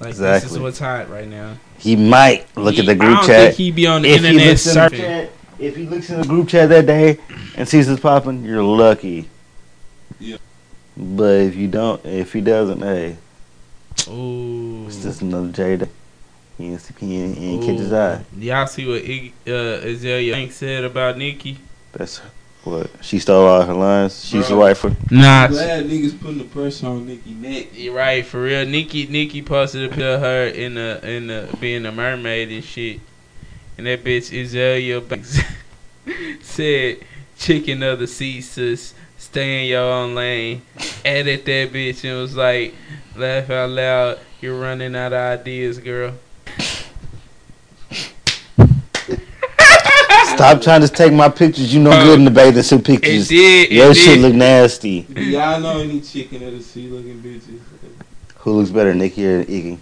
[0.00, 1.58] Like, this is what's hot right now.
[1.78, 3.40] He might look He- at the I group don't chat.
[3.48, 6.08] think he be on the If he internet looks in the chat, if he looks
[6.10, 7.18] in the group chat that day
[7.56, 9.28] and sees this popping, you're lucky.
[10.18, 10.38] Yeah.
[10.96, 13.18] But if you don't, if he doesn't, hey,
[14.08, 14.86] Ooh.
[14.86, 15.88] it's just another J day.
[16.56, 18.24] He didn't, see- he didn't, he didn't catch his eye.
[18.38, 21.58] Y'all see what Iggy, uh, Azealia Banks said about Nicki?
[21.92, 22.20] That's
[22.64, 24.24] what she stole all her lines.
[24.24, 24.58] She's the Bro.
[24.58, 24.90] wife for.
[25.10, 27.68] Nah, Glad niggas putting the pressure on Nicki neck.
[27.72, 28.64] You're right for real.
[28.66, 32.64] Nicki Nicki posted a picture of her in the in the being a mermaid and
[32.64, 33.00] shit,
[33.78, 35.38] and that bitch Azealia Banks
[36.42, 36.98] said,
[37.38, 40.62] "Chicken of the sea, sis, stay in your own lane."
[41.04, 42.74] Added that bitch and was like,
[43.14, 46.14] "Laugh out loud, you're running out of ideas, girl."
[50.52, 51.72] Stop trying to take my pictures.
[51.74, 52.04] You know Bro.
[52.04, 53.28] good in the bathing suit It pictures.
[53.28, 53.70] did.
[53.70, 53.96] It Your did.
[53.96, 55.06] shit look nasty.
[55.08, 57.60] Y'all know any chicken of the sea looking bitches?
[58.38, 59.78] Who looks better, Nicki or Iggy?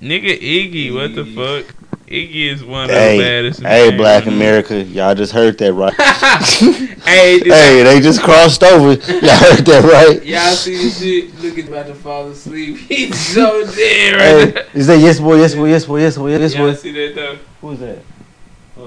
[0.00, 1.74] Nigga Iggy, what the fuck?
[2.06, 3.60] Iggy is one of the baddest.
[3.60, 3.96] in hey, the.
[3.96, 5.92] Black America, y'all just heard that right?
[7.04, 8.92] hey, hey, they just crossed over.
[9.10, 10.24] Y'all heard that right?
[10.24, 11.36] Y'all see this shit?
[11.40, 12.76] Look at about to fall asleep.
[12.78, 14.62] He's so dead right Hey, now.
[14.72, 16.74] is that yes boy, yes boy, yes boy, yes boy, yes Y'all boy?
[16.74, 17.38] see that though?
[17.60, 17.98] Who's that?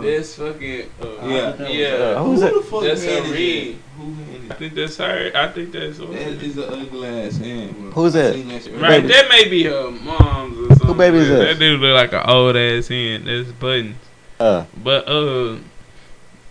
[0.02, 0.90] That's fucking.
[1.02, 1.68] Uh, Yeah.
[1.68, 1.88] yeah.
[1.88, 2.54] Uh, who's Who that?
[2.54, 3.78] the fuck That's hand a read.
[3.98, 4.16] Who
[4.50, 5.32] I think that's her.
[5.36, 6.14] I think that's That her.
[6.14, 7.94] is an ugly ass hand.
[7.94, 8.72] Who's I that?
[8.80, 9.08] Right, baby?
[9.08, 10.88] that may be her mom's or something.
[10.88, 11.38] Who baby is that?
[11.46, 13.28] That dude look like an old ass hand.
[13.28, 13.96] That's buttons.
[14.40, 15.58] Uh, But uh,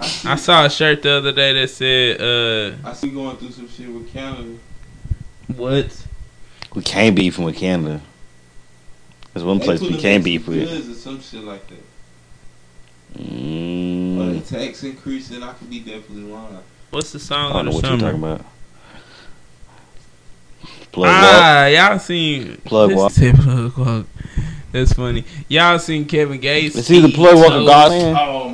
[0.00, 3.52] I I saw a shirt the other day that said, uh, I see going through
[3.52, 4.56] some shit with Canada.
[5.56, 6.06] what?
[6.74, 8.00] we can't beef with Canada.
[9.32, 10.68] There's one They place we can't some beef with.
[10.68, 11.74] goods or some shit like that.
[13.16, 16.58] Or Mm, the tax increase, and I could be definitely wrong.
[16.90, 17.52] What's the song?
[17.52, 18.44] I don't know what the you're talking about.
[20.92, 21.22] Plug walk.
[21.22, 23.12] Ah, y'all seen Plug walk.
[23.14, 24.06] plug walk.
[24.72, 25.24] That's funny.
[25.48, 26.76] Y'all seen Kevin Gates?
[26.76, 27.66] It's either eat plug walk or toast?
[27.68, 27.92] God.
[27.92, 28.53] Oh my god,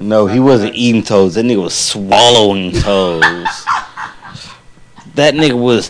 [0.00, 0.06] you.
[0.06, 1.34] I wanted to No, he wasn't about- eating toes.
[1.34, 3.22] That nigga was swallowing toes.
[5.14, 5.88] that nigga was.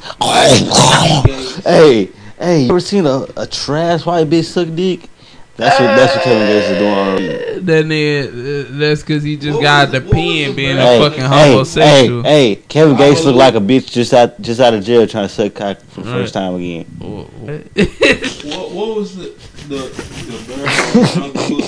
[1.64, 5.08] hey, hey, you ever seen a, a trash white bitch suck dick?
[5.56, 6.94] That's what that's what Kevin Gates is doing.
[6.94, 7.58] already.
[7.60, 10.76] That nigga, that's because he just What got was the the- what was pen being
[10.76, 11.02] brand?
[11.02, 12.22] a fucking hey, homosexual.
[12.22, 14.84] hey, hey, Kevin Gates I look was- like a bitch just out just out of
[14.84, 16.42] jail trying to suck cock for the first Right.
[16.42, 16.84] time again.
[17.00, 19.34] What, what was the
[19.68, 19.76] the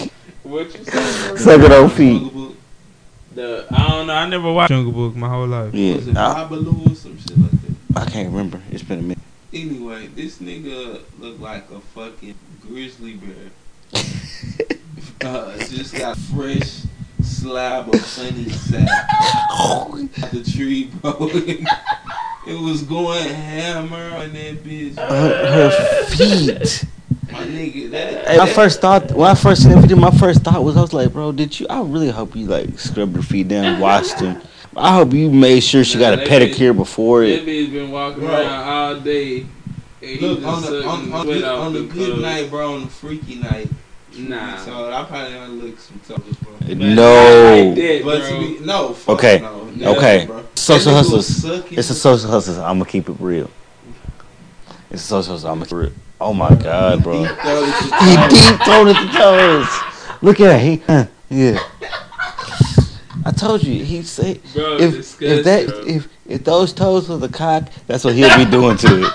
[0.00, 0.10] the
[0.50, 1.36] bird on what you say?
[1.36, 2.32] Suck it on feet.
[3.34, 4.14] The I don't know.
[4.14, 5.72] I never watched Jungle Book my whole life.
[5.74, 8.00] Yeah, Was it I, Babalu or some shit like that?
[8.00, 8.60] I can't remember.
[8.70, 9.18] It's been a minute.
[9.52, 13.50] Anyway, this nigga looked like a fucking grizzly bear.
[15.24, 16.82] uh, just got fresh
[17.22, 18.86] slab of honey sack
[20.30, 21.16] the tree, bro.
[22.46, 24.96] it was going hammer on that bitch.
[24.96, 26.84] Her, her feet.
[27.32, 30.42] My nigga, that, Hey, my first thought when I first seen the video, my first
[30.42, 31.66] thought was I was like, bro, did you?
[31.68, 34.40] I really hope you like scrubbed her feet down, washed them.
[34.76, 37.44] I hope you made sure she got a pedicure before it.
[37.44, 37.68] That it.
[37.68, 38.30] bitch been walking Bro.
[38.34, 39.46] around all day.
[40.02, 42.22] and Look on the on, on, sweat the, on the them good toes.
[42.22, 42.74] night, bro.
[42.74, 43.68] On the freaky night,
[44.16, 44.56] Nah.
[44.56, 46.52] So I probably gonna look some toes, bro.
[46.76, 47.14] Man, No.
[47.16, 48.28] I like But bro.
[48.28, 50.26] to be, no, fuck Okay, no, never, okay.
[50.26, 50.44] bro.
[50.54, 51.72] Social That Hustlaz.
[51.78, 52.58] It's a social Hustlaz.
[52.58, 53.50] I'm gonna keep it real.
[54.90, 55.44] It's a social Hustlaz.
[55.50, 55.92] I'm gonna keep it real.
[56.20, 57.24] Oh my god, bro.
[57.24, 60.22] Deep throat at the He deep throated the toes.
[60.22, 60.82] Look at he.
[60.86, 61.58] uh, yeah.
[63.24, 63.82] I told you.
[63.84, 65.78] He say Bro, if disgusting, if that bro.
[65.86, 69.12] if if those toes was a cock, that's what he'll be doing to it.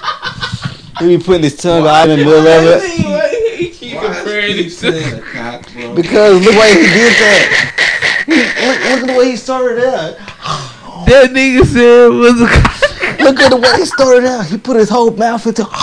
[0.99, 3.05] He'll be putting his tongue out in the middle of it.
[3.05, 5.93] Why is he saying a cock, bro?
[5.95, 8.23] Because look why he did that.
[8.25, 10.17] He, look, look at the way he started out.
[11.05, 12.74] That nigga said was a.
[13.25, 14.45] Look at the way he started out.
[14.45, 15.63] He put his whole mouth into.
[15.63, 15.79] Look at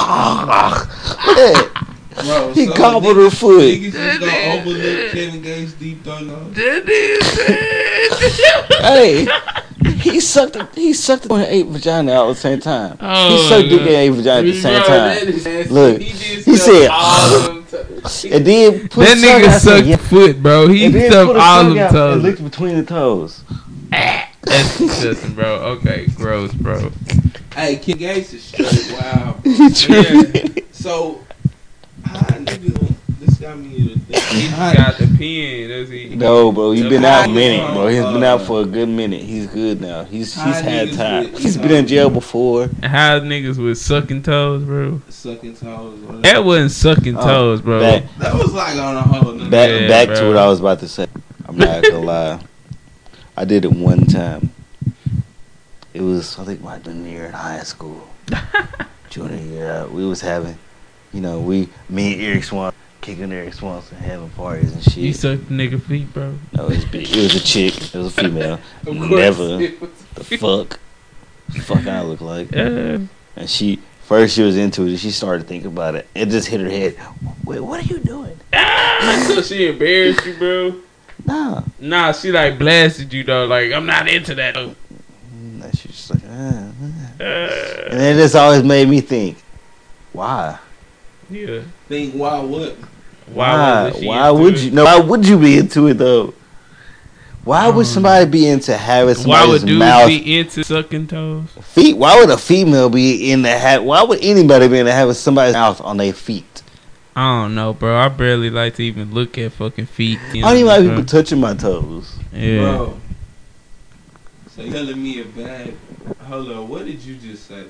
[1.36, 1.86] that.
[2.14, 3.62] Bro, He so gobbled her foot.
[3.62, 6.22] Niggas just gonna overlook Kevin Gates deep throat.
[6.22, 6.50] No.
[6.50, 7.22] That nigga
[8.20, 8.82] said.
[8.82, 9.26] Hey,
[9.96, 10.56] he sucked.
[10.56, 12.98] it- He sucked it and ate vagina all at the same time.
[13.00, 14.96] Oh, he sucked dick and ate vagina at the same Bro, time.
[15.08, 15.72] that is nasty.
[15.72, 16.04] Look, he,
[16.42, 16.96] he said, all.
[17.00, 17.58] Ah.
[18.30, 19.96] And then put That his tongue nigga out, sucked yeah.
[19.96, 20.68] foot, bro.
[20.68, 23.40] He And then stuffed all tongue them out and licked between the toes.
[24.42, 25.54] That's disgusting, bro.
[25.76, 26.90] Okay, gross, bro.
[27.54, 29.36] Hey, King Gates is straight wow.
[29.42, 29.52] bro.
[29.52, 30.64] He tripping.
[30.72, 31.20] So,
[32.04, 32.94] how nigga?
[33.20, 34.08] This got me to He think.
[34.24, 35.68] just How- got the pen.
[35.68, 36.16] Does he?
[36.16, 37.86] No, bro, he's been out a minute, bro.
[37.86, 39.20] He's been out Uh, for a good minute.
[39.22, 40.02] He's good now.
[40.04, 41.32] He's How he's had niggas time.
[41.32, 42.68] with- He's been in jail before.
[42.82, 45.00] How niggas with sucking toes, bro?
[45.08, 46.00] Sucking toes.
[46.00, 46.22] whatever.
[46.22, 47.78] That wasn't sucking Oh, toes, bro.
[47.80, 49.50] Back That was like on a whole nother.
[49.50, 50.16] back Yeah, back bro.
[50.20, 51.06] to what I was about to say.
[51.46, 52.40] I'm not gonna lie.
[53.42, 54.52] I did it one time.
[55.92, 58.06] It was I think my junior year in high school.
[59.10, 60.56] junior year, uh, we was having,
[61.12, 64.98] you know, we me and Eric Swan kicking Eric Swanson, having parties and shit.
[64.98, 66.38] You sucked the nigga feet, bro.
[66.52, 67.74] no, it was, it was a chick.
[67.92, 68.60] It was a female.
[68.86, 69.60] Never.
[69.60, 69.90] it was.
[70.14, 70.78] The fuck,
[71.64, 72.56] fuck I look like.
[72.56, 73.00] Uh,
[73.34, 74.98] And she first she was into it.
[74.98, 76.06] She started thinking about it.
[76.14, 76.96] It just hit her head.
[77.42, 78.38] Wait, what are you doing?
[78.52, 80.80] so she embarrassed you, bro.
[81.24, 81.62] Nah.
[81.78, 83.46] Nah, she like blasted you though.
[83.46, 84.54] Like I'm not into that.
[84.54, 84.74] though.
[85.32, 87.22] And she was like, ah, ah.
[87.22, 89.38] Uh, and it just always made me think,
[90.12, 90.58] why?
[91.30, 91.60] yeah.
[91.88, 92.76] Think why what?
[93.32, 93.90] Why?
[93.90, 93.90] Why?
[94.06, 94.60] Why into would it?
[94.64, 94.70] you?
[94.72, 96.34] No, why would you be into it though?
[97.44, 100.62] Why would Um, somebody be into having somebody's Why would somebody's dudes mouth be into
[100.64, 101.48] sucking toes?
[101.62, 101.96] feet?
[101.96, 103.82] Why would a female be in the hat?
[103.84, 106.61] Why would anybody be in the having somebody's mouth on their feet?
[107.14, 107.96] I don't know, bro.
[107.96, 110.18] I barely like to even look at fucking feet.
[110.32, 110.88] you I don't even like bro.
[110.90, 112.16] people touching my toes.
[112.32, 112.58] Yeah.
[112.60, 113.00] Bro.
[114.50, 115.74] So you telling me a bad
[116.24, 117.64] hold on, what did you just say?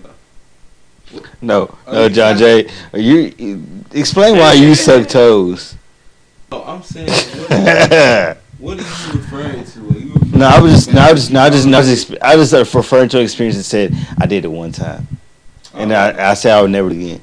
[1.41, 2.71] No, Oh, no, you John got- Jay.
[2.95, 5.77] You, you explain why you suck toes.
[6.51, 9.81] Oh, I'm saying what, what are you referring to?
[9.81, 11.67] Are you referring No, I was just, to no, I was just, no, I just,
[11.67, 14.27] no, I bad- just, exp- I just uh, referring to an experience and said I
[14.27, 15.07] did it one time,
[15.75, 17.21] and Oh, I, I said I would never again,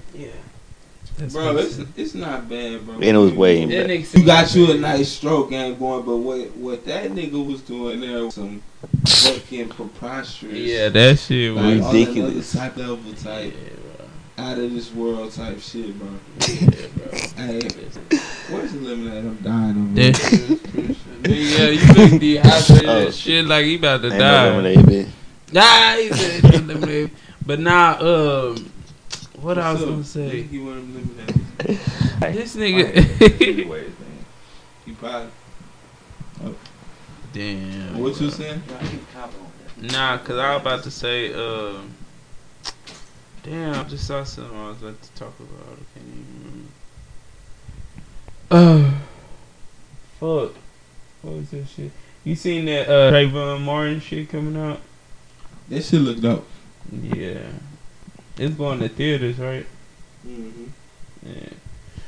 [1.19, 2.95] That's bro, it's it's not bad, bro.
[2.95, 3.89] and it was way That bad.
[3.89, 7.45] nigga You got said- you a nice stroke, ain't going, but what what that nigga
[7.45, 8.61] was doing there was some
[9.05, 10.53] fucking preposterous.
[10.57, 11.63] Yeah, that shit was.
[11.63, 12.55] like, ridiculous.
[12.55, 13.53] On another type level type,
[14.37, 16.07] out of this world type shit, bro.
[17.35, 17.61] Hey,
[18.49, 19.25] where's the lemonade?
[19.25, 20.29] I'm dying over That here.
[20.39, 21.23] shit was pretty shit.
[21.23, 23.05] Nigga, Yeah, you look dehydrated Oh.
[23.05, 24.45] and shit like he about to Ain't no die.
[24.49, 25.09] lemonade, bitch.
[25.51, 27.11] Nah, he said no lemonade.
[27.45, 28.71] But now, um,
[29.41, 29.89] what I was What's up?
[29.89, 30.43] gonna say.
[30.43, 32.35] Nigga, You want them lemonade?
[32.35, 33.89] This nigga.
[34.85, 35.29] You probably.
[36.43, 36.55] Oh.
[37.33, 37.99] Damn.
[37.99, 38.61] What you saying?
[39.81, 41.93] Nah, cause I was about to say, um,
[43.43, 45.73] damn, I just saw something I was about to talk about.
[45.73, 46.69] I can't even
[48.51, 48.91] remember.
[48.91, 48.91] Uh,
[50.19, 50.55] fuck.
[51.21, 51.91] What was that shit?
[52.23, 54.79] You seen that uh, Trayvon Martin shit coming out?
[55.69, 56.47] That shit looked dope.
[56.91, 57.39] Yeah,
[58.39, 59.65] it's going to theaters, right?
[60.25, 60.65] Mm-hmm.
[61.23, 61.49] Yeah.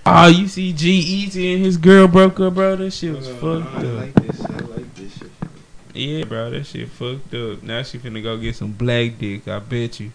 [0.06, 2.76] Oh, you see G-Eazy and his girl broke up, bro.
[2.76, 3.98] That shit was fucked I up.
[3.98, 4.50] like this shit.
[4.50, 5.30] I like this shit.
[5.94, 7.62] Yeah, bro, that shit fucked up.
[7.62, 9.48] Now she finna go get some black dick.
[9.48, 10.12] I bet you.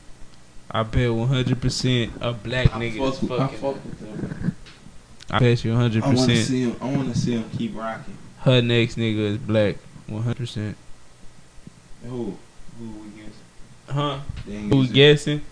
[0.70, 4.56] I bet 100% a black I nigga fuck, is with, I fuck with them.
[5.30, 6.02] I bet you 100%.
[6.02, 6.76] I want to see him.
[6.80, 8.16] I want to see him keep rocking.
[8.40, 9.76] her next nigga is black.
[10.09, 10.74] 100%.
[12.05, 12.36] Who?
[12.78, 13.32] Who we guess?
[13.88, 14.18] Huh?
[14.47, 15.43] Who guessing.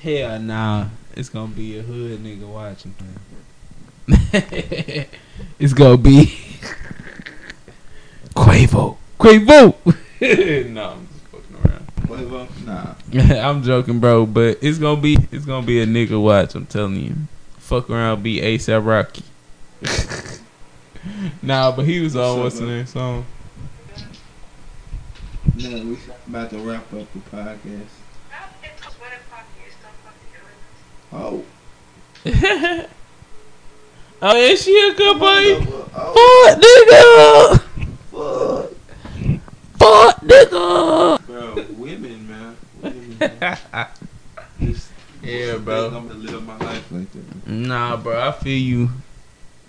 [0.00, 0.86] Hell nah.
[1.16, 2.94] It's gonna be a hood nigga watching.
[5.58, 6.26] it's gonna be
[8.34, 8.96] Quavo.
[9.18, 9.74] Quavo!
[10.70, 11.86] no, I'm just fucking around.
[12.02, 12.46] Quavo?
[12.64, 12.94] Nah.
[13.48, 16.54] I'm joking, bro, but it's gonna be it's gonna be a nigga watch.
[16.54, 17.16] I'm telling you,
[17.56, 19.24] fuck around, be ASAP Rocky.
[21.42, 23.26] nah, but he was on what's the name song?
[25.56, 25.98] No, we
[26.28, 27.97] about to wrap up the podcast.
[31.12, 31.42] Oh.
[32.26, 32.86] oh
[34.22, 35.64] yeah, she a good boy.
[35.94, 37.60] Oh, Fuck nigga.
[38.10, 38.70] Fuck
[39.78, 41.26] Fuck, nigga.
[41.26, 42.56] bro, women, man.
[42.82, 43.58] Women, man.
[44.60, 44.90] Just
[45.22, 45.86] Yeah, bro.
[45.86, 47.46] I'm gonna live my life like that.
[47.46, 48.90] Nah, bro, I feel you.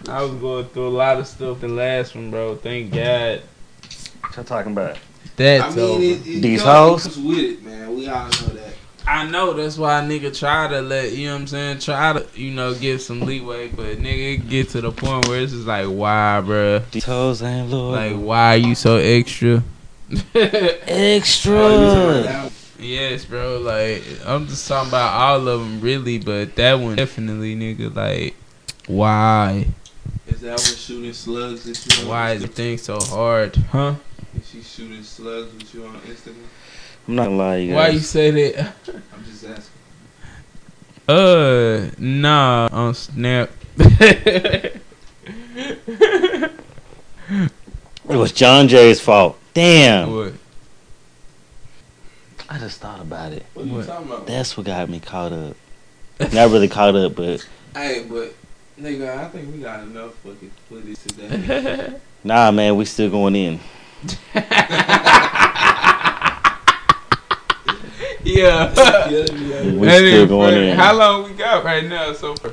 [0.08, 2.56] I was going through a lot of stuff the last one, bro.
[2.56, 3.42] Thank God.
[4.22, 4.98] What y'all talking about?
[5.36, 6.02] That's I mean, over.
[6.04, 7.18] it, it These comes hoes?
[7.18, 7.96] with it, man.
[7.96, 8.74] We all know that.
[9.10, 12.14] I know that's why a nigga try to let you know what I'm saying, try
[12.14, 15.52] to you know give some leeway, but nigga it get to the point where it's
[15.52, 16.88] just like why, bruh?
[16.92, 17.90] These toes ain't loyal.
[17.90, 19.64] Like why are you so extra?
[20.36, 22.52] extra.
[22.78, 23.58] yes, bro.
[23.58, 27.96] Like I'm just talking about all of them, really, but that one definitely, nigga.
[27.96, 28.36] Like
[28.86, 29.66] why?
[30.28, 32.04] Is that what shooting slugs at you?
[32.04, 33.96] on Why is the thing so hard, huh?
[34.38, 36.46] Is she shooting slugs with you on Instagram?
[37.10, 38.76] I'm not gonna lie, you Why you say that?
[41.10, 41.96] I'm just asking.
[41.96, 43.50] Uh, nah, on Snap.
[48.10, 49.38] It was John Jay's fault.
[49.54, 50.12] Damn.
[50.12, 50.34] what?
[52.50, 53.46] I just thought about it.
[53.54, 53.86] What are you What?
[53.86, 54.26] talking about?
[54.26, 55.56] That's what got me caught up.
[56.34, 58.34] Not really caught up, but Hey, but
[58.82, 61.94] nigga, I think we got enough fucking footage today.
[62.24, 63.60] nah, man, we still going in.
[68.24, 68.74] Yeah.
[69.08, 69.72] Killing me, hey.
[69.78, 70.78] We That still going in.
[70.78, 72.52] How long we got right now so far?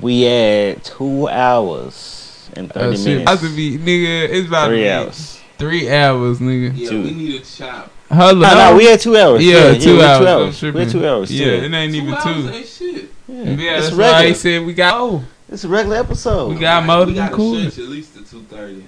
[0.00, 3.06] We had two hours and thirty shit.
[3.06, 3.22] minutes.
[3.32, 5.40] About to be, nigga, it's about Three hours.
[5.58, 6.72] Three hours, nigga.
[6.76, 7.02] Yeah, Two.
[7.02, 7.90] we need a chop.
[8.10, 8.56] Hold No, on.
[8.56, 9.44] no, we had two hours.
[9.44, 10.60] yeah, yeah, two, we had hours.
[10.60, 10.74] Two hours.
[10.74, 11.32] We had two hours.
[11.32, 12.50] Yeah, it ain't Two even hours two.
[12.50, 13.10] ain't shit.
[13.26, 14.28] Yeah, Yeah, it's that's why regular.
[14.28, 14.94] he said we got.
[15.00, 16.48] Oh, It's a regular episode.
[16.50, 17.58] We got more we than gotta cool.
[17.58, 18.84] stretch at least to two thirty.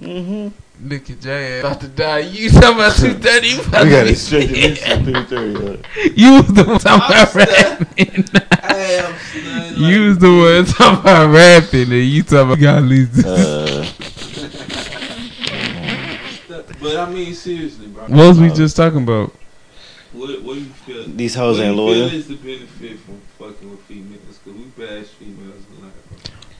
[0.00, 0.48] Mm-hmm.
[0.84, 2.18] Look at Jay about to die.
[2.18, 3.48] You talking about two thirty?
[3.48, 5.82] You We got be to stretch at least to three thirty.
[6.16, 7.48] You was the one talking about stunned.
[7.48, 8.24] rapping.
[8.76, 12.76] Hey, I'm stunned, You was the one talking about rapping, and you talking about got
[12.78, 13.24] at least.
[13.26, 13.86] Uh,
[16.80, 18.02] But I mean, seriously, bro.
[18.04, 19.32] What was we just talking about?
[20.12, 21.04] What, what you feel?
[21.04, 22.08] these hoes ain't you loyal.
[22.10, 24.38] feel is the benefit from fucking with females?
[24.44, 25.45] Because we bash females a lot.
[25.45, 25.45] Bro.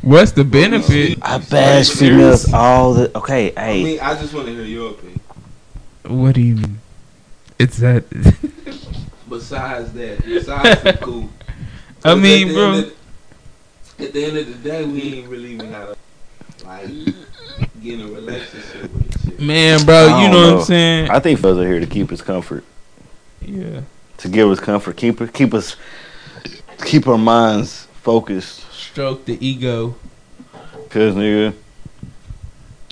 [0.06, 1.18] What's the benefit?
[1.20, 3.18] I bash females all the.
[3.18, 3.82] Okay, I hey.
[3.84, 5.18] mean, I just want to hear your opinion.
[6.04, 6.78] What do you mean?
[7.58, 8.04] It's that.
[9.28, 11.28] Besides that, besides the cool.
[12.04, 12.72] I mean, at bro.
[12.74, 12.96] end of-
[13.98, 15.96] At the end of the day, we ain't really even gotta
[16.64, 16.86] like
[17.82, 19.40] get in a relationship with shit.
[19.40, 20.60] Man, bro, you don't know, what.
[20.60, 21.10] I'm saying?
[21.10, 22.62] I think fellas are here to keep us comfort,
[23.40, 23.80] yeah.
[24.18, 25.74] to give us comfort, keep keep us,
[26.84, 28.65] keep our minds focused.
[28.96, 29.94] Stroke the ego.
[30.88, 31.52] Cause nigga,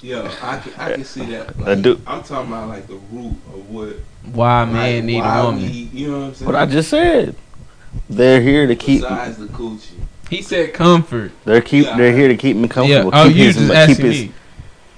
[0.03, 1.55] Yeah, I can, I can see that.
[1.67, 1.99] I do.
[2.07, 3.97] I'm talking about like the root of what
[4.31, 5.63] Why like, man need why a woman?
[5.63, 6.47] we- you know what I'm saying?
[6.53, 7.35] what I just said.
[8.11, 9.01] They're here to keep.
[9.01, 9.93] Besides the coochie.
[10.29, 11.33] He said comfort.
[11.47, 11.87] They're keep.
[11.87, 11.97] Yeah.
[11.97, 12.69] They're here to keep me Yeah.
[12.69, 13.11] comfortable.
[13.15, 14.33] Oh, keep you his- just keep asking his- me.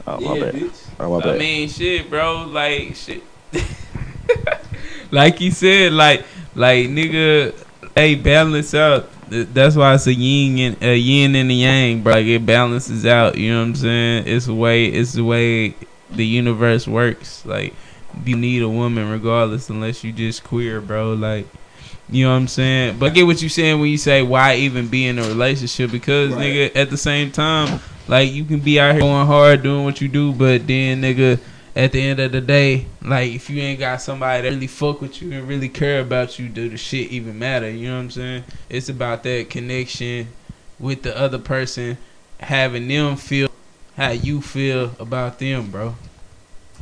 [0.09, 0.55] Oh yeah, my bad.
[0.55, 0.87] bitch.
[0.99, 1.39] Oh my I bad.
[1.39, 2.47] mean, shit, bro.
[2.49, 3.23] Like, shit.
[5.12, 6.24] like he said, like,
[6.57, 7.55] like nigga,
[7.95, 9.11] hey, balance out.
[9.31, 12.15] Th- That's why it's a yin and a yin and a yang, bro.
[12.15, 13.36] Like it balances out.
[13.36, 14.24] You know what I'm saying?
[14.27, 14.86] It's the way.
[14.86, 15.74] It's the way
[16.11, 17.44] the universe works.
[17.44, 17.74] Like
[18.24, 21.12] you need a woman regardless, unless you just queer, bro.
[21.15, 21.47] Like.
[22.09, 23.01] You know what I'm saying?
[23.01, 25.90] But I get what you saying when you say why even be in a relationship
[25.90, 26.40] because Right.
[26.70, 30.01] nigga at the same time like you can be out here going hard doing what
[30.01, 31.40] you do, but then nigga
[31.77, 35.03] at the end of the day, like if you ain't got somebody that really fuck
[35.03, 37.70] with you and really care about you, do the shit even matter?
[37.70, 38.44] You know what I'm saying?
[38.70, 40.28] It's about that connection
[40.78, 41.98] with the other person,
[42.40, 43.51] having them feel
[43.97, 45.94] how you feel about them, bro.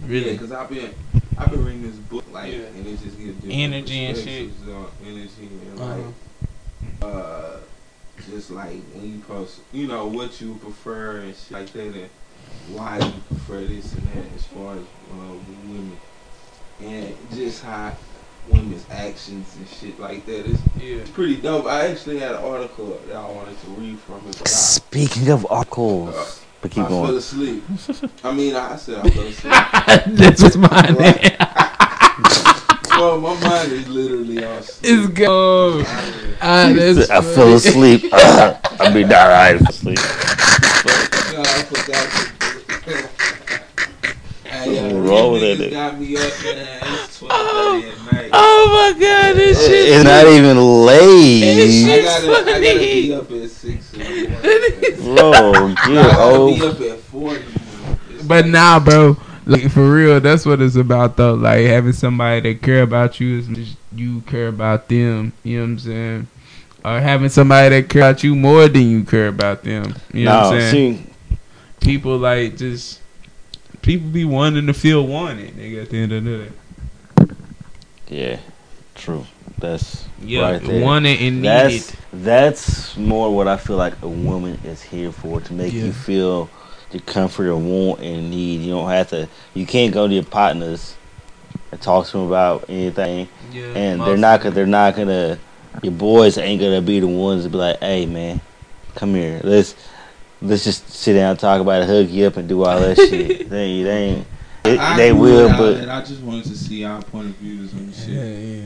[0.05, 0.33] Really?
[0.33, 0.93] because I've been
[1.39, 2.59] I've been reading this book like, Yeah.
[2.61, 4.49] and it just gives different Energy and shit.
[4.69, 5.97] on energy and Uh-huh.
[5.97, 7.57] like uh
[8.31, 12.09] just like when you post, you know what you prefer and shit like that, and
[12.72, 15.35] why you prefer this and that as far as uh,
[15.66, 15.97] women,
[16.82, 17.93] and just how
[18.48, 20.47] women's actions and shit like that.
[20.47, 20.97] It's, Yeah.
[20.97, 21.66] it's pretty dope.
[21.66, 25.31] I actually had an article that I wanted to read from it, but I, Speaking
[25.31, 27.62] of articles, but keep I fell asleep.
[28.24, 29.52] I mean, I said I fell asleep.
[30.18, 30.94] That's what's mine.
[30.94, 31.36] Right.
[32.95, 35.15] Bro, my mind is literally on it's sleep.
[35.15, 35.85] gone.
[36.41, 37.35] Ah, that's I funny.
[37.35, 38.05] fell asleep.
[38.12, 39.99] I mean, nah, I fell asleep.
[41.35, 43.09] No, I forgot to
[44.45, 46.79] Hey, yo, wrong with that got me up, man.
[46.83, 48.31] It's 12:30 at night.
[48.33, 49.89] Oh my god, this shit.
[49.89, 50.57] It's not even
[50.87, 51.43] late.
[51.43, 53.03] It's I gotta, I gotta funny.
[53.03, 55.16] be up at 6 in the morning.
[55.16, 56.59] Bro, I get gotta old.
[56.59, 57.99] be up at 4 in the morning.
[58.11, 59.16] It's But like- nah, bro.
[59.47, 61.35] Like for real, that's what it's about though.
[61.35, 65.33] Like having somebody that care about you as much you care about them.
[65.43, 66.27] You know what I'm saying?
[66.85, 69.95] Or having somebody that care about you more than you care about them.
[70.12, 70.97] You know what I'm saying?
[70.97, 71.37] see,
[71.81, 73.01] people like just
[73.83, 75.55] people be wanting to feel wanted.
[75.55, 76.51] Nigga, at the end of the
[77.27, 77.35] day,
[78.09, 78.39] yeah,
[78.95, 79.27] true.
[79.59, 80.83] That's yeah, right there.
[80.83, 81.83] wanted and needed.
[81.83, 85.85] That's that's more what I feel like a woman is here for to make Yeah.
[85.85, 86.49] you feel
[86.95, 88.61] the comfort and want and need.
[88.61, 89.29] You don't have to.
[89.53, 90.95] You can't go to your partners
[91.73, 94.55] and talk to them about anything, yeah, and they're not gonna.
[94.55, 95.39] They're not gonna.
[95.83, 98.41] Your boys ain't gonna be the ones to be like, "Hey, man,
[98.95, 99.41] come here.
[99.43, 99.75] Let's
[100.41, 102.97] let's just sit down, and talk about it, hug you up, and do all that
[103.11, 104.27] shit." They they ain't.
[104.62, 105.89] They, I they will, but that.
[105.89, 108.09] I just wanted to see our point of views on the shit.
[108.09, 108.62] Yeah,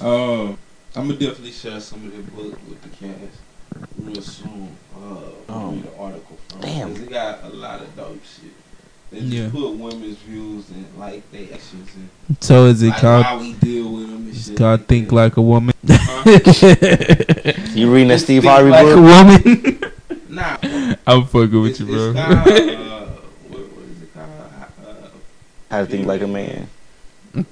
[0.00, 0.06] yeah.
[0.06, 0.56] Uh,
[0.96, 3.40] I'm gonna definitely share some of the book with the cast
[4.02, 4.68] real soon.
[4.94, 5.14] Uh,
[5.50, 5.70] Oh.
[5.70, 6.88] read the article from Damn.
[6.92, 8.52] because it got a lot of dope shit.
[9.10, 9.48] They just Yeah.
[9.50, 13.24] put women's views and like they actions and So is it like called?
[13.24, 14.58] how we deal with them and It's shit.
[14.58, 15.14] called think that.
[15.14, 15.74] like a woman.
[15.88, 16.22] Huh?
[17.74, 19.04] you reading that Steve Think Harvey like a book?
[19.04, 19.80] woman.
[20.30, 20.56] Nah,
[21.06, 22.10] I'm fucking with it's, you, bro.
[22.10, 23.06] it's called, uh,
[23.48, 24.28] what, what is it called?
[24.86, 25.08] Uh,
[25.70, 26.68] How to think like a man.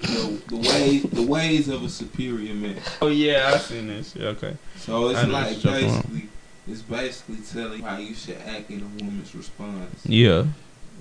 [0.00, 2.76] The, the ways the ways of a superior man.
[3.02, 4.12] oh yeah, I seen this.
[4.12, 4.22] shit.
[4.22, 4.56] Okay.
[4.76, 6.02] So it's I like what you're talking about.
[6.02, 6.28] basically
[6.68, 10.04] it's basically telling how you should act in a woman's response.
[10.04, 10.46] Yeah.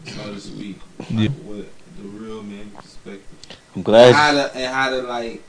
[0.05, 0.79] so to speak.
[1.09, 1.21] Yeah.
[1.21, 1.65] Like what
[1.97, 3.57] the real man perspective.
[3.75, 4.07] I'm glad.
[4.07, 5.43] And how to and how to like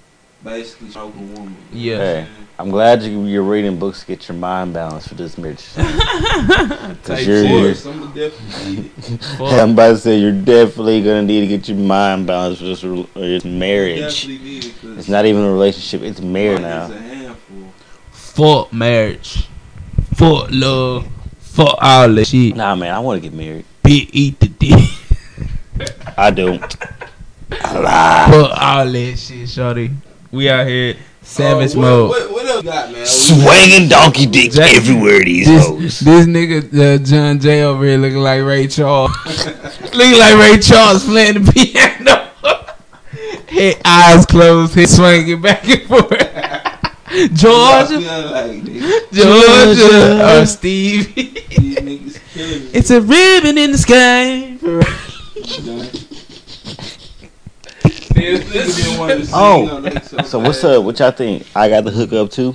[0.44, 1.56] basically choke a woman.
[1.72, 1.94] Yeah.
[1.96, 2.28] I'm Hey.
[2.58, 5.74] I'm glad you, you're reading books to get your mind balanced for this bitch.
[5.74, 9.40] Type Cause you're, Of you're course, I'm definitely need it.
[9.42, 12.82] I'm about to say you're definitely gonna need to get your mind balanced for this,
[12.82, 13.98] rel- or this marriage.
[14.24, 16.86] Definitely need it 'cause It's not even a relationship; it's marriage now.
[16.86, 17.72] is a handful.
[18.10, 19.48] Fuck marriage.
[20.14, 21.06] Fuck love.
[21.38, 22.56] Fuck all that shit.
[22.56, 23.66] Nah, man, I want to get married.
[23.84, 25.88] Bitch, eat the dick.
[26.16, 26.60] I don't.
[27.50, 27.74] Fuck
[28.62, 29.90] all that shit, shorty.
[30.36, 32.08] We out here savage Uh, what, mode.
[32.10, 33.06] What, what else got, man?
[33.06, 36.00] Swinging donkey dicks Jack- everywhere these This, hoes.
[36.00, 39.10] this nigga uh, John Jay over here looking like Ray Charles.
[39.94, 42.22] looking like Ray Charles playing the piano.
[43.48, 46.12] Head eyes closed, head swinging back and forth.
[46.12, 51.14] I Georgia, like nigga, Georgia, or Steve.
[51.14, 52.70] these niggas killing me.
[52.74, 54.56] it's a ribbon in the sky.
[54.60, 54.82] done.
[54.82, 58.05] Niggas didn't want to sing
[59.32, 60.84] Oh, on so So what's up?
[60.84, 61.46] What y'all think?
[61.54, 62.54] I got the hook up too.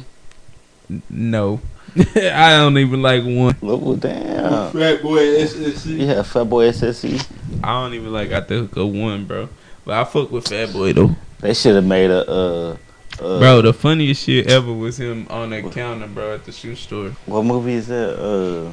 [1.10, 1.62] No,
[1.98, 3.56] I don't even like one.
[3.62, 4.72] Well, damn.
[4.72, 6.08] Fat boy SSE.
[6.08, 7.26] Yeah, Fat Boy SSE.
[7.64, 9.50] I don't even like got the hook up one, bro.
[9.86, 11.16] But I fuck with Fat Boy though.
[11.40, 12.30] They should have made a.
[12.30, 12.78] Uh,
[13.20, 16.76] uh, Bro, the funniest shit ever was him on that counter, bro, at the shoe
[16.76, 17.10] store.
[17.26, 18.18] What movie is that?
[18.18, 18.72] Uh.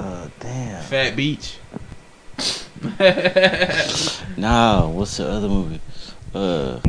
[0.00, 0.82] Uh, damn.
[0.82, 1.58] Fat Beach.
[4.36, 5.80] Nah, what's the other movie?
[6.34, 6.80] Uh,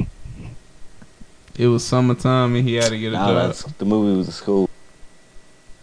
[1.57, 3.35] it was summertime and he had to get a nah, job.
[3.35, 4.69] that's the movie was a school.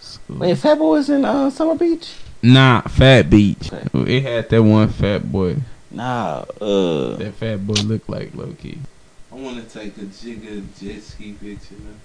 [0.00, 0.38] School.
[0.38, 2.14] Wait, Fat Boy was in uh, Summer Beach?
[2.42, 3.72] Nah, Fat Beach.
[3.72, 4.16] Okay.
[4.16, 5.56] It had that one fat boy.
[5.90, 8.78] Nah, uh, That fat boy looked like low key.
[9.30, 11.74] I want to take a jigga jet ski picture.
[11.74, 11.98] Man.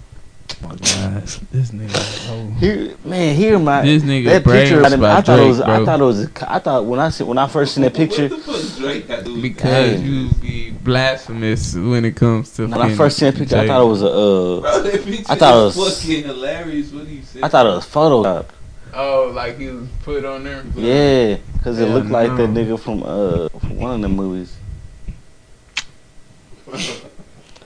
[0.50, 2.28] Oh my gosh, this nigga.
[2.30, 2.50] Oh.
[2.58, 4.84] here, man, here my This nigga that picture.
[4.84, 5.58] I, by I thought it was.
[5.58, 6.28] Drake, I thought it was.
[6.42, 9.08] I thought when I see, when I first seen that picture, What the fuck Drake
[9.08, 10.06] got to do with Because Dang.
[10.10, 12.66] you be blasphemous when it comes to.
[12.66, 14.06] when I first seen that picture, I thought it was a.
[14.08, 16.90] Uh, Bro, that I thought it was- fucking hilarious.
[16.92, 17.42] What he said.
[17.44, 18.46] I thought it was Photoshop.
[18.94, 20.64] Oh, like he was put on there.
[20.74, 24.56] Yeah, because it Yeah, looked like that nigga from uh from one of the movies.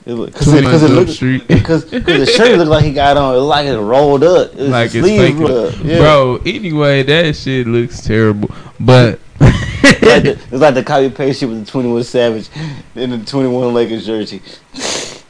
[0.05, 1.47] It look, cause it, Twenty cause it Jump looked, Street.
[1.63, 3.35] cause, cause the shirt looked like he got on.
[3.35, 4.51] It looked like it rolled up.
[4.51, 5.75] It was like the it's sleeves rolled up.
[5.83, 5.97] Yeah.
[5.99, 8.49] Bro, anyway, that shit looks terrible.
[8.79, 9.19] But
[9.83, 12.49] It's like, the, it's like the copy paste shit with the Twenty One Savage
[12.95, 14.41] in the Twenty One Lakers jersey.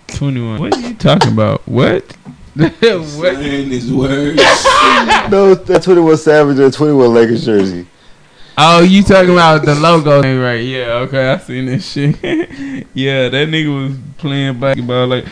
[0.07, 0.59] 21.
[0.59, 1.67] What are you talking about?
[1.67, 2.03] What?
[2.55, 2.79] what?
[2.81, 4.37] Saying his words.
[5.29, 7.87] No, that Twenty One Savage and Twenty One Lakers jersey.
[8.55, 10.63] Oh, you talking about the logo thing, right?
[10.63, 12.15] Yeah, okay, I seen this shit.
[12.93, 15.25] yeah, that nigga was playing basketball like.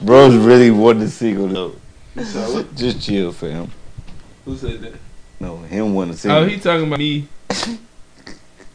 [0.00, 2.22] Bros really wanted to single though.
[2.22, 3.72] so, Just chill, fam.
[4.44, 4.92] who said that?
[5.40, 6.38] No, him want to single.
[6.38, 7.26] Oh, he talking about me,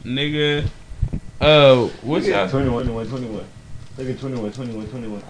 [0.04, 0.66] nigga.
[1.40, 2.50] Uh, oh, what's y'all?
[2.50, 3.44] 21, 21, 21.
[3.96, 5.22] Look at 21, 21, 21.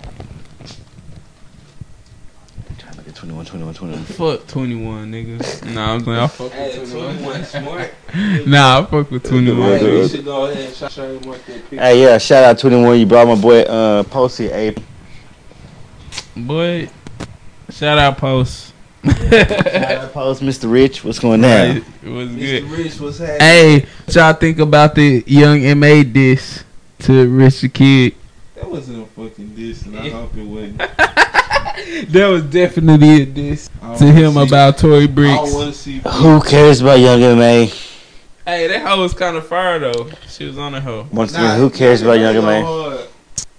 [2.78, 4.04] Trying to look at 21, 21, 21.
[4.04, 5.72] Fuck 21, nigga.
[5.72, 7.44] Nah, I'm saying I fuck Hey, with 21 21.
[7.44, 7.94] smart.
[8.48, 9.62] Nah, I fuck with 21.
[9.62, 11.76] Hey, Hey, you should go ahead and show- show him what that picture.
[11.76, 12.98] Hey, yeah, shout out 21.
[12.98, 14.74] You brought my boy uh, Posty A.
[16.36, 16.88] Boy,
[17.70, 18.72] shout out Post.
[19.04, 20.70] Shout out Post, Mr.
[20.72, 21.04] Rich.
[21.04, 21.76] What's going Right, on?
[22.04, 22.64] It was good.
[22.64, 22.76] Mr.
[22.76, 23.40] Rich was having.
[23.40, 26.64] Hey, what y'all think about the young MA diss
[27.00, 28.14] to Rich the Kid?
[28.56, 30.82] That wasn't a fucking diss, and I hope it wasn't.
[32.08, 33.68] That was definitely a diss
[33.98, 35.52] to him see- about Tory I Bricks.
[35.52, 35.98] want to see.
[35.98, 37.66] Who cares about Young M.A.?
[38.44, 40.10] Hey, that hoe was kind of fire though.
[40.28, 41.06] She was on the hoe.
[41.12, 43.06] Once again, who cares about Young M.A.?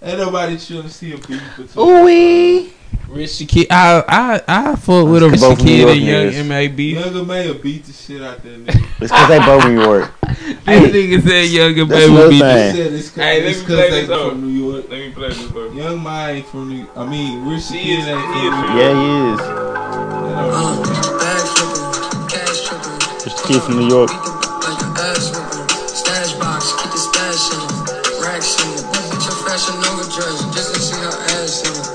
[0.05, 1.87] Ain't nobody trying to see a beef between.
[1.87, 2.72] Ooh-wee.
[3.14, 6.02] Rich the Kid, I I I fuck with a Rich Both the New Kid and
[6.02, 6.69] young niggas.
[6.69, 6.98] MA beef.
[6.98, 9.02] Younger man beat the shit out that nigga.
[9.02, 10.11] It's because they both New York.
[10.64, 12.40] This nigga said young That's MA another would be.
[12.40, 12.76] thing.
[12.76, 14.30] He it's Hey, let it's me 'cause play this up.
[14.31, 14.85] from New York.
[14.90, 15.76] Let me play this one.
[15.77, 16.88] Young Ma ain't from New.
[16.95, 18.77] I mean, Rich the She Kid is- ain't he from is New from- York.
[18.80, 19.40] Yeah, he is.
[19.40, 20.73] Uh,
[21.22, 22.99] bag flipping, cash tripping.
[23.23, 24.10] Just a kid from New York.
[24.10, 25.69] Like an ass whipping.
[25.94, 28.23] Stash box, keep the stash in it.
[28.26, 28.84] Racks in it.
[28.90, 31.92] Bitch, a fashion Nova dress, just to see her ass in it.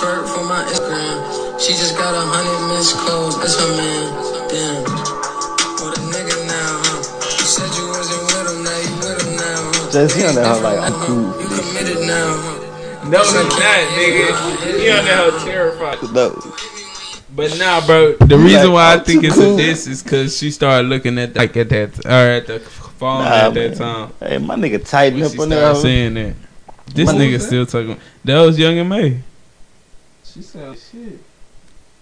[0.00, 1.60] Twerk for my Instagram.
[1.60, 3.36] She just got a hundred missed calls.
[3.44, 4.08] It's her man.
[4.48, 4.82] Damn.
[5.80, 7.20] What a nigga now, huh?
[7.20, 9.92] You said you wasn't with him, now you with him now, huh?
[9.92, 13.08] Just he on that like, I'm cool You this committed now, huh?
[13.10, 14.80] No, he's not, nigga.
[14.80, 15.98] He on that terrified.
[16.14, 16.54] No.
[17.34, 18.16] But nah, bro.
[18.16, 19.54] The reason Like, why I think it's cool.
[19.54, 23.24] a diss is because she started looking at like at that or at the phone
[23.24, 23.70] Nah, at man.
[23.70, 24.12] that time.
[24.20, 25.56] Hey, my nigga tighten up she on that.
[25.76, 26.34] started saying that.
[26.94, 28.00] This What nigga still talking.
[28.24, 29.20] That was Young and May.
[30.32, 31.18] She said shit.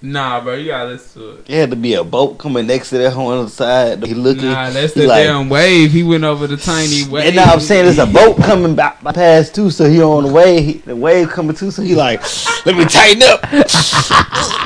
[0.00, 1.44] Nah, bro, you gotta listen to it.
[1.50, 4.04] It had to be a boat coming next to that hoe on the side.
[4.04, 4.44] He looking.
[4.44, 5.90] Nah, that's the like- damn wave.
[5.90, 7.26] He went over the tiny wave.
[7.26, 10.24] And now I'm saying there's a boat coming back by past too, so he on
[10.24, 10.64] the wave.
[10.64, 12.20] He, the wave coming too, so he like,
[12.66, 13.40] let me tighten up.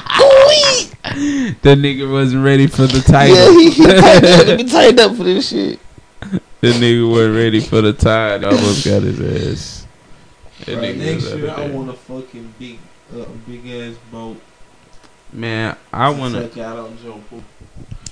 [1.63, 4.47] The nigga wasn't ready for the yeah, he, he tighten up.
[4.47, 5.79] Let me tighten up for this shit.
[6.61, 8.45] the nigga wasn't ready for the tide.
[8.45, 9.87] Almost got his ass.
[10.65, 12.79] That Right, nigga next year I want a fucking big
[13.15, 14.41] a big ass boat.
[15.33, 16.49] Man, I want to.
[16.49, 17.43] Check out on Joe Pool.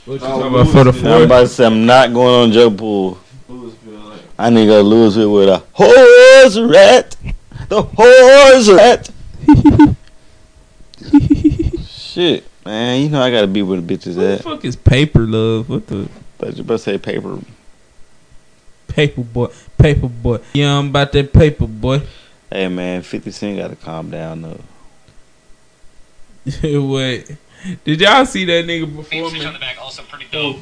[0.06, 1.12] What you Oh, talking about for the Louisville.
[1.14, 3.18] I'm about to say I'm not going on Joe Pool.
[3.48, 7.16] Like I need to go to Louisville with a horse rat.
[7.68, 9.10] The horse rat.
[11.86, 14.16] Shit, man, you know I gotta be where the bitches at.
[14.16, 15.68] What the fuck is paper love?
[15.68, 16.09] What the
[16.39, 17.39] But you better say paper.
[18.89, 19.48] paper boy?
[19.78, 20.39] Paper boy.
[20.55, 22.02] Yeah, I'm about that paper boy.
[22.51, 24.60] Hey man, 50 Cent gotta calm down though.
[26.62, 27.30] what?
[27.84, 29.42] Did y'all see that nigga performing?
[29.80, 30.58] also pretty dope.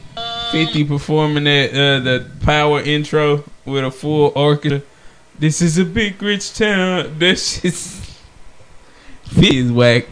[0.52, 4.82] 50 performing that uh, the power intro with a full orchestra.
[5.38, 7.18] This is a big rich town.
[7.18, 8.18] That shit's
[9.26, 10.06] 50 is whack.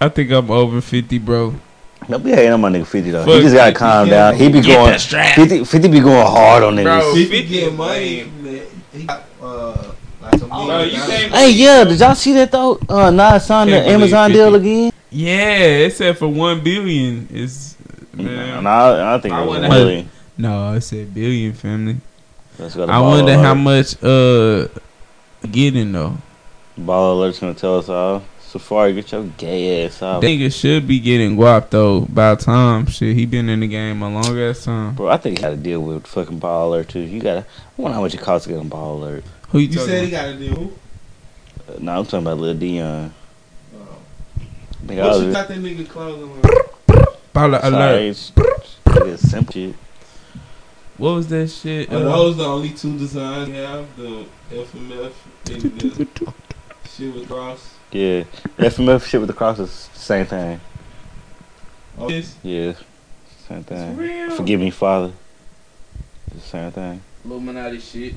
[0.00, 1.54] I think I'm over 50, bro.
[2.08, 3.24] Don't be hating on my nigga 50 though.
[3.24, 4.14] he just gotta 50, calm yeah.
[4.14, 4.36] down.
[4.36, 7.14] He be Get going 50, 50 be going hard on Bro, niggas.
[7.14, 8.66] 50 50 get money lame.
[8.92, 12.78] He got, uh, like some Bro, you Hey yeah, did y'all see that though?
[12.88, 14.38] Uh Nas signed the Amazon 50.
[14.38, 14.92] deal again.
[15.10, 17.28] Yeah, it said for 1 billion.
[17.32, 17.76] Is
[18.12, 18.58] man.
[18.58, 20.10] And I, I think I it was wonder a how- million.
[20.36, 21.96] No, it said billion, family.
[22.58, 23.42] Let's go to I wonder Alert.
[23.44, 24.68] how much uh
[25.50, 26.16] getting though.
[26.76, 28.22] Ball Alert's gonna tell us all.
[28.40, 30.22] Safari, get your gay ass out.
[30.22, 32.86] Nigga should be getting guap though by time.
[32.86, 34.94] Shit, he been in the game a long ass time.
[34.94, 37.00] Bro, I think you gotta deal with fucking Ball Alert too.
[37.00, 37.40] You gotta.
[37.40, 39.24] I wonder how much it costs to get on Ball Alert.
[39.50, 40.72] Who you, You talking said he got to deal.
[41.68, 43.12] Uh, no, I'm talking about Lil Dion.
[44.88, 46.42] Uh, Nigga, I what was you just- got that nigga clothing on?
[47.34, 48.00] Baller sorry, alert.
[48.02, 48.32] it's-
[48.86, 49.74] it's simple shit.
[50.96, 51.92] What was that shit?
[51.92, 53.86] Are those the only two designs you have?
[53.96, 55.12] The FMF
[55.50, 56.06] and the
[56.88, 57.70] shit with the cross?
[57.92, 58.24] Yeah,
[58.58, 60.60] FMF shit with the cross is the same thing.
[61.98, 62.34] Oh, this?
[62.42, 62.72] Yeah,
[63.48, 63.96] same thing.
[63.96, 64.30] real.
[64.30, 65.12] Forgive me, Father.
[66.28, 67.00] It's the same thing.
[67.24, 68.14] Illuminati shit.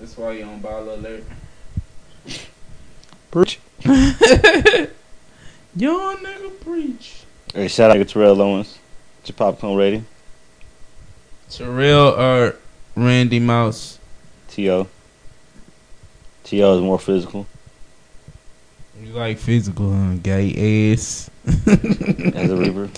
[0.00, 1.24] That's why you on baller alert.
[3.30, 3.58] Preach.
[5.74, 7.24] Young nigga preach.
[7.54, 8.78] Hey, shout out to Terrell Owens.
[9.20, 10.04] It's your popcorn ready.
[11.48, 12.56] Terrell or
[12.94, 13.98] Randy Mouse?
[14.48, 14.86] T.O.
[16.44, 16.76] T.O.
[16.76, 17.46] is more physical.
[19.00, 20.16] You like physical, huh?
[20.22, 21.30] Gay ass.
[21.46, 22.90] As a Reaper.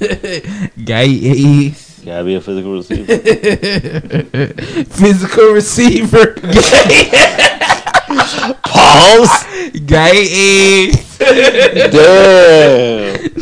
[0.84, 2.02] Gay ass.
[2.04, 3.16] Gotta be a physical receiver.
[4.84, 6.34] Physical receiver.
[8.78, 9.46] Pause!
[9.86, 11.18] Gay ass.
[11.18, 11.98] Damn!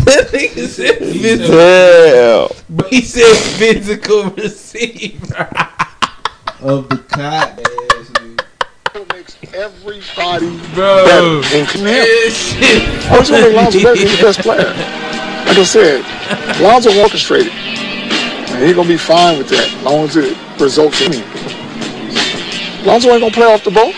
[0.07, 1.57] that nigga said physical.
[1.57, 2.49] Damn!
[2.71, 5.49] But he said physical receiver.
[6.61, 9.15] Of the cot ass nigga.
[9.15, 11.05] makes everybody Bro.
[11.05, 12.05] better, including him.
[12.05, 13.11] This shit.
[13.11, 14.01] I was gonna make Lonzo better.
[14.01, 14.73] He's the best player.
[15.47, 20.17] Like I said, Lonzo orchestrated, and he's gonna be fine with that, as long as
[20.17, 22.87] it results in him.
[22.87, 23.93] Lonzo ain't gonna play off the ball.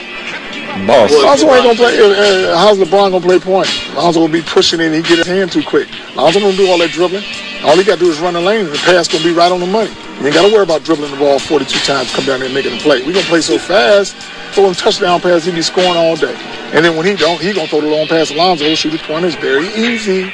[0.87, 1.13] Boss.
[1.13, 1.99] Lonzo ain't gonna play.
[1.99, 3.69] Uh, uh, how's LeBron gonna play point?
[3.95, 4.93] Lonzo will be pushing in.
[4.93, 5.89] He get his hand too quick.
[6.15, 7.25] Lonzo gonna do all that dribbling.
[7.65, 9.61] All he gotta do is run the lane, and the pass gonna be right on
[9.61, 9.91] the money.
[10.21, 12.75] You ain't gotta worry about dribbling the ball 42 times, come down there and making
[12.77, 13.03] a play.
[13.05, 14.15] We gonna play so fast,
[14.55, 16.35] throw him touchdown pass, he be scoring all day.
[16.73, 18.99] And then when he don't, he gonna throw the long pass to Lonzo, shoot the
[18.99, 19.27] corner.
[19.27, 20.33] It's very easy.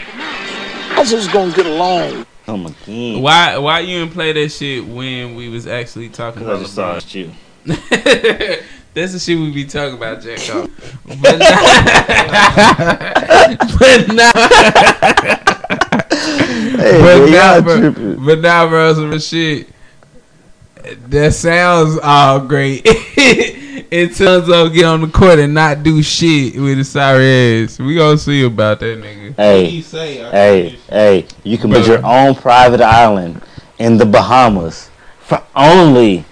[0.96, 2.26] Lonzo's gonna get along.
[2.44, 3.22] Come again.
[3.22, 7.02] Why why you didn't play that shit when we was actually talking Because I about
[7.02, 8.58] just saw it, you.
[8.94, 10.38] That's the shit we be talking about, Jack.
[10.54, 10.70] off.
[11.20, 11.60] But now,
[13.78, 14.32] but now,
[16.76, 18.24] Hey, but man, now, y'all bro, tripping.
[18.24, 19.68] but now, bro, some shit.
[21.08, 22.86] That sounds all great.
[23.90, 27.78] In terms of get on the court and not do shit with his sorry ass,
[27.78, 29.28] we gonna see about that nigga.
[29.30, 30.24] What Hey, he say?
[30.24, 31.78] I hey, can't- hey, you can Bro.
[31.80, 33.40] build your own private island
[33.78, 34.90] in the Bahamas
[35.20, 36.24] for only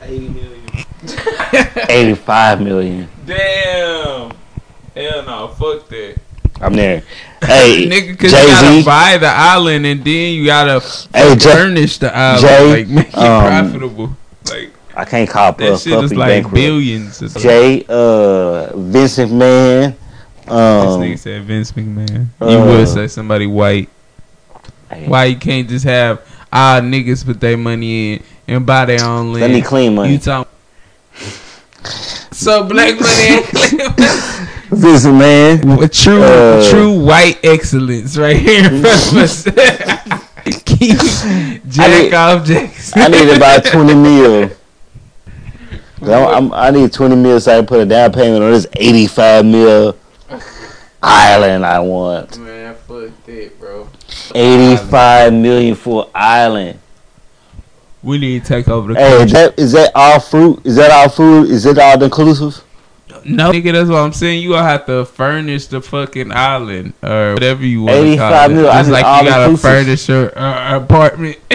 [0.00, 0.41] 80 million.
[1.04, 3.08] 85 million.
[3.26, 4.32] Damn.
[4.94, 6.16] Hell no, fuck that.
[6.60, 7.02] I'm there.
[7.40, 10.80] Hey, Nigga, cause you gotta buy the island and then you gotta
[11.12, 14.16] Hey, Jay- furnish the island, Jay, like make it um, profitable.
[14.48, 16.54] Like I can't call that Puff shit Puffy is like bankrupt.
[16.54, 17.22] billions.
[17.22, 17.42] Or something.
[17.42, 19.94] Jay, uh, Vince McMahon,
[20.44, 22.26] This um, nigga said Vince McMahon.
[22.40, 23.88] You uh, would say somebody white.
[25.06, 26.20] Why you can't just have
[26.52, 29.52] our niggas put their money in and buy their own Let land?
[29.54, 30.12] me clean money.
[30.12, 30.48] You talk.
[32.32, 34.48] So black money ain't clean money.
[34.70, 35.04] Vince
[35.64, 39.44] With true, Uh, true white excellence right here in front of us.
[40.64, 40.98] Keep
[41.68, 43.02] jack need- off Jackson.
[43.02, 44.50] I need about 20 mil.
[46.02, 48.66] I'm, I'm, I need 20 mil so I can put a down payment on this
[48.74, 49.96] 85 mil
[51.02, 52.38] island I want.
[52.38, 53.88] Man, fuck that, bro.
[54.34, 56.78] 85 million for island.
[58.02, 59.32] We need to take over the Hey, country.
[59.34, 60.60] that is that all fruit?
[60.64, 61.50] Is that all food?
[61.50, 62.62] Is it all inclusive?
[63.24, 64.42] No, nigga, that's what I'm saying.
[64.42, 68.50] You gonna have to furnish the fucking island or whatever you want to 85 call
[68.50, 68.54] it.
[68.54, 69.70] mil, I Just like all you gotta inclusive.
[69.70, 71.38] furnish your uh, apartment.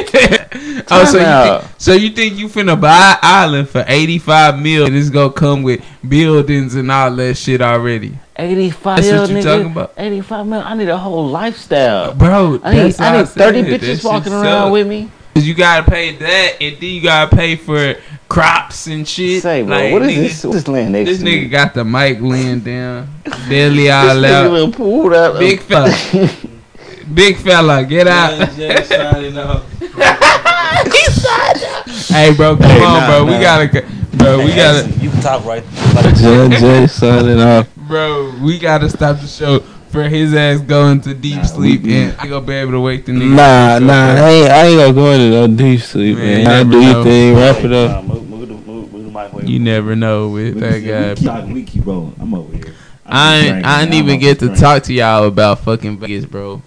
[0.91, 4.86] oh, so you, think, so you think you finna buy an island for 85 mil
[4.86, 8.18] and it's gonna come with buildings and all that shit already?
[8.38, 9.44] 85 That's mil, what you nigga.
[9.44, 9.94] talking about?
[9.98, 10.61] 85 mil.
[10.61, 12.14] I need a whole lifestyle.
[12.14, 14.44] Bro, I need, that's I need 30 bitches shit walking suck.
[14.44, 15.11] around with me.
[15.38, 17.95] Cause you gotta pay that, and then you gotta pay for
[18.27, 19.43] crops and shit.
[19.43, 20.43] Say, bro, Like, what is nigga, this?
[20.43, 21.47] What's this land next This to nigga me?
[21.49, 23.07] got the mic laying down,
[23.47, 24.51] belly This all nigga out.
[24.51, 25.38] little pulled out.
[25.39, 25.93] Big fella,
[27.14, 28.49] big fella, get out.
[32.09, 33.26] hey, bro, come Hey, on, nah, bro.
[33.26, 33.68] We gotta,
[34.14, 34.38] bro.
[34.43, 35.64] We gotta, You can talk right.
[36.15, 37.68] Judge Jay signing off.
[37.76, 38.34] bro.
[38.41, 39.59] We gotta stop the show
[40.03, 42.80] for his ass going to deep Nah, sleep, we- and I gonna be able to
[42.82, 43.30] wake the nigga.
[43.36, 46.48] Nah, nah, I ain't, I ain't gonna go into no deep sleep, Man, man.
[46.48, 47.03] I you do never your know.
[47.03, 48.03] thing, wrap it up.
[48.06, 49.49] Move, move, move, move the mic.
[49.49, 51.15] You never know with We, that we, guy.
[51.15, 52.15] keep talking, we keep rolling.
[52.19, 52.74] I'm over here.
[53.06, 54.60] I'm I ain't, I didn't even get to drink.
[54.60, 56.61] talk to y'all about fucking Vegas, bro.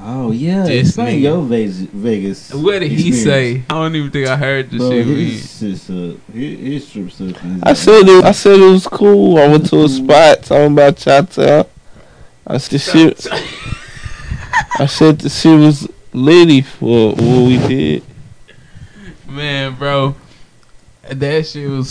[0.00, 1.76] Oh yeah, This explain your Vegas.
[1.78, 3.24] Vegas What did he experience.
[3.24, 3.62] say?
[3.68, 5.06] I don't even think I heard the Bro, shit.
[5.06, 8.24] his, his, uh, his, his trip is- I said it.
[8.24, 9.38] I said it was cool.
[9.38, 11.66] I went to a spot talking about Chata.
[12.48, 13.26] I said the shit.
[14.80, 18.02] I said the shit was litty for what we did.
[19.28, 20.14] Man, bro,
[21.02, 21.90] that shit was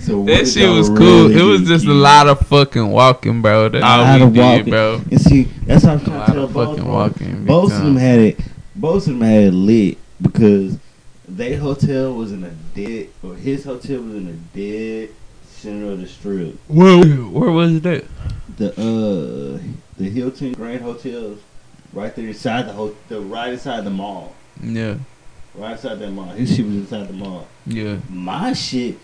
[0.00, 1.28] So that did shit was cool.
[1.28, 1.66] really It was do?
[1.68, 3.70] just a lot of fucking walking, bro.
[3.70, 4.70] That's A all lot we of did, walking.
[4.70, 5.00] bro.
[5.10, 6.92] And see, that's what I'm trying lot to tell of both fucking of them.
[6.94, 7.34] walking.
[7.38, 8.40] big Both of them had it.
[8.76, 10.78] Both of them had it lit because
[11.26, 15.08] their hotel was in a dead, or his hotel was in a dead
[15.48, 16.58] center of the strip.
[16.68, 18.04] Where, where was that?
[18.56, 19.58] The uh,
[19.98, 21.40] the Hilton Grand Hotels,
[21.92, 24.96] right there inside the ho- the right inside the mall, Yeah,
[25.54, 26.26] right inside that mall.
[26.26, 27.48] His shit was inside the mall.
[27.66, 27.96] yeah.
[28.08, 28.98] My shit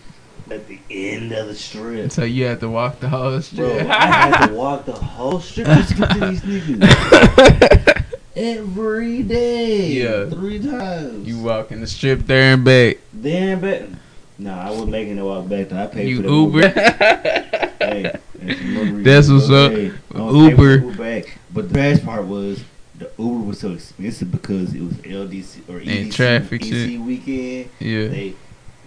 [0.49, 2.11] at the end of the strip.
[2.11, 3.79] So you had to walk the whole Bro.
[3.79, 8.03] I had to walk the whole strip just to get to these niggas.
[8.35, 9.87] Every day.
[9.91, 10.29] Yeah.
[10.29, 11.27] Three times.
[11.27, 12.97] you walking the strip there and back.
[13.13, 13.89] Then bet.
[14.37, 15.71] Nah, I wasn't making it walk back.
[15.73, 17.67] I paid You for the Uber.
[17.91, 19.71] Hey, that's another reason That's to what's up.
[19.71, 19.91] pay.
[20.13, 20.97] I don't pay for Uber.
[20.97, 21.37] Back.
[21.53, 22.63] But the best part was
[22.97, 26.99] the Uber was so expensive because it was LDC or EDC, traffic EC shit.
[27.01, 27.69] weekend.
[27.79, 28.27] Yeah, They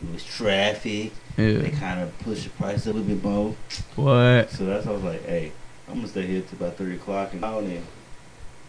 [0.02, 1.12] it was traffic.
[1.36, 1.58] Yeah.
[1.58, 3.54] They kind of pushed the price a little bit more.
[3.96, 4.50] What?
[4.50, 5.52] So that's why I was like, hey,
[5.88, 7.84] I'm gonna stay here till about three o'clock and out and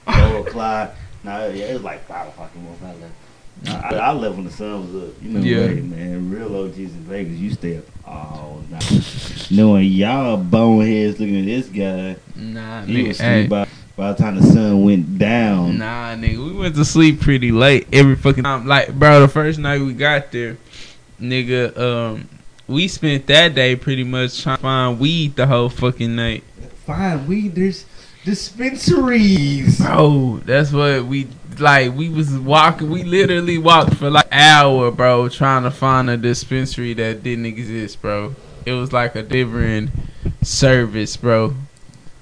[0.05, 0.95] four o'clock.
[1.23, 3.13] Nah, yeah, it was like five o'clock and one I left.
[3.67, 5.15] I, I left when the sun was up.
[5.21, 5.67] You know, Yeah.
[5.67, 9.47] hey, man, real OGs in Vegas, you stay up all night.
[9.51, 13.07] Knowing y'all boneheads looking at this guy, Nah, he nigga.
[13.09, 13.47] was Hey.
[13.47, 15.77] by, by the time the sun went down.
[15.79, 18.67] Nah, nigga, we went to sleep pretty late every fucking time.
[18.67, 20.57] Like, bro, the first night we got there,
[21.19, 22.27] nigga, um,
[22.67, 26.43] we spent that day pretty much trying to find weed the whole fucking night.
[26.85, 27.55] Fine, weed?
[27.55, 27.85] there's
[28.23, 29.79] dispensaries.
[29.79, 31.27] Bro, that's what we
[31.59, 31.93] like.
[31.95, 32.89] We was walking.
[32.89, 38.01] We literally walked for like hour, bro, trying to find a dispensary that didn't exist,
[38.01, 38.35] bro.
[38.65, 39.91] It was like a different
[40.41, 41.55] service, bro.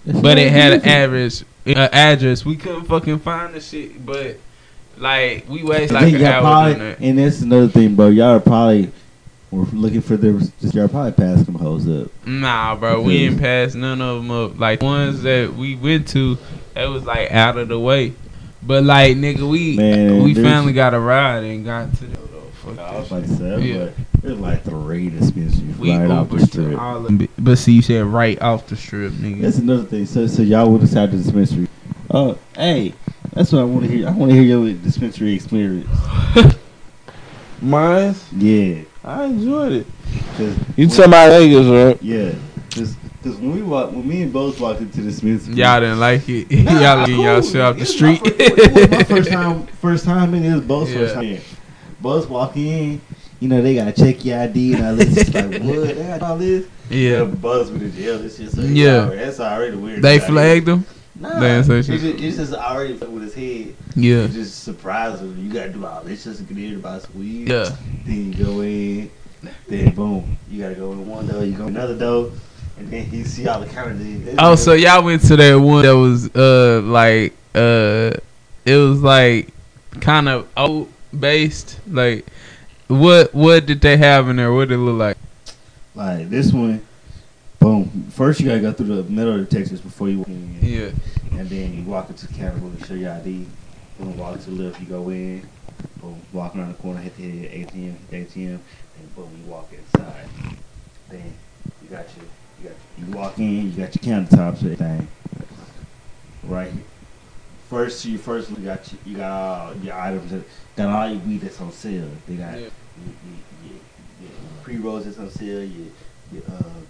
[0.05, 1.43] But it had an address.
[1.65, 2.43] Uh, address.
[2.43, 4.37] We couldn't fucking find the shit, but
[4.97, 6.99] like we wasted like an hour probably, that.
[6.99, 8.09] and that's another thing, bro.
[8.09, 8.91] Y'all are probably
[9.53, 10.17] were looking for.
[10.17, 12.11] Just y'all probably passed them hoes up.
[12.25, 14.59] Nah, bro, we didn't pass none of them up.
[14.59, 16.37] Like ones that we went to,
[16.73, 18.13] that was like out of the way.
[18.65, 22.17] But like nigga, we Man, we there's- finally got a ride and got to the.
[22.63, 23.37] Fuck I was that like, shit.
[23.37, 23.89] seven, Yeah.
[24.13, 26.79] but there's like three dispensaries We right off the Ubered strip.
[26.79, 27.27] of.
[27.43, 29.41] But see, you said right off the strip, nigga.
[29.41, 30.05] That's another thing.
[30.05, 31.67] So, so y'all went inside the dispensary.
[32.09, 32.93] Oh, uh, hey,
[33.33, 34.07] that's what I want to hear.
[34.07, 35.89] I want to hear your dispensary experience.
[37.61, 39.87] Mine, Yeah, I enjoyed it.
[40.77, 42.01] You talking about Vegas, right?
[42.03, 42.31] yeah,
[42.73, 45.99] cause, 'cause when we walk, when me and both walked into this dispensary, Y'all didn't
[45.99, 46.51] like it.
[46.51, 47.49] Nah, y'all getting y'all cool.
[47.51, 48.21] shit off the street.
[48.23, 49.67] My first, my first time.
[49.67, 50.43] First time in.
[50.45, 50.95] It was both Yeah.
[50.97, 51.37] first time.
[52.01, 53.01] Both walk in.
[53.39, 55.17] You know they gotta check your ID and all this.
[55.17, 55.95] It's like what?
[55.95, 56.65] They got all this.
[56.89, 57.23] yeah.
[57.23, 58.19] Buzz with the jail.
[58.19, 58.51] This shit.
[58.51, 59.05] So Yeah.
[59.05, 60.01] already- that's already weird.
[60.01, 60.85] They flagged them.
[61.19, 62.23] Nah, They it's, didn't say just, shit.
[62.23, 63.75] it's just already with his head.
[63.95, 64.23] Yeah.
[64.23, 65.37] It's just surprised him.
[65.45, 67.49] You gotta do all this just to get some weed.
[67.49, 67.69] Yeah.
[68.05, 69.11] Then you go in.
[69.67, 71.43] Then boom, you gotta go in one door.
[71.43, 72.31] You go in another door,
[72.77, 73.97] and then you see all the counter.
[74.39, 78.11] Oh, so y'all went to that one that was uh like uh
[78.65, 79.49] it was like
[80.01, 81.79] kind of old based.
[81.87, 82.25] Like
[82.87, 84.51] what what did they have in there?
[84.51, 85.17] What did it look like?
[85.95, 86.85] like this one.
[87.59, 88.07] Boom.
[88.11, 90.59] First, you gotta go through the metal detectors before you walk in.
[90.61, 90.91] Yeah.
[91.39, 93.45] And then you walk into the room and show your ID.
[93.99, 95.47] Boom, walk to the left, you go in.
[96.01, 98.59] Boom, walk around the corner, hit the ATM, hit the ATM,
[98.99, 100.27] and boom, you walk inside.
[101.09, 101.33] Then
[101.81, 102.25] you got your
[102.97, 105.07] you walk in, you got your countertops, everything.
[106.43, 106.71] Right.
[107.69, 110.43] First, you first you got your, you got all your items, that,
[110.75, 112.09] got all your weed that's on sale.
[112.27, 112.59] They got Yeah.
[112.59, 113.15] your,
[113.63, 113.73] your,
[114.21, 114.29] your,
[114.61, 115.87] pre rolls that's on sale, your
[116.31, 116.81] your uh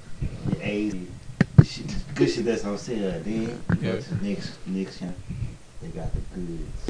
[0.52, 1.86] your A's, your shit,
[2.16, 3.12] good shit that's on sale.
[3.24, 3.92] Then you Yeah.
[3.94, 5.16] go to the next next channel.
[5.82, 6.86] They got the goods,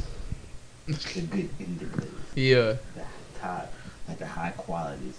[1.14, 2.74] the good individuals, Yeah.
[2.96, 3.04] the
[3.40, 3.74] top,
[4.08, 5.18] like the high qualities.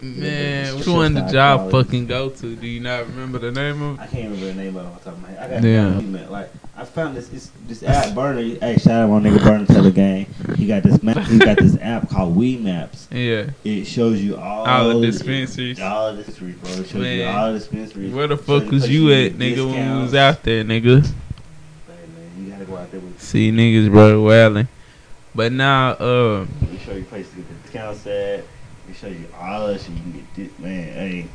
[0.00, 1.88] Man, which one the style job quality.
[1.88, 2.54] fucking go to?
[2.56, 3.98] Do you not remember the name of?
[3.98, 5.38] I can't remember the name of it off the top of my head.
[5.50, 5.98] I got Yeah.
[6.00, 6.28] yeah.
[6.28, 8.42] Like I found this this, this app Burner.
[8.42, 10.26] Hey, shout out my nigga Burner Teller Gang.
[10.56, 11.26] He got this map.
[11.26, 13.08] He got this app called We Maps.
[13.10, 13.50] Yeah.
[13.64, 15.80] It shows you all All the dispensaries.
[15.80, 16.70] All the dispensaries, bro.
[16.72, 17.34] It shows you Man.
[17.34, 18.12] all the dispensaries.
[18.12, 21.06] Where the fuck you was places you at, nigga, when we was out there, nigga?
[21.06, 21.10] Hey,
[21.88, 23.20] man, you gotta go out there with.
[23.22, 24.68] See niggas, bro, wailing.
[25.34, 28.44] But now, uh, We show you places to get the discounts at.
[28.96, 29.90] We show you all that shit.
[29.90, 30.92] You can get this, man.
[30.92, 31.26] Hey.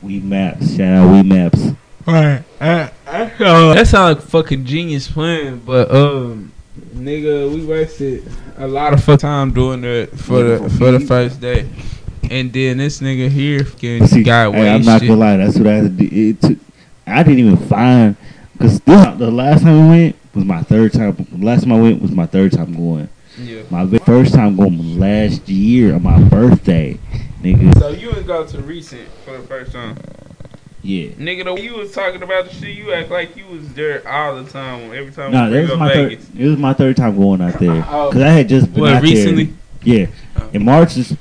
[0.00, 0.76] We Maps.
[0.76, 1.60] Shout out We Maps.
[2.06, 2.42] Right.
[2.60, 6.52] I, I saw, that sound like a fucking genius plan, but um,
[6.94, 11.40] nigga, we wasted a lot of fuck time doing that for the for the first
[11.40, 11.68] day,
[12.30, 15.36] and then this nigga here fucking See, got hey, I'm not gonna lie.
[15.36, 16.08] That's what I had to do.
[16.10, 16.58] It took,
[17.06, 18.16] I didn't even find
[18.52, 21.26] because the last time we went was my third time.
[21.38, 23.10] Last time I went was my third time going.
[23.38, 23.62] Yeah.
[23.70, 26.98] My first time going last year on my birthday,
[27.42, 27.78] nigga.
[27.78, 29.96] So you ain't go to recent for the first time,
[30.82, 31.10] Yeah.
[31.10, 31.44] nigga.
[31.44, 34.42] The way you was talking about the shit, you act like you was there all
[34.42, 34.92] the time.
[34.92, 36.18] Every time No, we that bring was up my third.
[36.38, 38.08] It was my third time going out there Oh.
[38.10, 39.44] because I had just been What out recently?
[39.44, 39.54] there.
[39.82, 40.48] Yeah, Oh.
[40.52, 41.16] in March is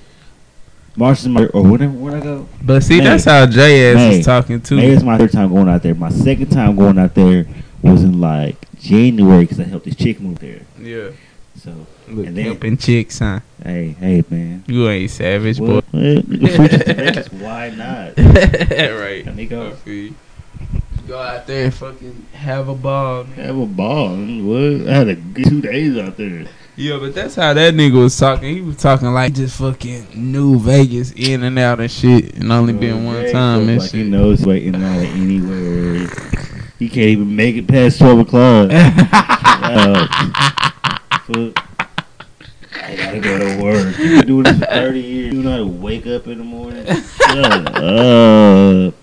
[0.95, 2.47] March is my or whenever when I go.
[2.61, 3.05] But see, May.
[3.05, 4.19] that's how Jay ass May.
[4.19, 4.75] is talking too.
[4.75, 5.95] May is my third time going out there.
[5.95, 7.45] My second time going out there
[7.81, 10.59] was in like January because I helped this chick move there.
[10.81, 11.09] Yeah.
[11.63, 11.71] So
[12.09, 13.39] Look, And helping chicks, huh?
[13.63, 14.63] hey, hey, man.
[14.67, 15.75] You ain't savage, boy.
[15.75, 15.85] What?
[15.91, 16.03] What?
[16.03, 18.17] If we just Vegas, why not?
[18.17, 19.25] right.
[19.25, 19.73] Let me go.
[21.11, 23.23] Out there and fucking have a ball.
[23.23, 23.35] nigga.
[23.35, 24.09] Have a ball.
[24.15, 24.87] What?
[24.87, 26.45] I had a good two days out there.
[26.75, 28.53] Yeah, but that's how that nigga was talking.
[28.55, 32.73] He was talking like just fucking New Vegas in and out and shit, and only
[32.73, 34.07] been one time and like He shit.
[34.07, 36.07] knows waiting out anywhere.
[36.77, 38.69] He can't even make it past twelve o'clock.
[38.71, 40.07] Uh,
[41.25, 41.65] fuck.
[42.81, 43.97] I gotta go to work.
[43.97, 45.33] You been doing this for thirty years.
[45.33, 46.85] You know how to wake up in the morning.
[46.85, 48.93] Shut up.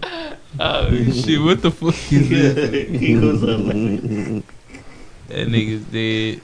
[0.60, 1.40] oh shit!
[1.40, 2.88] What the fuck is this?
[3.00, 4.44] he goes up like,
[5.28, 6.40] That nigga's dead.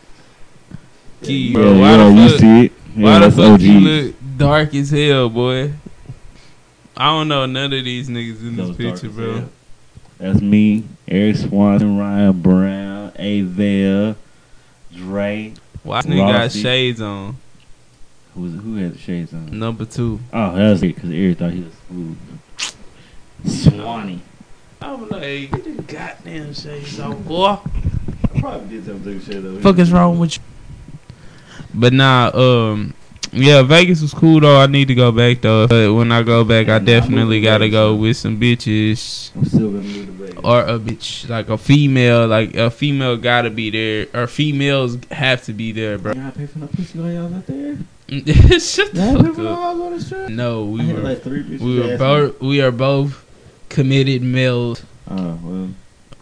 [1.22, 1.78] Key, bro.
[1.78, 2.40] Why yeah, the you fuck?
[2.40, 2.72] see it?
[2.96, 5.72] Yeah, Why the fuck you look dark as hell, boy?
[6.96, 9.32] I don't know none of these niggas in this picture, bro.
[9.38, 9.48] hell.
[10.18, 14.16] That's me, Eric Swanson, Ryan Brown, Avell,
[14.94, 15.54] Dre.
[15.82, 17.36] Why this nigga got shades on?
[18.34, 19.58] Who was who had the shades on?
[19.58, 20.20] Number two.
[20.32, 22.18] Oh, that was it because Eric thought he was smooth.
[23.44, 24.22] Swanee.
[24.80, 27.58] I'm like, get the goddamn shades on, boy.
[28.34, 29.60] I probably did something to shit though.
[29.60, 30.42] fuck is wrong with you?
[31.74, 32.94] But nah, um,
[33.32, 34.60] yeah, Vegas was cool though.
[34.60, 35.66] I need to go back though.
[35.66, 39.30] But when I go back, I definitely I'm moving to gotta go with some bitches
[39.34, 40.40] I'm still gonna move to Vegas.
[40.44, 42.26] or a bitch, like a female.
[42.26, 46.12] Like a female gotta be there, or females have to be there, bro.
[46.12, 47.76] Y'all pay for no pussy while y'all out there?
[48.60, 49.76] Shut the fuck no up.
[49.86, 50.28] on the strip?
[50.28, 51.60] No, we had were like three bitches.
[51.60, 53.24] we were both we are both
[53.70, 54.82] committed males.
[55.10, 55.68] Oh well.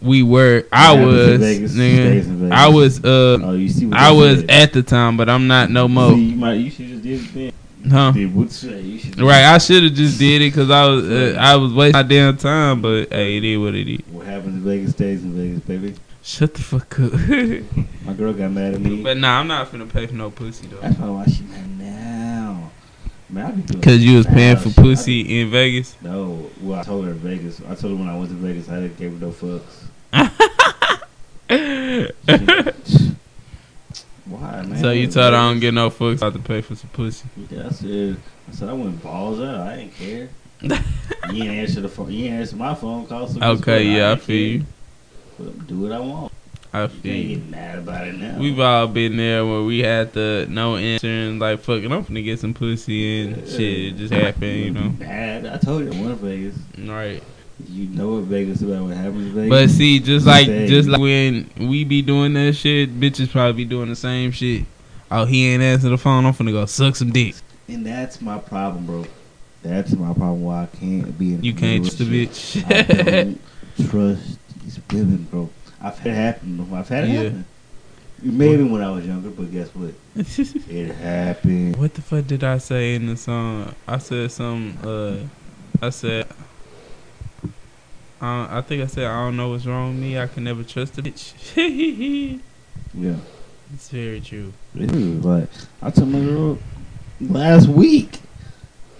[0.01, 0.65] We were.
[0.71, 1.39] I was.
[1.39, 1.93] Vegas nigga.
[2.23, 2.51] stays Vegas.
[2.57, 3.03] I was.
[3.05, 6.11] Uh, Oh, you see I was at the time, but I'm not no See, more.
[6.13, 6.53] you might.
[6.53, 6.71] You
[7.17, 7.53] should just did.
[7.89, 8.11] Huh?
[8.11, 8.81] Did what say?
[8.81, 9.19] You should.
[9.19, 12.03] Right, I should have just did it because I was uh, I was wasting my
[12.03, 12.81] damn time.
[12.81, 13.99] But hey, it is what it is.
[14.11, 15.95] What happens in Vegas stays in Vegas, baby.
[16.23, 17.13] Shut the fuck up.
[18.05, 19.01] My girl got mad at me.
[19.01, 20.77] but nah, I'm not finna pay for no pussy though.
[20.77, 22.71] That's probably why she mad now.
[23.27, 24.75] Man, I be doing Cause you was paying for shit.
[24.75, 25.95] Pussy in Vegas.
[25.95, 27.59] be- No, well, I told her in Vegas.
[27.61, 29.87] I told her when I went to Vegas, I didn't give her no fucks.
[34.25, 34.77] Why, man?
[34.77, 36.21] so you told her I don't get no fucks.
[36.21, 37.27] I have to pay for some pussy.
[37.49, 38.17] Yeah, I said,
[38.47, 39.67] I said I went balls out.
[39.67, 40.29] I didn't care.
[40.61, 42.11] you ain't answer the phone.
[42.11, 43.27] You ain't answer my phone call.
[43.27, 44.65] So Okay, yeah, I didn't feel you.
[45.39, 46.31] But do what I want.
[46.73, 47.35] I feel you.
[47.37, 48.37] get mad about it now.
[48.39, 52.23] We've all been there where we had the no answer and like fucking I'm finna
[52.23, 53.59] get some pussy and shit.
[53.61, 54.89] It just happened, you know.
[54.99, 55.45] Mad.
[55.47, 56.55] I told you I to Vegas.
[56.77, 57.23] Right.
[57.69, 59.49] You know what Vegas about what happens in Vegas.
[59.49, 60.67] But see, just like Same.
[60.67, 64.65] just like when we be doing that shit, bitches probably be doing the same shit.
[65.09, 66.25] Oh, he ain't answer the phone.
[66.25, 67.35] I'm finna go suck some dick.
[67.67, 69.05] And that's my problem, bro.
[69.61, 70.43] That's my problem.
[70.43, 71.43] Why I can't be in.
[71.43, 72.63] You can't trust a bitch.
[72.65, 72.81] I
[73.23, 73.41] don't
[73.89, 75.49] trust these women, bro.
[75.81, 76.73] I've had it happen.
[76.73, 77.23] I've had it Yeah.
[77.23, 77.45] happen.
[78.23, 79.93] Maybe when I was younger, but guess what?
[80.69, 81.75] It happened.
[81.77, 83.73] what the fuck did I say in the song?
[83.87, 84.77] I said some.
[84.83, 85.15] Uh,
[85.81, 86.27] I said
[88.21, 90.19] Uh, I think I said I don't know what's wrong with me.
[90.19, 92.39] I can never trust a bitch.
[92.93, 93.15] Yeah.
[93.73, 94.51] it's very true.
[94.75, 95.47] It is like
[95.81, 96.59] I told my girl
[97.21, 98.19] last week.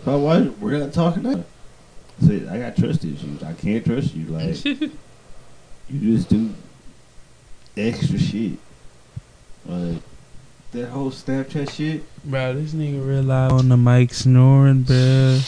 [0.05, 1.27] So why we're not talking?
[1.27, 1.43] I
[2.25, 3.43] said I got trust issues.
[3.43, 4.27] I can't trust you.
[4.27, 4.89] Like you
[5.89, 6.53] just do
[7.75, 8.59] extra shit.
[9.65, 10.01] Like
[10.71, 12.03] that whole Snapchat shit.
[12.23, 15.39] Bro, this nigga real loud on the mic snoring, bro.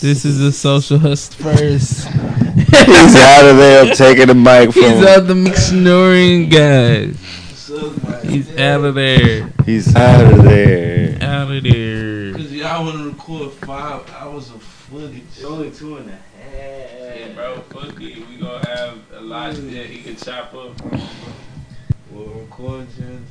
[0.00, 2.08] This is a social hustle first.
[2.08, 3.84] He's out of there.
[3.84, 4.82] I'm taking the mic from.
[4.82, 7.16] He's out the mic snoring, guys.
[8.24, 9.52] He's out of there.
[9.64, 11.18] He's out of there.
[11.22, 12.32] Out of there.
[12.32, 15.22] Cause y'all want to record five hours of footage.
[15.44, 16.20] only two and a half.
[16.52, 18.28] Yeah, bro, fuck it.
[18.28, 20.72] We gonna have a lot of that he can chop up.
[22.10, 23.24] We'll record Jen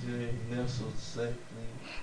[0.49, 1.35] Nestle safely.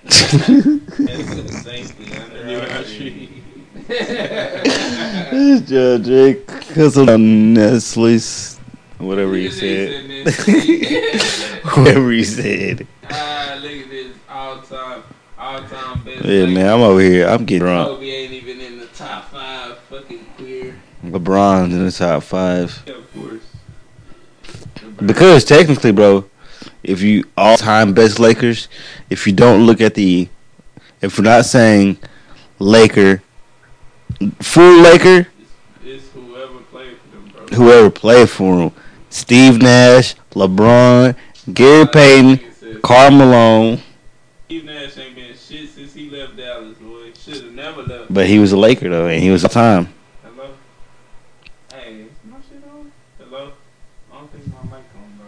[1.49, 3.43] Safely under our tree.
[3.89, 6.45] This Judge
[6.75, 8.59] cause of Nestle's
[8.99, 10.25] whatever he said.
[11.75, 12.87] Whatever he said.
[13.09, 15.03] Ah, look at this all time,
[15.37, 16.25] all time best.
[16.25, 17.27] Yeah, man, I'm over here.
[17.27, 17.89] I'm getting drunk.
[17.89, 19.77] Kobe ain't even in the top five.
[19.79, 20.75] Fucking queer.
[21.03, 22.83] LeBron's in the top five.
[22.85, 23.41] Yeah, of course.
[25.05, 26.25] Because technically, bro,
[26.83, 28.67] if you all time best Lakers,
[29.09, 30.29] if you don't look at the,
[31.01, 31.97] if we're not saying
[32.59, 33.21] Laker,
[34.41, 35.27] full Laker,
[35.83, 37.57] It's whoever played for them, bro.
[37.57, 38.71] whoever played for him,
[39.09, 41.15] Steve Nash, LeBron,
[41.53, 42.39] Gary Payton,
[42.81, 43.79] Karl Malone,
[44.45, 47.11] Steve Nash ain't been shit since he left Dallas, boy.
[47.13, 48.13] Should have never left.
[48.13, 49.89] but he was a Laker though, and he was a time.
[50.23, 50.51] Hello?
[51.73, 52.91] Hey, is my shit on?
[53.17, 53.51] Hello?
[54.11, 55.27] I don't think my mic on, bro.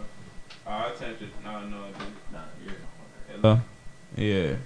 [0.66, 1.28] Oh, I turned it.
[1.44, 2.32] No, no, it didn't.
[2.32, 2.74] Nah, you're
[3.40, 3.60] Hello?
[4.16, 4.56] Yeah.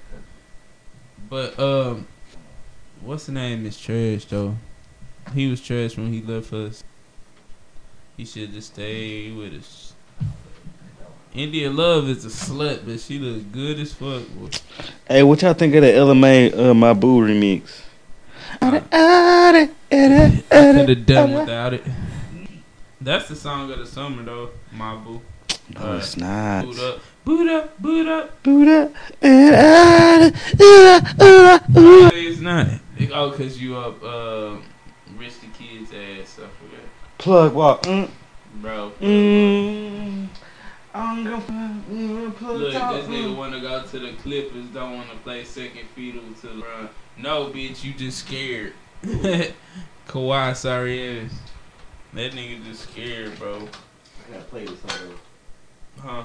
[1.28, 2.06] But, um,
[3.06, 4.56] what's the name is trash, though.
[5.32, 6.82] He was trash when he left us.
[8.16, 9.92] He should just stay with us.
[11.34, 14.22] India Love is a slut, but she looks good as fuck.
[14.34, 14.48] boy.
[15.06, 17.82] Hey, what y'all think of the LMA uh, My Boo remix?
[18.62, 21.84] I could have done without it.
[23.00, 24.50] That's the song of the summer, though.
[24.72, 25.20] My boo.
[25.74, 26.64] No, it's not.
[26.64, 28.42] Boot up, boot up, boot up.
[28.42, 30.32] Buddha and I-
[31.68, 32.68] No, it's not.
[32.98, 34.56] It- oh, cause you up, uh,
[35.16, 37.82] rich the kids ass stuff for that, Plug walk.
[37.82, 38.08] Mm,
[38.56, 38.92] bro.
[39.00, 40.28] mm.
[40.94, 43.36] I'm gonna plug Look, talk, this nigga mm.
[43.36, 46.88] wanna go to the Clippers, don't wanna play second fiddle to LeBron.
[47.18, 48.72] No, bitch, you just scared.
[50.08, 51.32] Kawhi, sorry ass.
[52.14, 53.56] That nigga just scared, bro.
[54.28, 55.14] I gotta play this song.
[55.98, 56.24] Huh?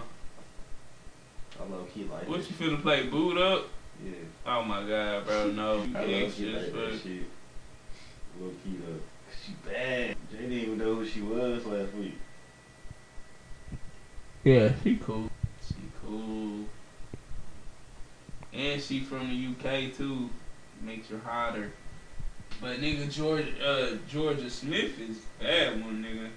[1.60, 2.50] I low key like What this.
[2.50, 3.08] you finna play?
[3.08, 3.68] Boot up?
[4.04, 4.12] Yeah,
[4.46, 5.84] Oh my god, bro, no.
[5.84, 7.24] You I low key extra as like that shit.
[8.40, 9.00] Low key though.
[9.46, 10.16] She bad.
[10.32, 12.18] Jay didn't even know who she was last week.
[14.44, 15.30] Yeah, she cool.
[15.68, 16.66] She cool.
[18.54, 20.30] And she from the UK too.
[20.84, 21.72] Makes her hotter.
[22.60, 26.30] But nigga George uh Georgia Smith is bad one nigga.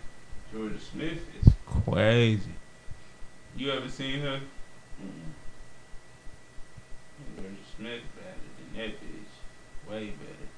[0.53, 2.51] Georgia Smith is crazy.
[3.57, 4.41] You ever seen her?
[5.03, 5.44] Mm-mm.
[7.77, 9.91] Smith better than that bitch.
[9.91, 10.49] Way better.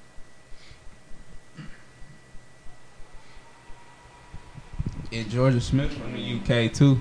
[5.11, 6.99] And Georgia Smith from the UK too.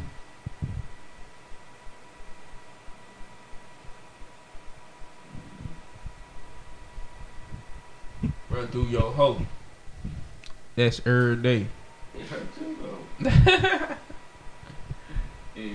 [8.49, 9.45] Run through your hoe.
[10.77, 11.67] That's every day.
[12.15, 12.77] It hurt too,
[13.21, 13.97] though.
[15.57, 15.73] Yeah.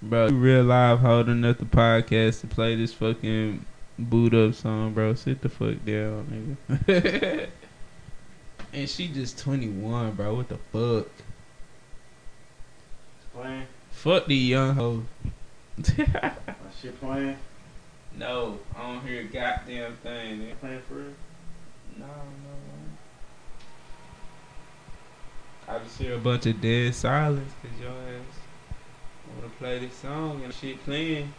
[0.00, 3.64] Bro, you real live holding up the podcast to play this fucking
[3.98, 5.14] boot up song, bro.
[5.14, 6.54] Sit the fuck down,
[6.86, 7.48] nigga.
[8.72, 10.34] and she just 21, bro.
[10.36, 11.10] What the fuck?
[13.34, 13.66] Playing?
[13.90, 15.02] Fuck the young hoe.
[15.98, 16.32] My
[16.80, 17.36] shit playing?
[18.16, 20.42] no, I don't hear a goddamn thing.
[20.42, 20.60] nigga.
[20.60, 21.14] Playing for real?
[21.98, 22.54] No, no.
[25.74, 28.37] I just hear a bunch of dead silence because your ass
[29.38, 31.32] want to play this song and shit playing.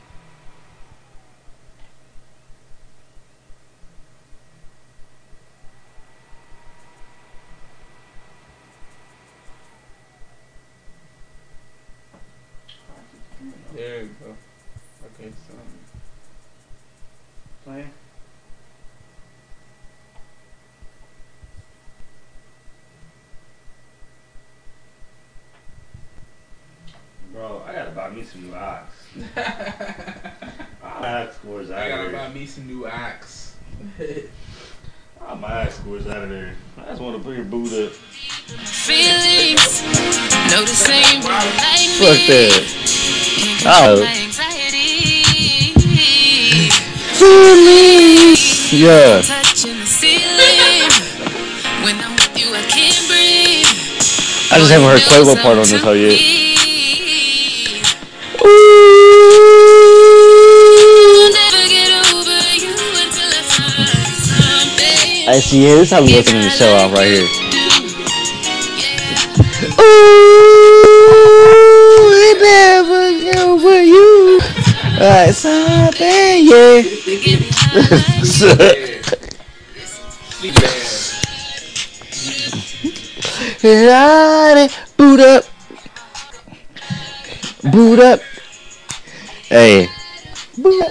[13.76, 14.36] There you go.
[15.06, 15.56] Okay, so
[17.66, 17.99] Playing?
[27.32, 28.92] Bro, I gotta buy me some new ox.
[30.84, 33.56] Ox scores out I gotta out buy me some new axe.
[35.22, 36.56] Oh, my eyes squished out of there.
[36.78, 37.92] I just want to put your boot up.
[37.92, 39.84] Feelings,
[40.50, 41.44] no the same like
[42.00, 42.66] Fuck that.
[43.66, 44.00] Oh.
[48.72, 49.22] Yeah.
[49.22, 50.90] Touching the ceiling.
[51.84, 53.66] When I'm with you, I can't breathe.
[54.52, 56.39] I just haven't heard Quavo part on this hoe yet.
[65.30, 65.62] I see.
[65.62, 67.28] This is how we to the show off right here.
[69.80, 69.86] Ooh,
[72.12, 74.42] I never get over you.
[75.00, 76.82] Like something, yeah.
[84.98, 85.46] Boot up,
[87.72, 88.22] boot up.
[89.50, 89.90] Hey.
[90.60, 90.84] Ooh.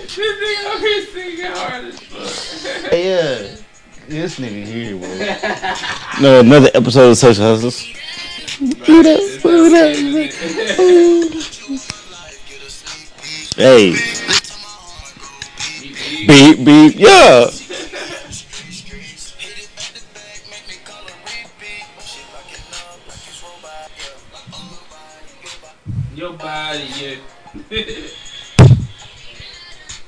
[0.00, 2.92] This nigga up here singing hard as fuck.
[2.92, 3.56] Yeah.
[4.08, 5.08] This nigga here, bro.
[6.22, 7.86] no, another episode of Social Hustlers.
[8.86, 9.94] Boot up, boot up.
[10.80, 11.28] Ooh.
[13.56, 13.92] Hey.
[16.26, 17.50] Beep, beep, yeah.
[26.18, 27.14] Your body, yeah.
[27.70, 28.10] this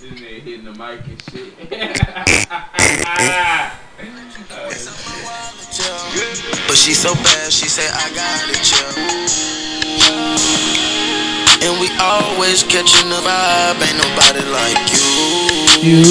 [0.02, 1.54] nigga hitting the mic and shit.
[6.66, 8.90] But she so bad, she say I got it, yeah.
[11.62, 14.90] And we always catching the vibe, ain't nobody like
[15.78, 16.02] you.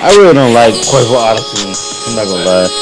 [0.00, 1.76] I really don't like Quavo Autotune.
[2.08, 2.72] I'm not gonna lie.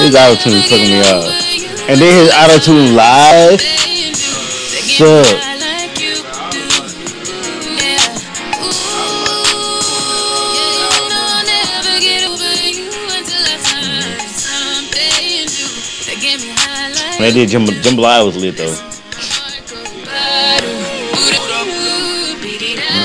[0.00, 1.46] His Autotune is fucking me off.
[1.88, 5.26] And then his Autotune live suck.
[17.18, 18.76] Man, did Jam- Jambalaya was lit though.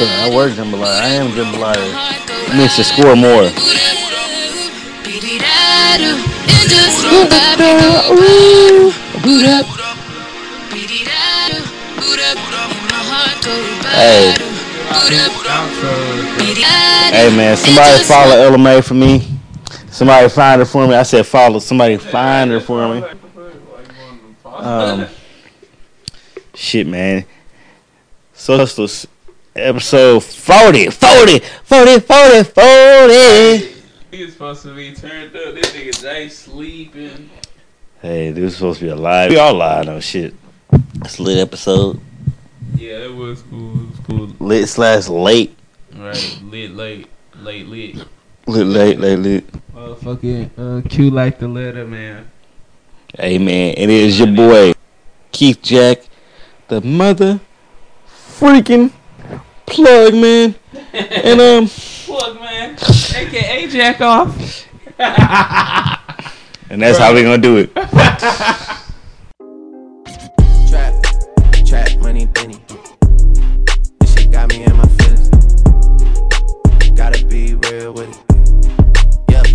[0.01, 1.01] Yeah, I work Jambalaya.
[1.01, 2.57] I am Jambalaya.
[2.57, 3.49] Needs to score more.
[13.91, 14.33] Hey.
[17.11, 19.27] Hey man, somebody follow LMA for me.
[19.89, 20.95] Somebody find her for me.
[20.95, 21.59] I said follow.
[21.59, 23.03] Somebody find her for me.
[24.45, 25.07] Um,
[26.55, 27.25] shit, man.
[28.33, 29.07] So hustlers,
[29.55, 33.80] episode 40, 40, 40, 40, 40.
[34.11, 35.55] He was supposed to be turned up.
[35.55, 37.29] This nigga Jay sleeping.
[38.01, 39.29] Hey, this was supposed to be a live.
[39.29, 40.33] We all live on shit.
[40.95, 42.01] It's lit episode.
[42.75, 43.71] Yeah, it was cool.
[43.71, 44.35] It was cool.
[44.45, 45.57] Lit slash late.
[45.95, 47.07] Right, lit, late,
[47.37, 48.05] late, lit.
[48.47, 49.51] Lit, late, late, lit.
[49.73, 52.29] Motherfucking uh, Q like the letter, man.
[53.17, 54.73] Hey man, it is your boy
[55.31, 55.99] Keith Jack,
[56.67, 57.39] the mother
[58.07, 58.91] freaking
[59.65, 60.55] plug man,
[60.91, 61.67] and um,
[62.11, 62.60] Plug, man.
[63.15, 64.67] AKA Jack off.
[66.69, 67.73] and that's how we gonna do it.
[70.69, 70.93] Trap,
[71.65, 72.63] trap, money, penny.
[73.99, 75.29] This shit got me in my feelings.
[76.95, 78.17] Gotta be real with it.
[79.29, 79.45] Yep.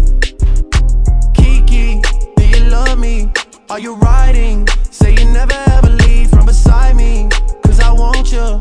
[1.35, 2.02] Kiki,
[2.36, 3.33] do you love me?
[3.70, 4.68] Are you riding?
[4.91, 7.28] Say you never ever leave from beside me.
[7.65, 8.60] Cause I want you,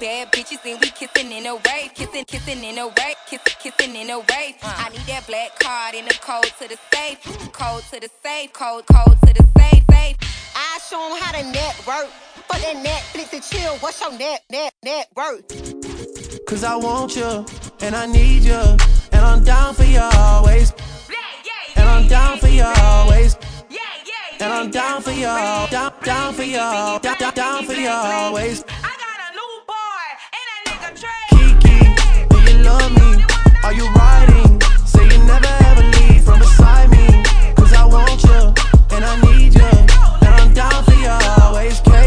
[0.00, 3.94] bad bitches and we kissing in a wave, kissing, kissing in a wave, kissing, kissing
[3.94, 4.56] in a wave.
[4.62, 7.20] I need that black card in the code to the safe,
[7.52, 10.16] code to the safe, code, code to the safe, safe.
[10.56, 12.08] I show 'em how to network.
[12.48, 13.76] Fuck that Netflix and chill.
[13.76, 15.08] What's your net, net, net?
[16.46, 17.44] Cause I want you,
[17.80, 18.62] and I need you,
[19.12, 20.72] and I'm down for you always.
[21.76, 23.36] And I'm down for you always.
[24.40, 25.26] And I'm down for you,
[25.70, 28.64] down, down for you, down, down for you always.
[32.70, 33.24] Love me?
[33.64, 34.60] Are you riding?
[34.92, 37.06] Say you never ever leave from beside me.
[37.58, 38.40] Cause I want you,
[38.94, 39.72] and I need you,
[40.24, 41.80] and I'm down for you always.
[41.80, 41.99] KB,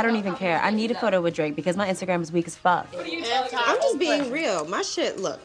[0.00, 0.58] I don't even care.
[0.62, 2.86] I need a photo with Drake because my Instagram is weak as fuck.
[2.98, 4.64] I'm just being real.
[4.64, 5.38] My shit, look,